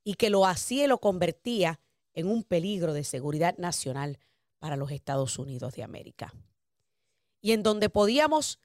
y 0.05 0.14
que 0.14 0.31
lo 0.31 0.47
hacía 0.47 0.85
y 0.85 0.89
lo 0.89 0.99
convertía 0.99 1.81
en 2.14 2.29
un 2.29 2.43
peligro 2.43 2.93
de 2.93 3.05
seguridad 3.05 3.57
nacional 3.59 4.19
para 4.59 4.77
los 4.77 4.91
Estados 4.91 5.39
Unidos 5.39 5.75
de 5.75 5.83
América. 5.83 6.35
Y 7.41 7.53
en 7.53 7.62
donde 7.62 7.91
podíamos 7.91 8.59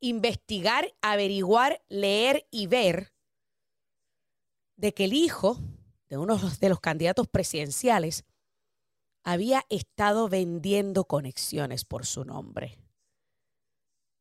investigar, 0.00 0.94
averiguar, 1.00 1.82
leer 1.88 2.46
y 2.50 2.66
ver 2.66 3.12
de 4.76 4.94
que 4.94 5.04
el 5.04 5.12
hijo 5.12 5.58
de 6.08 6.16
uno 6.16 6.38
de 6.60 6.68
los 6.68 6.80
candidatos 6.80 7.28
presidenciales 7.28 8.24
había 9.24 9.64
estado 9.68 10.28
vendiendo 10.28 11.04
conexiones 11.04 11.84
por 11.84 12.06
su 12.06 12.24
nombre, 12.24 12.78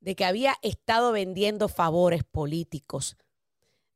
de 0.01 0.15
que 0.15 0.25
había 0.25 0.55
estado 0.61 1.11
vendiendo 1.11 1.69
favores 1.69 2.23
políticos, 2.23 3.15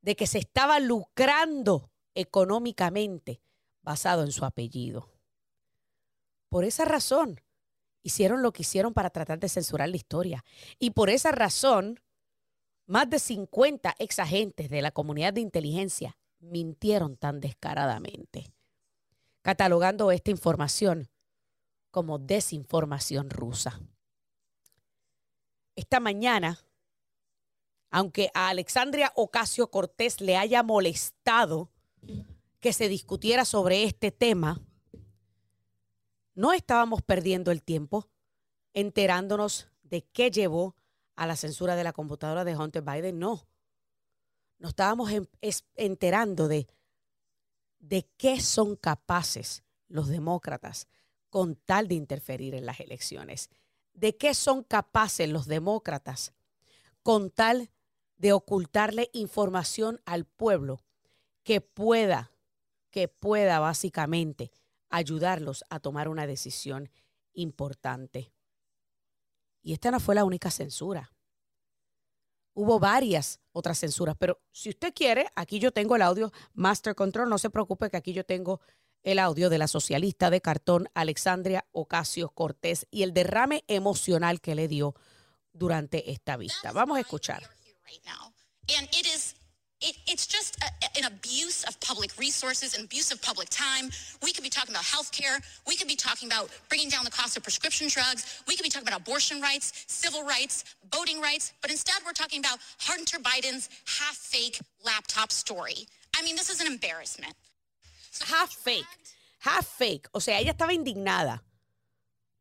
de 0.01 0.15
que 0.15 0.27
se 0.27 0.39
estaba 0.39 0.79
lucrando 0.79 1.91
económicamente 2.15 3.41
basado 3.81 4.23
en 4.23 4.31
su 4.31 4.45
apellido. 4.45 5.09
Por 6.49 6.65
esa 6.65 6.85
razón, 6.85 7.39
hicieron 8.03 8.41
lo 8.41 8.51
que 8.51 8.63
hicieron 8.63 8.93
para 8.93 9.09
tratar 9.09 9.39
de 9.39 9.49
censurar 9.49 9.89
la 9.89 9.95
historia. 9.95 10.43
Y 10.79 10.91
por 10.91 11.09
esa 11.09 11.31
razón, 11.31 11.99
más 12.85 13.09
de 13.09 13.19
50 13.19 13.95
ex 13.99 14.19
agentes 14.19 14.69
de 14.69 14.81
la 14.81 14.91
comunidad 14.91 15.33
de 15.33 15.41
inteligencia 15.41 16.17
mintieron 16.39 17.15
tan 17.15 17.39
descaradamente, 17.39 18.51
catalogando 19.41 20.11
esta 20.11 20.31
información 20.31 21.09
como 21.91 22.19
desinformación 22.19 23.29
rusa. 23.29 23.79
Esta 25.75 25.99
mañana, 25.99 26.59
aunque 27.91 28.31
a 28.33 28.47
Alexandria 28.47 29.11
Ocasio 29.15 29.69
Cortés 29.69 30.21
le 30.21 30.37
haya 30.37 30.63
molestado 30.63 31.69
que 32.61 32.73
se 32.73 32.87
discutiera 32.87 33.43
sobre 33.43 33.83
este 33.83 34.11
tema, 34.11 34.61
no 36.33 36.53
estábamos 36.53 37.01
perdiendo 37.01 37.51
el 37.51 37.61
tiempo 37.61 38.07
enterándonos 38.73 39.67
de 39.83 40.03
qué 40.03 40.31
llevó 40.31 40.75
a 41.17 41.27
la 41.27 41.35
censura 41.35 41.75
de 41.75 41.83
la 41.83 41.91
computadora 41.91 42.45
de 42.45 42.55
Hunter 42.55 42.81
Biden, 42.81 43.19
no. 43.19 43.45
Nos 44.57 44.69
estábamos 44.69 45.11
enterando 45.75 46.47
de, 46.47 46.67
de 47.79 48.07
qué 48.17 48.39
son 48.39 48.77
capaces 48.77 49.63
los 49.89 50.07
demócratas 50.07 50.87
con 51.29 51.55
tal 51.55 51.89
de 51.89 51.95
interferir 51.95 52.55
en 52.55 52.65
las 52.65 52.79
elecciones. 52.79 53.49
¿De 53.93 54.15
qué 54.15 54.33
son 54.33 54.63
capaces 54.63 55.27
los 55.27 55.47
demócratas 55.47 56.33
con 57.03 57.29
tal 57.29 57.69
de 58.21 58.33
ocultarle 58.33 59.09
información 59.13 59.99
al 60.05 60.25
pueblo 60.25 60.83
que 61.41 61.59
pueda, 61.59 62.31
que 62.91 63.07
pueda 63.07 63.59
básicamente 63.59 64.51
ayudarlos 64.91 65.65
a 65.69 65.79
tomar 65.79 66.07
una 66.07 66.27
decisión 66.27 66.91
importante? 67.33 68.31
Y 69.63 69.73
esta 69.73 69.89
no 69.89 69.99
fue 69.99 70.13
la 70.13 70.23
única 70.23 70.51
censura. 70.51 71.11
Hubo 72.53 72.79
varias 72.79 73.39
otras 73.53 73.79
censuras, 73.79 74.15
pero 74.19 74.39
si 74.51 74.69
usted 74.69 74.93
quiere, 74.93 75.27
aquí 75.35 75.57
yo 75.57 75.71
tengo 75.71 75.95
el 75.95 76.03
audio 76.03 76.31
Master 76.53 76.93
Control, 76.93 77.27
no 77.27 77.39
se 77.39 77.49
preocupe 77.49 77.89
que 77.89 77.97
aquí 77.97 78.13
yo 78.13 78.23
tengo 78.23 78.61
el 79.01 79.17
audio 79.17 79.49
de 79.49 79.57
la 79.57 79.67
socialista 79.67 80.29
de 80.29 80.41
cartón 80.41 80.89
Alexandria 80.93 81.65
Ocasio 81.71 82.29
Cortés 82.29 82.85
y 82.91 83.01
el 83.01 83.13
derrame 83.13 83.63
emocional 83.67 84.41
que 84.41 84.53
le 84.53 84.67
dio 84.67 84.93
durante 85.53 86.11
esta 86.11 86.37
vista. 86.37 86.71
Vamos 86.71 86.97
a 86.97 87.01
escuchar. 87.01 87.60
It, 89.81 89.97
it's 90.07 90.27
just 90.27 90.57
a, 90.63 90.97
an 90.97 91.11
abuse 91.11 91.63
of 91.63 91.79
public 91.79 92.15
resources, 92.19 92.77
an 92.77 92.85
abuse 92.85 93.11
of 93.11 93.19
public 93.21 93.49
time. 93.49 93.89
We 94.21 94.31
could 94.31 94.43
be 94.43 94.49
talking 94.49 94.73
about 94.75 94.85
health 94.85 95.11
care. 95.11 95.39
We 95.65 95.75
could 95.75 95.87
be 95.87 95.95
talking 95.95 96.29
about 96.29 96.49
bringing 96.69 96.89
down 96.89 97.03
the 97.03 97.09
cost 97.09 97.35
of 97.35 97.41
prescription 97.41 97.87
drugs. 97.87 98.43
We 98.47 98.55
could 98.55 98.63
be 98.63 98.69
talking 98.69 98.87
about 98.87 99.01
abortion 99.01 99.41
rights, 99.41 99.73
civil 99.87 100.23
rights, 100.23 100.65
voting 100.93 101.19
rights. 101.19 101.53
But 101.61 101.71
instead, 101.71 101.95
we're 102.05 102.13
talking 102.13 102.39
about 102.39 102.59
Hunter 102.79 103.17
Biden's 103.17 103.69
half 103.85 104.15
fake 104.15 104.59
laptop 104.85 105.31
story. 105.31 105.87
I 106.15 106.21
mean, 106.21 106.35
this 106.35 106.49
is 106.51 106.61
an 106.61 106.67
embarrassment. 106.67 107.33
half 108.29 108.51
fake. 108.51 108.85
Half 109.39 109.65
fake. 109.65 110.07
O 110.13 110.19
sea, 110.19 110.39
ella 110.39 110.51
estaba 110.51 110.73
indignada. 110.73 111.43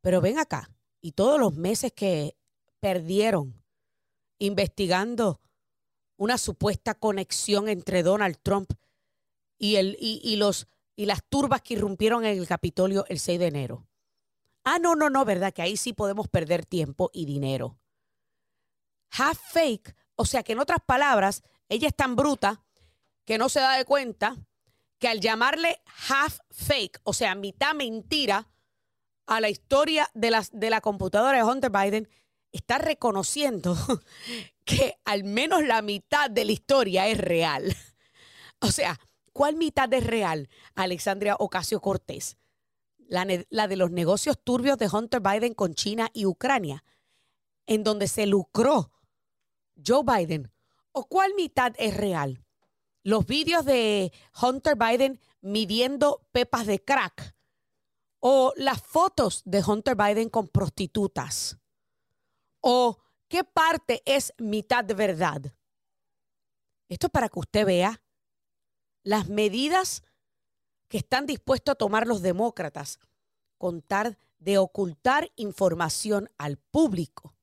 Pero 0.02 0.20
ven 0.20 0.38
acá. 0.38 0.68
Y 1.00 1.12
todos 1.12 1.40
los 1.40 1.54
meses 1.54 1.92
que 1.92 2.36
perdieron 2.80 3.54
investigando 4.40 5.40
una 6.16 6.36
supuesta 6.36 6.94
conexión 6.94 7.68
entre 7.68 8.02
Donald 8.02 8.38
Trump 8.42 8.72
y, 9.58 9.76
el, 9.76 9.96
y, 10.00 10.36
los, 10.36 10.66
y 10.96 11.06
las 11.06 11.22
turbas 11.28 11.62
que 11.62 11.74
irrumpieron 11.74 12.24
en 12.24 12.38
el 12.38 12.48
Capitolio 12.48 13.04
el 13.08 13.20
6 13.20 13.38
de 13.38 13.46
enero. 13.46 13.86
Ah, 14.64 14.78
no, 14.78 14.96
no, 14.96 15.08
no, 15.08 15.24
¿verdad? 15.24 15.52
Que 15.52 15.62
ahí 15.62 15.76
sí 15.76 15.92
podemos 15.92 16.28
perder 16.28 16.66
tiempo 16.66 17.10
y 17.12 17.26
dinero. 17.26 17.78
Half 19.12 19.38
fake, 19.52 19.94
o 20.16 20.24
sea 20.24 20.42
que 20.42 20.52
en 20.52 20.58
otras 20.58 20.80
palabras, 20.84 21.42
ella 21.68 21.88
es 21.88 21.94
tan 21.94 22.16
bruta 22.16 22.64
que 23.24 23.38
no 23.38 23.48
se 23.48 23.60
da 23.60 23.76
de 23.76 23.84
cuenta 23.84 24.36
que 24.98 25.08
al 25.08 25.20
llamarle 25.20 25.80
half 26.08 26.40
fake, 26.50 27.00
o 27.04 27.12
sea, 27.12 27.34
mitad 27.34 27.74
mentira, 27.74 28.48
a 29.26 29.40
la 29.40 29.48
historia 29.48 30.10
de, 30.14 30.30
las, 30.30 30.50
de 30.52 30.70
la 30.70 30.80
computadora 30.80 31.38
de 31.38 31.44
Hunter 31.44 31.70
Biden, 31.70 32.08
está 32.52 32.78
reconociendo 32.78 33.76
que 34.64 34.96
al 35.04 35.24
menos 35.24 35.64
la 35.64 35.82
mitad 35.82 36.30
de 36.30 36.44
la 36.44 36.52
historia 36.52 37.08
es 37.08 37.18
real. 37.18 37.76
O 38.62 38.70
sea, 38.70 39.00
¿cuál 39.32 39.56
mitad 39.56 39.90
es 39.94 40.06
real? 40.06 40.50
Alexandria 40.74 41.34
Ocasio 41.38 41.80
Cortés. 41.80 42.36
La, 43.08 43.24
de 43.24 43.76
los 43.76 43.90
negocios 43.90 44.38
turbios 44.38 44.76
de 44.76 44.86
Hunter 44.86 45.22
Biden 45.22 45.54
con 45.54 45.74
China 45.74 46.10
y 46.12 46.26
Ucrania, 46.26 46.84
en 47.66 47.82
donde 47.82 48.06
se 48.06 48.26
lucró 48.26 48.92
Joe 49.82 50.02
Biden. 50.04 50.52
¿O 50.92 51.08
cuál 51.08 51.32
mitad 51.36 51.72
es 51.78 51.96
real? 51.96 52.44
Los 53.02 53.24
vídeos 53.24 53.64
de 53.64 54.12
Hunter 54.40 54.76
Biden 54.76 55.18
midiendo 55.40 56.20
pepas 56.30 56.66
de 56.66 56.84
crack. 56.84 57.34
O 58.18 58.52
las 58.56 58.82
fotos 58.82 59.40
de 59.46 59.64
Hunter 59.66 59.96
Biden 59.96 60.28
con 60.28 60.48
prostitutas. 60.48 61.59
¿O 62.60 62.98
qué 63.28 63.44
parte 63.44 64.02
es 64.04 64.32
mitad 64.38 64.84
verdad? 64.84 65.54
Esto 66.88 67.06
es 67.06 67.10
para 67.10 67.28
que 67.28 67.38
usted 67.38 67.64
vea 67.64 68.02
las 69.02 69.28
medidas 69.28 70.02
que 70.88 70.98
están 70.98 71.26
dispuestos 71.26 71.72
a 71.72 71.76
tomar 71.76 72.06
los 72.06 72.20
demócratas 72.20 72.98
con 73.56 73.80
tal 73.80 74.18
de 74.38 74.58
ocultar 74.58 75.30
información 75.36 76.28
al 76.36 76.56
público 76.56 77.34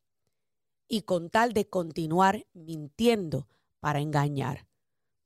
y 0.88 1.02
con 1.04 1.30
tal 1.30 1.54
de 1.54 1.70
continuar 1.70 2.46
mintiendo 2.54 3.48
para 3.80 4.00
engañar, 4.00 4.68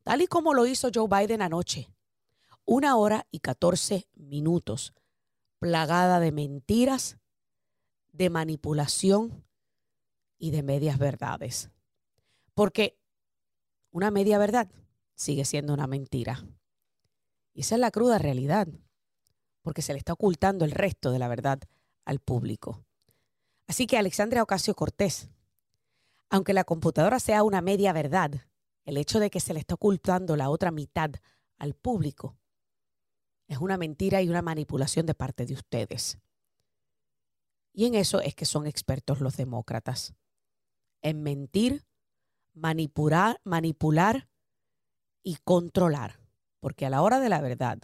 tal 0.04 0.22
y 0.22 0.28
como 0.28 0.54
lo 0.54 0.66
hizo 0.66 0.90
Joe 0.94 1.08
Biden 1.08 1.42
anoche. 1.42 1.90
Una 2.66 2.96
hora 2.96 3.26
y 3.32 3.40
catorce 3.40 4.08
minutos, 4.14 4.94
plagada 5.60 6.20
de 6.20 6.32
mentiras, 6.32 7.18
de 8.12 8.30
manipulación 8.30 9.44
y 10.42 10.50
de 10.50 10.64
medias 10.64 10.98
verdades. 10.98 11.70
Porque 12.56 12.98
una 13.92 14.10
media 14.10 14.40
verdad 14.40 14.68
sigue 15.14 15.46
siendo 15.46 15.72
una 15.72 15.86
mentira. 15.86 16.44
Y 17.54 17.62
esa 17.62 17.76
es 17.76 17.82
la 17.82 17.92
cruda 17.92 18.18
realidad, 18.18 18.68
porque 19.62 19.84
se 19.84 19.94
le 19.94 20.00
está 20.00 20.14
ocultando 20.14 20.66
el 20.66 20.72
resto 20.72 21.12
de 21.12 21.20
la 21.20 21.28
verdad 21.28 21.60
al 22.06 22.20
público. 22.20 22.84
Así 23.68 23.86
que 23.86 24.00
Alexandria 24.00 24.42
Ocasio 24.42 24.74
Cortés, 24.74 25.30
aunque 26.32 26.54
la 26.54 26.64
computadora 26.64 27.20
sea 27.20 27.44
una 27.44 27.62
media 27.62 27.94
verdad, 27.94 28.32
el 28.84 28.98
hecho 28.98 29.20
de 29.20 29.30
que 29.30 29.40
se 29.40 29.54
le 29.54 29.60
está 29.60 29.76
ocultando 29.76 30.36
la 30.36 30.50
otra 30.50 30.72
mitad 30.72 31.12
al 31.60 31.76
público 31.76 32.36
es 33.48 33.60
una 33.60 33.78
mentira 33.78 34.24
y 34.24 34.30
una 34.30 34.42
manipulación 34.42 35.06
de 35.06 35.14
parte 35.14 35.46
de 35.46 35.54
ustedes. 35.54 36.18
Y 37.74 37.86
en 37.86 37.94
eso 37.94 38.22
es 38.22 38.34
que 38.34 38.46
son 38.46 38.66
expertos 38.66 39.20
los 39.22 39.38
demócratas 39.38 40.16
en 41.02 41.24
mentir, 41.24 41.86
manipular, 42.54 43.40
manipular 43.44 44.30
y 45.24 45.38
controlar. 45.44 46.20
Porque 46.60 46.86
a 46.86 46.90
la 46.90 47.02
hora 47.02 47.20
de 47.20 47.30
la 47.30 47.42
verdad, 47.42 47.80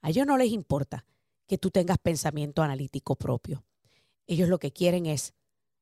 a 0.00 0.10
ellos 0.10 0.26
no 0.26 0.36
les 0.36 0.50
importa 0.50 1.06
que 1.46 1.58
tú 1.58 1.70
tengas 1.70 1.98
pensamiento 1.98 2.62
analítico 2.62 3.16
propio. 3.16 3.64
Ellos 4.26 4.48
lo 4.48 4.58
que 4.58 4.72
quieren 4.72 5.06
es 5.06 5.34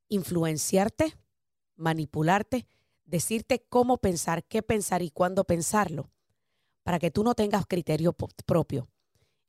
influenciarte, 0.08 1.14
manipularte, 1.76 2.66
decirte 3.04 3.66
cómo 3.68 3.98
pensar, 3.98 4.44
qué 4.44 4.62
pensar 4.62 5.02
y 5.02 5.10
cuándo 5.10 5.44
pensarlo, 5.44 6.10
para 6.82 6.98
que 6.98 7.10
tú 7.10 7.22
no 7.22 7.34
tengas 7.34 7.66
criterio 7.66 8.14
propio 8.14 8.88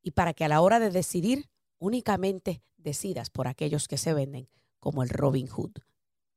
y 0.01 0.11
para 0.11 0.33
que 0.33 0.45
a 0.45 0.49
la 0.49 0.61
hora 0.61 0.79
de 0.79 0.89
decidir 0.89 1.49
únicamente 1.77 2.61
decidas 2.77 3.29
por 3.29 3.47
aquellos 3.47 3.87
que 3.87 3.97
se 3.97 4.13
venden 4.13 4.49
como 4.79 5.03
el 5.03 5.09
Robin 5.09 5.47
Hood 5.47 5.71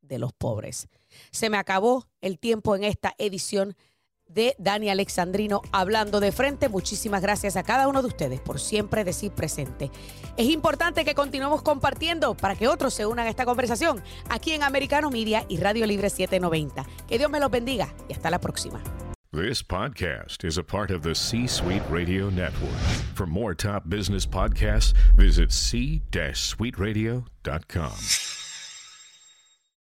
de 0.02 0.18
los 0.18 0.32
pobres. 0.32 0.88
Se 1.30 1.50
me 1.50 1.56
acabó 1.56 2.06
el 2.20 2.38
tiempo 2.38 2.76
en 2.76 2.84
esta 2.84 3.14
edición 3.18 3.76
de 4.32 4.56
Dani 4.58 4.90
Alexandrino 4.90 5.62
hablando 5.72 6.20
de 6.20 6.30
frente. 6.32 6.68
Muchísimas 6.68 7.22
gracias 7.22 7.56
a 7.56 7.62
cada 7.62 7.88
uno 7.88 8.02
de 8.02 8.08
ustedes 8.08 8.40
por 8.40 8.60
siempre 8.60 9.04
decir 9.04 9.32
presente. 9.32 9.90
Es 10.36 10.46
importante 10.46 11.04
que 11.04 11.14
continuemos 11.14 11.62
compartiendo 11.62 12.36
para 12.36 12.56
que 12.56 12.68
otros 12.68 12.92
se 12.94 13.06
unan 13.06 13.26
a 13.26 13.30
esta 13.30 13.44
conversación 13.44 14.02
aquí 14.28 14.52
en 14.52 14.62
Americano 14.62 15.10
Media 15.10 15.44
y 15.48 15.56
Radio 15.58 15.86
Libre 15.86 16.10
790. 16.10 16.86
Que 17.06 17.18
Dios 17.18 17.30
me 17.30 17.40
los 17.40 17.50
bendiga 17.50 17.94
y 18.08 18.14
hasta 18.14 18.30
la 18.30 18.40
próxima. 18.40 18.82
This 19.34 19.62
podcast 19.62 20.44
is 20.44 20.58
a 20.58 20.62
part 20.62 20.90
of 20.90 21.00
the 21.02 21.14
C 21.14 21.46
Suite 21.46 21.82
Radio 21.88 22.28
Network. 22.28 22.76
For 23.14 23.26
more 23.26 23.54
top 23.54 23.88
business 23.88 24.26
podcasts, 24.26 24.92
visit 25.16 25.50
c-suiteradio.com. 25.50 28.31